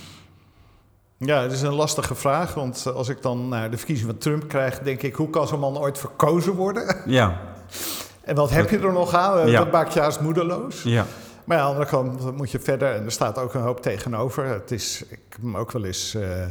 Ja, 1.18 1.42
het 1.42 1.52
is 1.52 1.62
een 1.62 1.74
lastige 1.74 2.16
vraag. 2.16 2.54
Want 2.54 2.86
als 2.96 3.10
ik 3.10 3.22
dan 3.22 3.50
naar 3.50 3.72
de 3.72 3.78
verkiezing 3.78 4.10
van 4.10 4.18
Trump 4.20 4.48
krijg, 4.48 4.80
denk 4.80 5.02
ik: 5.02 5.16
hoe 5.16 5.30
kan 5.30 5.48
zo'n 5.48 5.60
man 5.60 5.78
ooit 5.78 5.98
verkozen 5.98 6.54
worden? 6.54 6.96
Ja. 7.06 7.42
en 8.24 8.36
wat 8.36 8.50
heb 8.50 8.70
je 8.70 8.80
er 8.80 8.94
nog 8.94 9.14
aan? 9.14 9.50
Ja. 9.50 9.64
Dat 9.64 9.72
maakt 9.72 9.94
je 9.94 10.00
juist 10.00 10.20
moedeloos. 10.20 10.84
Ja. 10.84 11.06
Maar 11.44 11.58
aan 11.58 11.64
de 11.66 11.70
andere 11.72 11.90
kant 11.90 12.38
moet 12.38 12.52
je 12.52 12.60
verder, 12.60 12.94
en 12.94 13.06
er 13.06 13.12
staat 13.12 13.38
ook 13.38 13.54
een 13.54 13.62
hoop 13.62 13.82
tegenover. 13.82 14.46
Het 14.46 14.72
is, 14.72 15.04
ik 15.10 15.20
heb 15.30 15.42
hem 15.42 15.58
ook 15.58 15.72
wel 15.72 15.84
eens. 15.86 16.14
eh, 16.16 16.46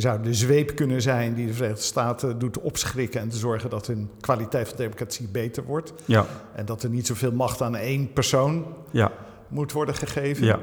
zou 0.00 0.22
de 0.22 0.34
zweep 0.34 0.74
kunnen 0.74 1.02
zijn 1.02 1.34
die 1.34 1.46
de 1.46 1.54
Verenigde 1.54 1.82
Staten 1.82 2.38
doet 2.38 2.58
opschrikken 2.60 3.20
en 3.20 3.28
te 3.28 3.36
zorgen 3.36 3.70
dat 3.70 3.86
hun 3.86 4.10
kwaliteit 4.20 4.68
van 4.68 4.76
democratie 4.76 5.28
beter 5.28 5.64
wordt. 5.64 5.92
Ja. 6.04 6.26
En 6.54 6.64
dat 6.66 6.82
er 6.82 6.90
niet 6.90 7.06
zoveel 7.06 7.32
macht 7.32 7.60
aan 7.62 7.76
één 7.76 8.12
persoon 8.12 8.66
Ja. 8.90 9.12
moet 9.48 9.72
worden 9.72 9.94
gegeven. 9.94 10.46
Ja. 10.46 10.58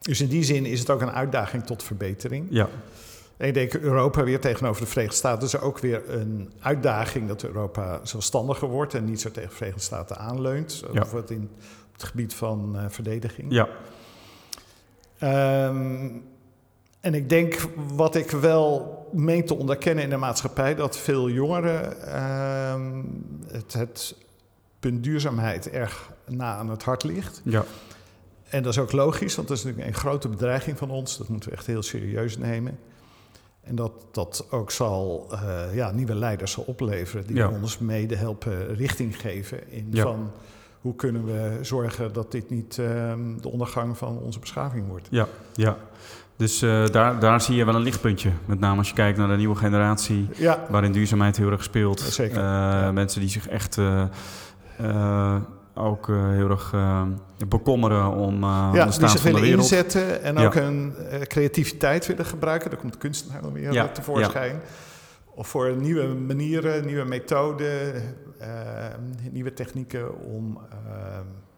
Dus 0.00 0.20
in 0.20 0.28
die 0.28 0.42
zin 0.44 0.66
is 0.66 0.78
het 0.80 0.90
ook 0.90 1.00
een 1.00 1.10
uitdaging 1.10 1.64
tot 1.66 1.82
verbetering. 1.82 2.46
Ja. 2.50 2.68
En 3.36 3.48
ik 3.48 3.54
denk 3.54 3.74
Europa 3.74 4.24
weer 4.24 4.40
tegenover 4.40 4.82
de 4.82 4.88
Verenigde 4.88 5.16
Staten 5.16 5.46
is 5.46 5.58
ook 5.58 5.78
weer 5.78 6.02
een 6.10 6.52
uitdaging 6.60 7.28
dat 7.28 7.42
Europa 7.44 8.00
zelfstandiger 8.02 8.68
wordt 8.68 8.94
en 8.94 9.04
niet 9.04 9.20
zo 9.20 9.30
tegen 9.30 9.48
de 9.48 9.54
Verenigde 9.54 9.82
Staten 9.82 10.18
aanleunt. 10.18 10.82
Ja. 10.86 10.92
Bijvoorbeeld 10.92 11.30
in 11.30 11.50
het 11.92 12.02
gebied 12.04 12.34
van 12.34 12.76
eh, 12.76 12.84
verdediging. 12.88 13.52
Ja. 13.52 13.68
Ehm, 15.18 16.08
en 17.00 17.14
ik 17.14 17.28
denk 17.28 17.66
wat 17.94 18.14
ik 18.14 18.30
wel 18.30 18.96
meen 19.12 19.44
te 19.44 19.54
onderkennen 19.54 20.04
in 20.04 20.10
de 20.10 20.16
maatschappij, 20.16 20.74
dat 20.74 20.96
veel 20.98 21.30
jongeren 21.30 22.02
ehm, 22.12 23.02
het, 23.46 23.72
het 23.72 24.14
punt 24.80 25.04
duurzaamheid 25.04 25.70
erg 25.70 26.10
na 26.26 26.54
aan 26.56 26.70
het 26.70 26.82
hart 26.82 27.04
ligt. 27.04 27.40
Ja. 27.44 27.64
En 28.48 28.62
dat 28.62 28.72
is 28.72 28.78
ook 28.78 28.92
logisch, 28.92 29.34
want 29.36 29.48
dat 29.48 29.56
is 29.56 29.64
natuurlijk 29.64 29.90
een 29.90 30.00
grote 30.00 30.28
bedreiging 30.28 30.78
van 30.78 30.90
ons. 30.90 31.18
Dat 31.18 31.28
moeten 31.28 31.50
we 31.50 31.56
echt 31.56 31.66
heel 31.66 31.82
serieus 31.82 32.38
nemen. 32.38 32.78
En 33.62 33.74
dat 33.74 33.92
dat 34.10 34.46
ook 34.50 34.70
zal 34.70 35.26
eh, 35.30 35.74
ja, 35.74 35.90
nieuwe 35.90 36.14
leiders 36.14 36.52
zal 36.52 36.64
opleveren 36.66 37.26
die 37.26 37.36
Ja. 37.36 37.48
ons 37.48 37.78
mede 37.78 38.16
helpen 38.16 38.74
richting 38.74 39.20
geven 39.20 39.70
in 39.70 39.86
Ja. 39.90 40.02
van 40.02 40.30
hoe 40.80 40.94
kunnen 40.94 41.24
we 41.24 41.58
zorgen 41.62 42.12
dat 42.12 42.32
dit 42.32 42.50
niet 42.50 42.78
ehm, 42.78 43.36
de 43.40 43.48
ondergang 43.48 43.98
van 43.98 44.18
onze 44.18 44.38
beschaving 44.38 44.88
wordt. 44.88 45.06
Ja. 45.10 45.28
Ja. 45.54 45.76
Dus 46.38 46.62
eh, 46.62 46.86
daar, 46.86 47.18
daar 47.20 47.40
zie 47.40 47.56
je 47.56 47.64
wel 47.64 47.74
een 47.74 47.80
lichtpuntje. 47.82 48.30
Met 48.44 48.60
name 48.60 48.78
als 48.78 48.88
je 48.88 48.94
kijkt 48.94 49.18
naar 49.18 49.28
de 49.28 49.36
nieuwe 49.36 49.56
generatie. 49.56 50.28
Ja, 50.36 50.64
waarin 50.68 50.92
duurzaamheid 50.92 51.36
heel 51.36 51.50
erg 51.50 51.62
speelt. 51.62 52.00
Ja, 52.00 52.10
zeker. 52.10 52.36
Eh, 52.36 52.42
Ja. 52.42 52.92
Mensen 52.92 53.20
die 53.20 53.30
zich 53.30 53.48
echt 53.48 53.78
eh, 53.78 55.36
ook 55.74 56.06
heel 56.06 56.50
erg 56.50 56.74
bekommeren 57.48 58.06
om, 58.06 58.42
eh, 58.42 58.66
om 58.70 58.74
ja 58.76 58.84
de 58.84 58.92
staat 58.92 59.10
van 59.10 59.18
de 59.18 59.22
willen 59.22 59.40
wereld. 59.40 59.60
inzetten 59.62 60.22
en 60.22 60.34
Ja. 60.34 60.46
ook 60.46 60.54
hun 60.54 60.94
creatieviteit 61.22 62.06
willen 62.06 62.24
gebruiken. 62.24 62.70
Daar 62.70 62.78
komt 62.78 62.98
kunstenaar 62.98 63.42
dan 63.42 63.52
weer 63.52 63.72
Ja, 63.72 63.88
tevoorschijn. 63.88 64.60
Of 65.34 65.48
voor 65.48 65.76
nieuwe 65.76 66.06
manieren, 66.06 66.86
nieuwe 66.86 67.04
methoden, 67.04 68.02
nieuwe 69.30 69.52
technieken 69.52 70.20
om 70.20 70.58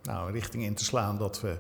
nou, 0.03 0.27
een 0.27 0.33
richting 0.33 0.65
in 0.65 0.75
te 0.75 0.85
slaan 0.85 1.19
dat 1.19 1.41
we 1.41 1.57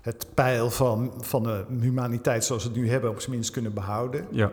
het 0.00 0.26
pijl 0.34 0.70
van, 0.70 1.12
van 1.20 1.42
de 1.42 1.64
humaniteit 1.80 2.44
zoals 2.44 2.62
we 2.62 2.68
het 2.68 2.78
nu 2.78 2.90
hebben 2.90 3.10
op 3.10 3.20
zijn 3.20 3.30
minst 3.34 3.50
kunnen 3.50 3.74
behouden. 3.74 4.26
Ja, 4.30 4.50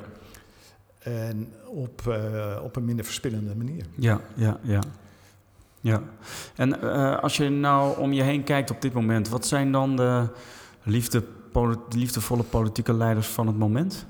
En 0.99 1.53
op, 1.65 2.07
eh, 2.07 2.57
op 2.63 2.75
een 2.75 2.85
minder 2.85 3.05
verspillende 3.05 3.55
manier. 3.55 3.85
ja, 3.95 4.19
ja, 4.35 4.59
ja. 4.61 4.79
ja. 5.81 6.01
En 6.55 6.81
eh, 6.81 7.19
als 7.19 7.37
je 7.37 7.49
nou 7.49 7.97
om 7.99 8.13
je 8.13 8.21
heen 8.23 8.43
kijkt 8.43 8.71
op 8.71 8.81
dit 8.81 8.93
moment, 8.93 9.29
wat 9.29 9.45
zijn 9.45 9.71
dan 9.71 9.95
de 9.95 10.27
liefde, 10.83 11.21
poli- 11.51 11.77
liefdevolle 11.89 12.43
politieke 12.43 12.93
leiders 12.93 13.27
van 13.27 13.47
het 13.47 13.57
moment? 13.57 14.05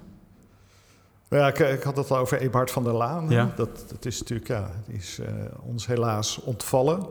Ja, 1.30 1.48
ik, 1.48 1.60
ik 1.60 1.84
had 1.84 1.98
het 1.98 2.12
al 2.12 2.18
over 2.18 2.40
Eberhard 2.40 2.72
van 2.72 2.84
der 2.84 2.94
Laan. 2.94 3.30
Ja. 3.30 3.52
Dat, 3.56 3.86
dat 3.88 4.06
is 4.06 4.20
natuurlijk, 4.20 4.48
ja, 4.50 4.72
die 4.88 4.96
is 4.98 5.20
eh, 5.20 5.28
ons 5.62 5.88
helaas 5.88 6.38
ontvallen. 6.42 7.06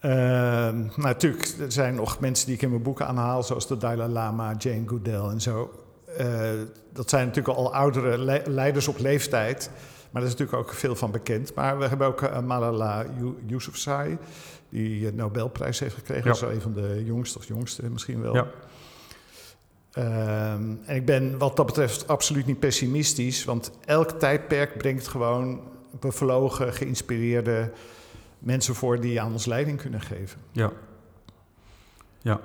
Ehm, 0.00 0.78
nou, 0.78 0.90
natuurlijk, 1.00 1.54
er 1.58 1.72
zijn 1.72 1.94
nog 1.94 2.20
mensen 2.20 2.46
die 2.46 2.54
ik 2.54 2.62
in 2.62 2.70
mijn 2.70 2.82
boeken 2.82 3.06
aanhaal, 3.06 3.42
zoals 3.42 3.66
de 3.66 3.76
Dalai 3.76 4.12
Lama, 4.12 4.54
Jane 4.58 4.82
Goodell 4.86 5.20
en 5.20 5.40
zo. 5.40 5.70
Eh, 6.16 6.50
dat 6.92 7.10
zijn 7.10 7.26
natuurlijk 7.26 7.56
al 7.58 7.74
oudere 7.74 8.18
le- 8.18 8.42
leiders 8.46 8.88
op 8.88 8.98
leeftijd, 8.98 9.70
maar 10.10 10.22
daar 10.22 10.30
is 10.32 10.38
natuurlijk 10.38 10.58
ook 10.68 10.74
veel 10.74 10.96
van 10.96 11.10
bekend. 11.10 11.54
Maar 11.54 11.78
we 11.78 11.86
hebben 11.86 12.06
ook 12.06 12.22
eh, 12.22 12.40
Malala 12.40 13.04
Yousafzai, 13.46 14.18
die 14.68 15.04
de 15.04 15.12
Nobelprijs 15.12 15.78
heeft 15.78 15.94
gekregen. 15.94 16.24
Ja. 16.24 16.40
Dat 16.40 16.48
is 16.50 16.54
een 16.54 16.60
van 16.62 16.72
de 16.72 17.02
jongste 17.04 17.38
of 17.38 17.44
jongste 17.46 17.90
misschien 17.90 18.20
wel. 18.22 18.34
Ja. 18.34 18.46
Ehm, 19.92 20.62
en 20.86 20.96
ik 20.96 21.04
ben 21.06 21.38
wat 21.38 21.56
dat 21.56 21.66
betreft 21.66 22.08
absoluut 22.08 22.46
niet 22.46 22.58
pessimistisch, 22.58 23.44
want 23.44 23.70
elk 23.84 24.10
tijdperk 24.10 24.78
brengt 24.78 25.08
gewoon 25.08 25.60
bevlogen, 26.00 26.72
geïnspireerde 26.72 27.70
mensen 28.40 28.74
voor 28.74 29.00
die 29.00 29.20
aan 29.20 29.32
ons 29.32 29.46
leiding 29.46 29.78
kunnen 29.80 30.00
geven. 30.00 30.40
Ja. 30.52 30.70
Ja. 32.22 32.40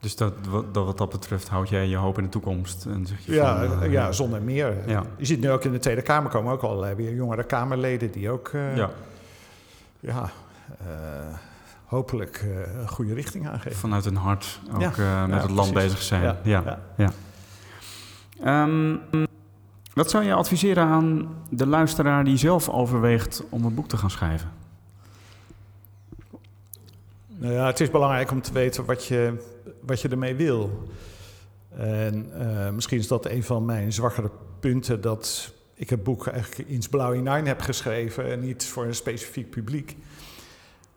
Dus 0.00 0.16
dat, 0.16 0.32
wat, 0.48 0.74
dat, 0.74 0.84
wat 0.86 0.98
dat 0.98 1.10
betreft 1.10 1.48
houd 1.48 1.68
jij 1.68 1.86
je 1.88 1.96
hoop 1.96 2.18
in 2.18 2.24
de 2.24 2.30
toekomst. 2.30 2.84
En 2.86 3.06
zeg 3.06 3.20
je 3.26 3.32
Ja, 3.32 3.66
van, 3.66 3.82
eh, 3.82 3.92
ja, 3.92 4.12
zonder 4.12 4.42
meer. 4.42 4.88
Ja. 4.88 5.04
Je 5.16 5.24
ziet 5.24 5.40
nu 5.40 5.50
ook 5.50 5.64
in 5.64 5.72
de 5.72 5.78
Tweede 5.78 6.02
Kamer 6.02 6.30
komen 6.30 6.52
ook 6.52 6.62
allerlei 6.62 6.94
weer 6.94 7.14
jongere 7.14 7.44
Kamerleden 7.44 8.10
die 8.10 8.30
ook 8.30 8.48
eh, 8.48 8.76
ja. 8.76 8.90
ja, 10.00 10.30
eh, 10.78 10.86
hopelijk 11.84 12.44
een 12.80 12.88
goede 12.88 13.14
richting 13.14 13.48
aangeven. 13.48 13.78
vanuit 13.78 14.04
hun 14.04 14.16
hart 14.16 14.60
ook 14.74 14.96
Ja. 14.96 15.26
met 15.26 15.42
het 15.42 15.50
land 15.50 15.72
precies. 15.72 15.90
bezig 15.90 16.02
zijn. 16.02 16.22
Ja, 16.22 16.36
Ja, 16.42 16.62
ja. 16.64 16.78
ja. 16.96 17.12
Ehm, 18.42 18.96
wat 19.94 20.10
zou 20.10 20.24
je 20.24 20.34
adviseren 20.34 20.84
aan 20.84 21.28
de 21.50 21.66
luisteraar 21.66 22.24
die 22.24 22.36
zelf 22.36 22.68
overweegt 22.68 23.42
om 23.48 23.64
een 23.64 23.74
boek 23.74 23.88
te 23.88 23.96
gaan 23.96 24.10
schrijven? 24.10 24.50
Nou 27.44 27.56
ja, 27.56 27.66
het 27.66 27.80
is 27.80 27.90
belangrijk 27.90 28.30
om 28.30 28.42
te 28.42 28.52
weten 28.52 28.84
wat 28.84 29.04
je, 29.04 29.34
wat 29.80 30.00
je 30.00 30.08
ermee 30.08 30.34
wil. 30.34 30.88
En 31.76 32.32
eh, 32.40 32.70
misschien 32.70 32.98
is 32.98 33.08
dat 33.08 33.26
een 33.26 33.42
van 33.42 33.64
mijn 33.64 33.92
zwakkere 33.92 34.30
punten 34.60 35.00
dat 35.00 35.52
ik 35.74 35.90
het 35.90 36.02
boek 36.02 36.26
eigenlijk 36.26 36.68
in 36.68 36.82
blauw 36.90 37.12
in 37.12 37.22
nine 37.22 37.46
heb 37.48 37.60
geschreven 37.60 38.30
en 38.30 38.40
niet 38.40 38.66
voor 38.66 38.84
een 38.84 38.94
specifiek 38.94 39.50
publiek. 39.50 39.96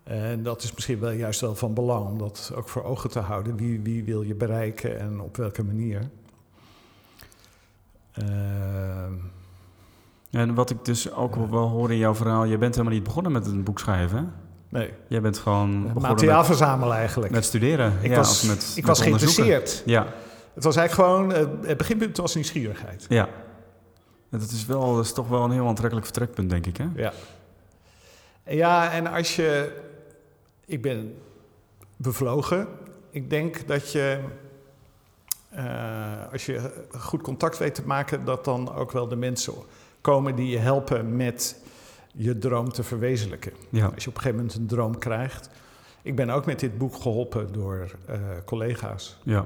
En 0.03 0.43
dat 0.43 0.63
is 0.63 0.73
misschien 0.73 0.99
wel 0.99 1.11
juist 1.11 1.41
wel 1.41 1.55
van 1.55 1.73
belang 1.73 2.05
om 2.05 2.17
dat 2.17 2.51
ook 2.55 2.69
voor 2.69 2.83
ogen 2.83 3.09
te 3.09 3.19
houden. 3.19 3.55
Wie, 3.55 3.79
wie 3.81 4.03
wil 4.03 4.21
je 4.21 4.35
bereiken 4.35 4.99
en 4.99 5.19
op 5.19 5.37
welke 5.37 5.63
manier? 5.63 6.09
Ehm, 8.11 9.13
En 10.31 10.53
wat 10.53 10.69
ik 10.69 10.85
dus 10.85 11.11
ook 11.11 11.35
wel 11.35 11.67
hoor 11.67 11.91
in 11.91 11.97
jouw 11.97 12.15
verhaal, 12.15 12.43
je 12.43 12.57
bent 12.57 12.75
helemaal 12.75 12.95
niet 12.97 13.07
begonnen 13.07 13.31
met 13.31 13.45
een 13.45 13.63
boek 13.63 13.79
schrijven. 13.79 14.45
Nee, 14.69 14.93
Jij 15.07 15.21
bent 15.21 15.37
gewoon 15.37 15.91
materiaal 15.99 16.37
met, 16.37 16.45
verzamelen 16.45 16.97
eigenlijk. 16.97 17.31
met 17.31 17.45
studeren. 17.45 17.93
ik 18.01 18.09
ja, 18.09 18.15
was, 18.15 18.43
met, 18.43 18.63
ik 18.69 18.75
met 18.75 18.85
was 18.85 19.01
geïnteresseerd. 19.01 19.83
Ja, 19.85 20.07
Het 20.53 20.63
was 20.63 20.75
eigenlijk 20.75 21.09
gewoon, 21.09 21.29
het 21.65 21.77
beginpunt 21.77 22.17
was 22.17 22.35
nieuwsgierigheid. 22.35 23.05
ja. 23.09 23.29
En 24.31 24.39
Dat 24.39 24.49
is, 24.51 24.65
wel, 24.65 24.95
dat 24.95 25.05
is 25.05 25.13
toch 25.13 25.27
wel 25.27 25.43
een 25.43 25.51
heel 25.51 25.67
aantrekkelijk 25.67 26.05
vertrekpunt, 26.05 26.49
denk 26.49 26.65
ik. 26.65 26.77
Hè? 26.77 26.85
Ja. 26.95 27.13
Ja, 28.43 28.91
en 28.91 29.07
als 29.07 29.35
je. 29.35 29.71
Ik 30.65 30.81
ben 30.81 31.15
bevlogen. 31.97 32.67
Ik 33.09 33.29
denk 33.29 33.67
dat 33.67 33.91
je. 33.91 34.19
eh, 35.49 36.31
als 36.31 36.45
je 36.45 36.71
goed 36.97 37.21
contact 37.21 37.57
weet 37.57 37.75
te 37.75 37.81
maken, 37.85 38.25
dat 38.25 38.45
dan 38.45 38.73
ook 38.75 38.91
wel 38.91 39.07
de 39.07 39.15
mensen 39.15 39.53
komen 40.01 40.35
die 40.35 40.47
je 40.49 40.57
helpen 40.57 41.15
met 41.15 41.55
je 42.17 42.37
droom 42.37 42.71
te 42.71 42.83
verwezenlijken. 42.83 43.51
Ja, 43.69 43.85
Als 43.93 44.03
je 44.03 44.09
op 44.09 44.15
een 44.15 44.21
gegeven 44.21 44.35
moment 44.35 44.55
een 44.55 44.67
droom 44.67 44.97
krijgt. 44.97 45.49
Ik 46.01 46.15
ben 46.15 46.29
ook 46.29 46.45
met 46.45 46.59
dit 46.59 46.77
boek 46.77 46.95
geholpen 46.95 47.51
door 47.53 47.87
eh, 48.05 48.19
collega's. 48.45 49.17
ja, 49.23 49.45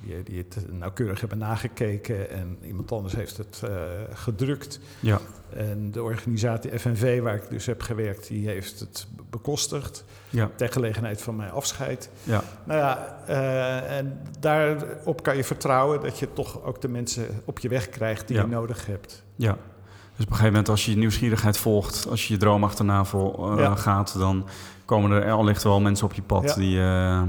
Die, 0.00 0.22
die 0.22 0.38
het 0.38 0.72
nauwkeurig 0.72 1.20
hebben 1.20 1.38
nagekeken 1.38 2.30
en 2.30 2.58
iemand 2.62 2.92
anders 2.92 3.14
heeft 3.14 3.36
het 3.36 3.60
eh, 3.64 3.70
gedrukt. 4.12 4.80
ja, 5.00 5.18
En 5.56 5.90
de 5.90 6.02
organisatie 6.02 6.78
FNV, 6.78 7.20
waar 7.20 7.34
ik 7.34 7.48
dus 7.50 7.66
heb 7.66 7.80
gewerkt, 7.82 8.28
die 8.28 8.48
heeft 8.48 8.80
het 8.80 9.06
bekostigd. 9.30 10.04
ja, 10.30 10.50
Ter 10.56 10.68
gelegenheid 10.72 11.22
van 11.22 11.36
mijn 11.36 11.50
afscheid. 11.50 12.10
ja, 12.22 12.42
Nou 12.64 12.80
ja, 12.80 13.22
eh, 13.26 13.98
en 13.98 14.20
daarop 14.40 15.22
kan 15.22 15.36
je 15.36 15.44
vertrouwen 15.44 16.00
dat 16.00 16.18
je 16.18 16.32
toch 16.32 16.62
ook 16.62 16.80
de 16.80 16.88
mensen 16.88 17.26
op 17.44 17.58
je 17.58 17.68
weg 17.68 17.88
krijgt 17.88 18.26
die 18.28 18.36
Ja. 18.36 18.42
je 18.42 18.48
nodig 18.48 18.86
hebt. 18.86 19.22
ja. 19.36 19.56
Dus 20.16 20.24
op 20.24 20.30
een 20.30 20.36
gegeven 20.36 20.46
moment, 20.46 20.68
als 20.68 20.84
je 20.84 20.90
je 20.90 20.96
nieuwsgierigheid 20.96 21.58
volgt, 21.58 22.06
als 22.10 22.26
je 22.28 22.32
je 22.34 22.38
droom 22.40 22.64
achterna 22.64 23.04
vol, 23.04 23.50
eh, 23.52 23.58
Ja. 23.58 23.74
gaat, 23.74 24.14
dan 24.18 24.46
komen 24.84 25.10
er 25.10 25.32
allicht 25.32 25.62
wel 25.62 25.80
mensen 25.80 26.06
op 26.06 26.12
je 26.12 26.22
pad 26.22 26.42
Ja. 26.44 26.54
die 26.54 26.80
eh, 26.80 27.22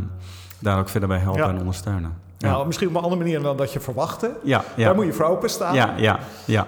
daar 0.60 0.80
ook 0.80 0.90
verder 0.90 1.10
bij 1.10 1.18
helpen 1.20 1.42
Ja. 1.44 1.50
en 1.50 1.60
ondersteunen. 1.60 2.14
Ja, 2.38 2.50
Nou, 2.52 2.66
misschien 2.68 2.88
op 2.88 2.96
een 2.96 3.02
andere 3.02 3.22
manier 3.22 3.42
dan 3.42 3.58
dat 3.58 3.74
je 3.74 3.80
verwachtte. 3.80 4.32
ja. 4.44 4.64
Daar 4.76 4.96
moet 4.96 5.06
je 5.06 5.14
voor 5.14 5.26
openstaan. 5.26 5.76
Ja, 5.76 5.94
ja, 5.98 6.20
ja. 6.46 6.68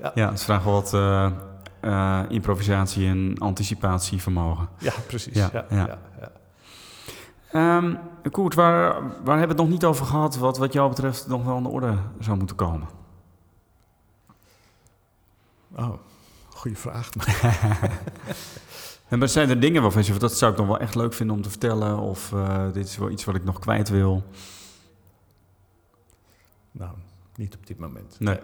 Ja. 0.00 0.12
Ja, 0.14 0.30
het 0.30 0.42
vraagt 0.42 0.64
wel 0.64 0.72
wat, 0.72 0.94
eh, 0.94 2.20
improvisatie 2.28 3.08
en 3.08 3.34
anticipatievermogen. 3.38 4.68
Ja, 4.78 4.92
precies. 5.06 5.34
Ja, 5.36 5.64
Ja, 5.68 5.98
Koert, 8.30 8.54
waar, 8.54 8.92
waar 9.24 9.38
hebben 9.38 9.40
we 9.40 9.46
het 9.48 9.56
nog 9.56 9.68
niet 9.68 9.84
over 9.84 10.06
gehad... 10.06 10.36
wat 10.36 10.58
wat 10.58 10.72
jou 10.72 10.88
betreft 10.88 11.26
nog 11.28 11.44
wel 11.44 11.56
aan 11.56 11.62
de 11.62 11.68
orde 11.68 11.94
zou 12.20 12.36
moeten 12.36 12.56
komen? 12.56 12.86
Oh, 15.76 15.92
goede 16.48 16.76
vraag. 16.76 17.10
En 19.08 19.14
maar 19.18 19.28
zijn 19.28 19.50
er 19.50 19.60
dingen 19.60 19.82
waarvan 19.82 20.00
je 20.00 20.06
zegt... 20.06 20.20
dat 20.20 20.38
zou 20.38 20.52
ik 20.52 20.58
nog 20.58 20.66
wel 20.66 20.78
echt 20.78 20.94
leuk 20.94 21.12
vinden 21.12 21.36
om 21.36 21.42
te 21.42 21.50
vertellen... 21.50 21.98
of 21.98 22.32
eh, 22.32 22.72
dit 22.72 22.86
is 22.86 22.96
wel 22.96 23.10
iets 23.10 23.24
wat 23.24 23.34
ik 23.34 23.44
nog 23.44 23.58
kwijt 23.58 23.88
wil? 23.88 24.24
nou, 26.72 26.90
niet 27.36 27.54
op 27.54 27.66
dit 27.66 27.78
moment. 27.78 28.16
Nee. 28.18 28.38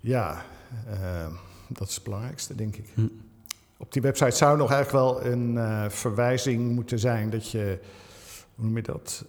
Ja, 0.00 0.44
eh, 0.90 1.26
dat 1.68 1.88
is 1.88 1.94
het 1.94 2.04
belangrijkste, 2.04 2.54
denk 2.54 2.76
ik. 2.76 2.86
Hm. 2.94 3.06
Op 3.76 3.92
die 3.92 4.02
website 4.02 4.36
zou 4.36 4.56
nog 4.56 4.72
eigenlijk 4.72 5.04
wel 5.04 5.32
een 5.32 5.90
verwijzing 5.90 6.74
moeten 6.74 6.98
zijn 6.98 7.30
dat 7.30 7.50
je, 7.50 7.78
hoe 8.54 8.64
noem 8.64 8.76
je 8.76 8.82
dat? 8.82 9.24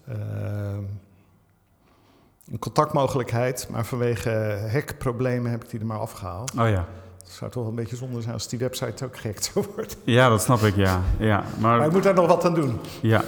Een 2.46 2.60
contactmogelijkheid, 2.60 3.68
maar 3.70 3.86
vanwege 3.86 4.30
hackproblemen 4.72 5.52
heb 5.52 5.64
ik 5.64 5.70
die 5.70 5.80
er 5.80 5.86
maar 5.86 6.00
afgehaald. 6.00 6.52
Oh 6.52 6.70
ja. 6.70 6.88
Het 7.26 7.34
zou 7.34 7.52
toch 7.52 7.62
wel 7.62 7.72
een 7.72 7.78
beetje 7.78 7.96
zonde 7.96 8.22
zijn 8.22 8.34
als 8.34 8.48
die 8.48 8.60
website 8.60 9.06
ook 9.06 9.18
gehackt 9.18 9.44
zou 9.54 9.66
worden. 9.76 9.98
Ja, 10.04 10.30
dat 10.30 10.42
snap 10.42 10.62
ik, 10.62 10.76
ja. 10.76 11.02
ja 11.20 11.44
maar, 11.60 11.78
Maar 11.78 11.88
ik 11.88 11.94
moet 11.94 12.04
daar 12.04 12.14
nog 12.14 12.28
wat 12.28 12.46
aan 12.46 12.54
doen. 12.54 12.78
ja. 13.02 13.24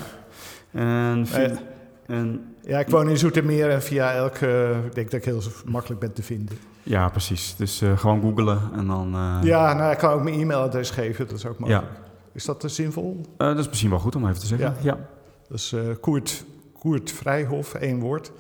En, 0.72 1.28
vind- 1.28 1.52
Eh, 2.06 2.18
en 2.18 2.56
Ja, 2.62 2.80
ik 2.80 2.90
woon 2.90 3.10
in 3.10 3.18
Zoetermeer 3.18 3.70
en 3.70 3.82
via 3.82 4.14
elke... 4.14 4.76
Ik 4.86 4.96
denk 4.96 5.12
dat 5.12 5.20
ik 5.20 5.26
heel 5.26 5.42
makkelijk 5.66 6.00
ben 6.00 6.14
te 6.14 6.24
vinden. 6.24 6.58
Ja, 6.84 7.10
precies. 7.10 7.56
Dus 7.56 7.82
eh, 7.82 7.98
gewoon 7.98 8.22
googlen 8.22 8.60
en 8.76 8.88
dan... 8.88 9.14
eh, 9.16 9.38
Ja, 9.44 9.74
nou, 9.74 9.92
ik 9.92 9.98
kan 9.98 10.12
ook 10.12 10.24
mijn 10.24 10.40
e-mailadres 10.40 10.90
geven. 10.90 11.28
Dat 11.28 11.38
is 11.38 11.46
ook 11.46 11.60
mogelijk. 11.60 11.86
Is 12.34 12.46
dat 12.46 12.64
zinvol? 12.68 13.22
dat 13.38 13.58
is 13.58 13.68
misschien 13.68 13.90
wel 13.90 14.00
goed 14.00 14.16
om 14.16 14.28
even 14.28 14.40
te 14.40 14.46
zeggen. 14.46 14.68
Ja. 14.68 14.92
Ja. 14.92 14.98
Dat 15.50 15.58
is 15.58 15.76
Koert, 16.02 16.44
Koert 16.80 17.12
Vrijhof, 17.12 17.74
één 17.74 18.00
woord, 18.00 18.32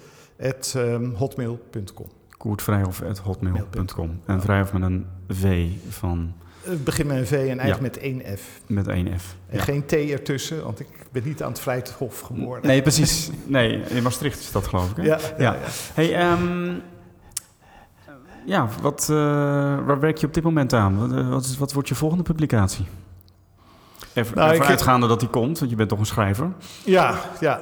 at 0.41 0.73
ehm, 0.77 1.09
hotmail.com. 1.13 2.07
Koertvrijhof.hotmail.com 2.47 4.19
En 4.25 4.41
Vrijhof 4.41 4.73
met 4.73 4.81
een 4.81 5.05
V 5.27 5.67
van... 5.89 6.33
Het 6.61 6.83
begint 6.83 7.07
met 7.07 7.17
een 7.17 7.25
V 7.27 7.31
en 7.31 7.59
eindigt 7.59 7.75
Ja. 7.75 7.81
met 7.81 7.97
één 7.97 8.21
F. 8.37 8.41
Met 8.67 8.87
één 8.87 9.19
F. 9.19 9.35
En 9.49 9.57
Ja. 9.57 9.63
geen 9.63 9.85
T 9.85 9.91
ertussen, 9.93 10.63
want 10.63 10.79
ik 10.79 10.87
ben 11.11 11.23
niet 11.25 11.43
aan 11.43 11.49
het 11.49 11.59
Vrijthof 11.59 12.19
geboren. 12.19 12.65
Nee, 12.67 12.81
precies. 12.81 13.29
Nee, 13.45 13.81
in 13.81 14.03
Maastricht 14.03 14.39
is 14.39 14.51
dat 14.51 14.67
geloof 14.67 14.89
ik. 14.89 14.95
Hè? 14.95 15.03
Ja, 15.03 15.17
ja, 15.37 15.53
Ja. 15.53 15.57
Hey, 15.93 16.15
ehm, 16.15 16.73
ja, 18.45 18.67
wat, 18.81 19.01
eh, 19.09 19.15
waar 19.85 19.99
werk 19.99 20.17
je 20.17 20.27
op 20.27 20.33
dit 20.33 20.43
moment 20.43 20.73
aan? 20.73 20.97
Wat, 20.99 21.19
eh, 21.19 21.29
wat, 21.29 21.43
is, 21.45 21.57
wat 21.57 21.73
wordt 21.73 21.87
je 21.89 21.95
volgende 21.95 22.23
publicatie? 22.23 22.85
Even, 24.13 24.37
Nou, 24.37 24.51
even 24.51 24.65
uitgaande 24.65 25.07
dat 25.07 25.19
die 25.19 25.29
komt, 25.29 25.59
want 25.59 25.71
je 25.71 25.77
bent 25.77 25.89
toch 25.89 25.99
een 25.99 26.05
schrijver? 26.05 26.51
Ja, 26.85 27.19
ja. 27.39 27.61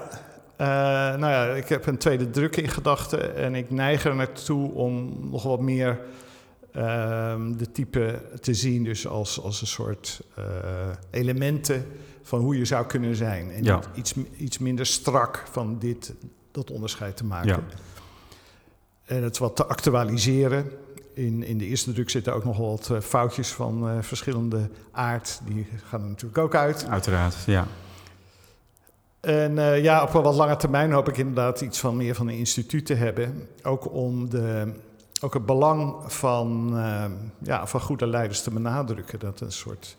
Eh, 0.58 0.68
nou 1.16 1.20
ja, 1.20 1.46
ik 1.46 1.70
heb 1.70 1.86
een 1.86 1.98
tweede 1.98 2.30
druk 2.30 2.56
in 2.56 2.68
gedachten 2.70 3.36
en 3.36 3.56
ik 3.56 3.72
neig 3.72 4.06
er 4.06 4.16
naartoe 4.16 4.72
om 4.74 5.18
nog 5.32 5.44
wat 5.44 5.60
meer 5.60 6.00
ehm, 6.72 7.58
de 7.58 7.72
type 7.72 8.22
te 8.42 8.54
zien, 8.54 8.84
dus 8.84 9.08
als, 9.08 9.42
als 9.42 9.62
een 9.62 9.68
soort 9.68 10.22
eh, 10.36 10.44
elementen 11.12 11.86
van 12.24 12.40
hoe 12.40 12.58
je 12.58 12.66
zou 12.66 12.86
kunnen 12.86 13.16
zijn. 13.16 13.52
En 13.52 13.64
Ja. 13.64 13.80
iets, 13.94 14.14
iets 14.38 14.58
minder 14.58 14.86
strak 14.86 15.44
van 15.52 15.80
dit, 15.80 16.14
dat 16.52 16.72
onderscheid 16.72 17.18
te 17.18 17.26
maken. 17.26 17.48
Ja. 17.48 17.60
En 19.06 19.24
het 19.24 19.38
wat 19.38 19.56
te 19.56 19.66
actualiseren. 19.66 20.72
In, 21.14 21.44
in 21.44 21.58
de 21.58 21.66
eerste 21.66 21.94
druk 21.94 22.10
zitten 22.10 22.34
ook 22.34 22.44
nog 22.44 22.58
wat 22.58 22.90
eh, 22.90 23.00
foutjes 23.00 23.52
van 23.52 24.04
verschillende 24.04 24.70
aard. 24.92 25.42
Die 25.46 25.68
gaan 25.86 26.02
er 26.02 26.08
natuurlijk 26.08 26.38
ook 26.38 26.56
uit. 26.56 26.88
Uiteraard, 26.90 27.36
ja. 27.46 27.68
En 29.26 29.58
eh, 29.58 29.84
ja, 29.84 30.04
op 30.04 30.14
een 30.14 30.22
wat 30.22 30.36
lange 30.36 30.56
termijn 30.56 30.92
hoop 30.92 31.10
ik 31.10 31.18
inderdaad 31.18 31.62
iets 31.62 31.80
van 31.80 31.96
meer 31.98 32.16
van 32.16 32.28
een 32.28 32.38
instituut 32.38 32.86
te 32.86 32.94
hebben. 32.94 33.48
Ook 33.64 33.94
om 33.94 34.30
de, 34.30 34.74
ook 35.22 35.34
het 35.34 35.46
belang 35.46 35.96
van, 36.14 36.78
eh, 36.78 37.06
ja, 37.42 37.68
van 37.68 37.82
goede 37.82 38.08
leiders 38.08 38.42
te 38.42 38.52
benadrukken. 38.52 39.20
Dat 39.20 39.42
een 39.42 39.52
soort 39.52 39.98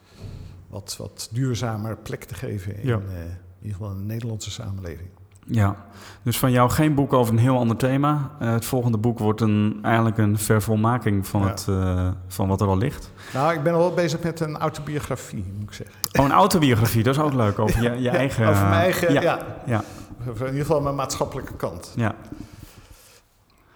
wat, 0.68 0.97
wat 0.99 1.29
duurzamer 1.33 1.97
plek 1.97 2.24
te 2.24 2.35
geven 2.35 2.77
in, 2.77 2.87
Ja. 2.87 2.95
eh, 2.97 3.20
in 3.20 3.37
ieder 3.62 3.77
geval 3.77 3.91
in 3.91 3.99
de 3.99 4.05
Nederlandse 4.05 4.51
samenleving. 4.51 5.09
Ja, 5.49 5.76
dus 6.22 6.38
van 6.38 6.51
jou 6.51 6.70
geen 6.70 6.94
boek 6.94 7.12
over 7.12 7.32
een 7.32 7.38
heel 7.40 7.59
ander 7.59 7.76
thema. 7.76 8.30
Eh, 8.40 8.53
het 8.53 8.64
volgende 8.64 8.99
boek 8.99 9.18
wordt 9.18 9.40
een, 9.40 9.78
eigenlijk 9.82 10.18
een 10.18 10.38
vervolmaking 10.38 11.26
van, 11.26 11.40
Ja. 11.40 11.47
het, 11.49 11.66
eh, 11.68 12.09
van 12.28 12.49
wat 12.49 12.61
er 12.61 12.66
al 12.66 12.76
ligt. 12.78 13.11
Nou, 13.34 13.55
ik 13.55 13.62
ben 13.62 13.72
al 13.72 13.78
wel 13.78 13.94
bezig 13.94 14.20
met 14.22 14.40
een 14.40 14.57
autobiografie, 14.57 15.44
moet 15.59 15.68
ik 15.68 15.72
zeggen. 15.74 15.97
Oh, 16.12 16.24
een 16.24 16.32
autobiografie, 16.32 17.03
dat 17.03 17.14
is 17.14 17.20
ook 17.20 17.32
leuk. 17.32 17.59
Over 17.59 17.82
je, 17.82 17.90
je 17.90 18.01
Ja, 18.01 18.12
eigen... 18.14 18.49
over 18.49 18.62
mijn 18.62 18.74
eigen, 18.80 19.12
ja. 19.12 19.20
ja. 19.22 19.38
ja. 19.66 19.82
Over 20.28 20.47
in 20.47 20.53
ieder 20.53 20.66
geval 20.66 20.80
mijn 20.80 20.94
maatschappelijke 20.94 21.55
kant. 21.57 21.92
ja. 21.97 22.14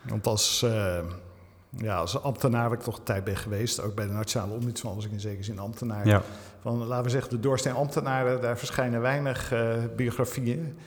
Want 0.02 0.26
als, 0.26 0.62
eh, 0.62 0.98
ja, 1.70 1.96
als 1.96 2.22
ambtenaar 2.22 2.68
waar 2.68 2.78
ik 2.78 2.84
toch 2.84 2.96
een 2.98 3.02
tijd 3.04 3.24
ben 3.24 3.36
geweest, 3.36 3.82
ook 3.82 3.94
bij 3.94 4.06
de 4.06 4.12
Nationale 4.12 4.52
Ombudsman 4.52 4.94
was 4.94 5.04
ik 5.04 5.12
in 5.12 5.20
zekere 5.20 5.42
zin 5.42 5.58
ambtenaar. 5.58 6.06
ja. 6.06 6.22
Van, 6.62 6.86
laten 6.86 7.04
we 7.04 7.10
zeggen, 7.10 7.30
de 7.30 7.40
doorsnee 7.40 7.72
ambtenaren, 7.72 8.40
daar 8.40 8.58
verschijnen 8.58 9.00
weinig 9.00 9.52
eh, 9.52 9.60
biografieën. 9.96 10.78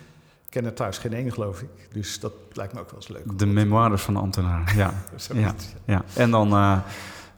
Ik 0.53 0.61
ken 0.61 0.69
er 0.69 0.75
thuis 0.75 0.97
geen 0.97 1.13
één, 1.13 1.31
geloof 1.31 1.61
ik. 1.61 1.69
Dus 1.91 2.19
dat 2.19 2.33
lijkt 2.51 2.73
me 2.73 2.79
ook 2.79 2.85
wel 2.85 2.95
eens 2.95 3.07
leuk. 3.07 3.39
De 3.39 3.45
memoires 3.45 4.01
van 4.01 4.13
de 4.13 4.19
ambtenaar, 4.19 4.73
ja. 4.75 4.93
Zoiets. 5.15 5.73
ja. 5.85 6.03
En 6.15 6.31
dan 6.31 6.51
eh, 6.51 6.77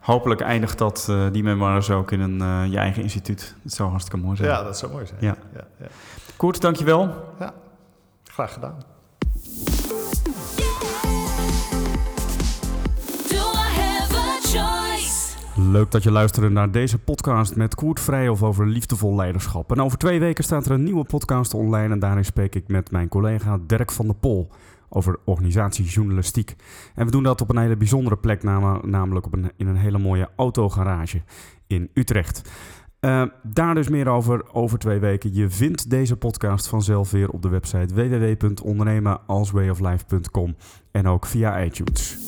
hopelijk 0.00 0.40
eindigt 0.40 0.78
dat, 0.78 1.06
eh, 1.10 1.26
die 1.32 1.42
memoires 1.42 1.90
ook 1.90 2.12
in 2.12 2.20
een, 2.20 2.40
eh, 2.40 2.72
je 2.72 2.78
eigen 2.78 3.02
instituut. 3.02 3.54
Dat 3.62 3.72
zou 3.72 3.90
hartstikke 3.90 4.24
mooi 4.24 4.36
zijn. 4.36 4.48
Ja, 4.48 4.62
dat 4.62 4.78
zou 4.78 4.92
mooi 4.92 5.06
zijn. 5.06 5.18
Ja. 5.20 5.36
Ja, 5.54 5.66
ja. 5.78 5.86
Koert, 6.36 6.60
dankjewel. 6.60 7.14
Graag 8.24 8.52
gedaan. 8.52 8.82
Leuk 15.58 15.90
dat 15.90 16.02
je 16.02 16.10
luisterde 16.10 16.48
naar 16.48 16.70
deze 16.70 16.98
podcast 16.98 17.56
met 17.56 17.74
Koert 17.74 18.00
Vrijhof 18.00 18.42
over 18.42 18.66
liefdevol 18.66 19.14
leiderschap. 19.14 19.72
En 19.72 19.82
over 19.82 19.98
twee 19.98 20.20
weken 20.20 20.44
staat 20.44 20.66
er 20.66 20.72
een 20.72 20.82
nieuwe 20.84 21.04
podcast 21.04 21.54
online 21.54 21.92
en 21.92 21.98
daarin 21.98 22.24
spreek 22.24 22.54
ik 22.54 22.68
met 22.68 22.90
mijn 22.90 23.08
collega 23.08 23.58
Dirk 23.66 23.92
van 23.92 24.06
der 24.06 24.14
Pol 24.14 24.50
over 24.88 25.18
organisatiejournalistiek. 25.24 26.56
En 26.94 27.04
we 27.04 27.10
doen 27.10 27.22
dat 27.22 27.40
op 27.40 27.50
een 27.50 27.58
hele 27.58 27.76
bijzondere 27.76 28.16
plek, 28.16 28.42
nam- 28.42 28.80
namelijk 28.90 29.26
op 29.26 29.32
een, 29.32 29.50
in 29.56 29.66
een 29.66 29.76
hele 29.76 29.98
mooie 29.98 30.28
autogarage 30.36 31.22
in 31.66 31.90
Utrecht. 31.94 32.50
Eh, 33.00 33.22
daar 33.42 33.74
dus 33.74 33.88
meer 33.88 34.08
over 34.08 34.54
over 34.54 34.78
twee 34.78 34.98
weken. 34.98 35.34
Je 35.34 35.50
vindt 35.50 35.90
deze 35.90 36.16
podcast 36.16 36.68
vanzelf 36.68 37.10
weer 37.10 37.30
op 37.30 37.42
de 37.42 37.48
website 37.48 37.94
www.ondernemenalswayoflife.com 37.94 40.56
en 40.90 41.08
ook 41.08 41.26
via 41.26 41.62
iTunes. 41.64 42.18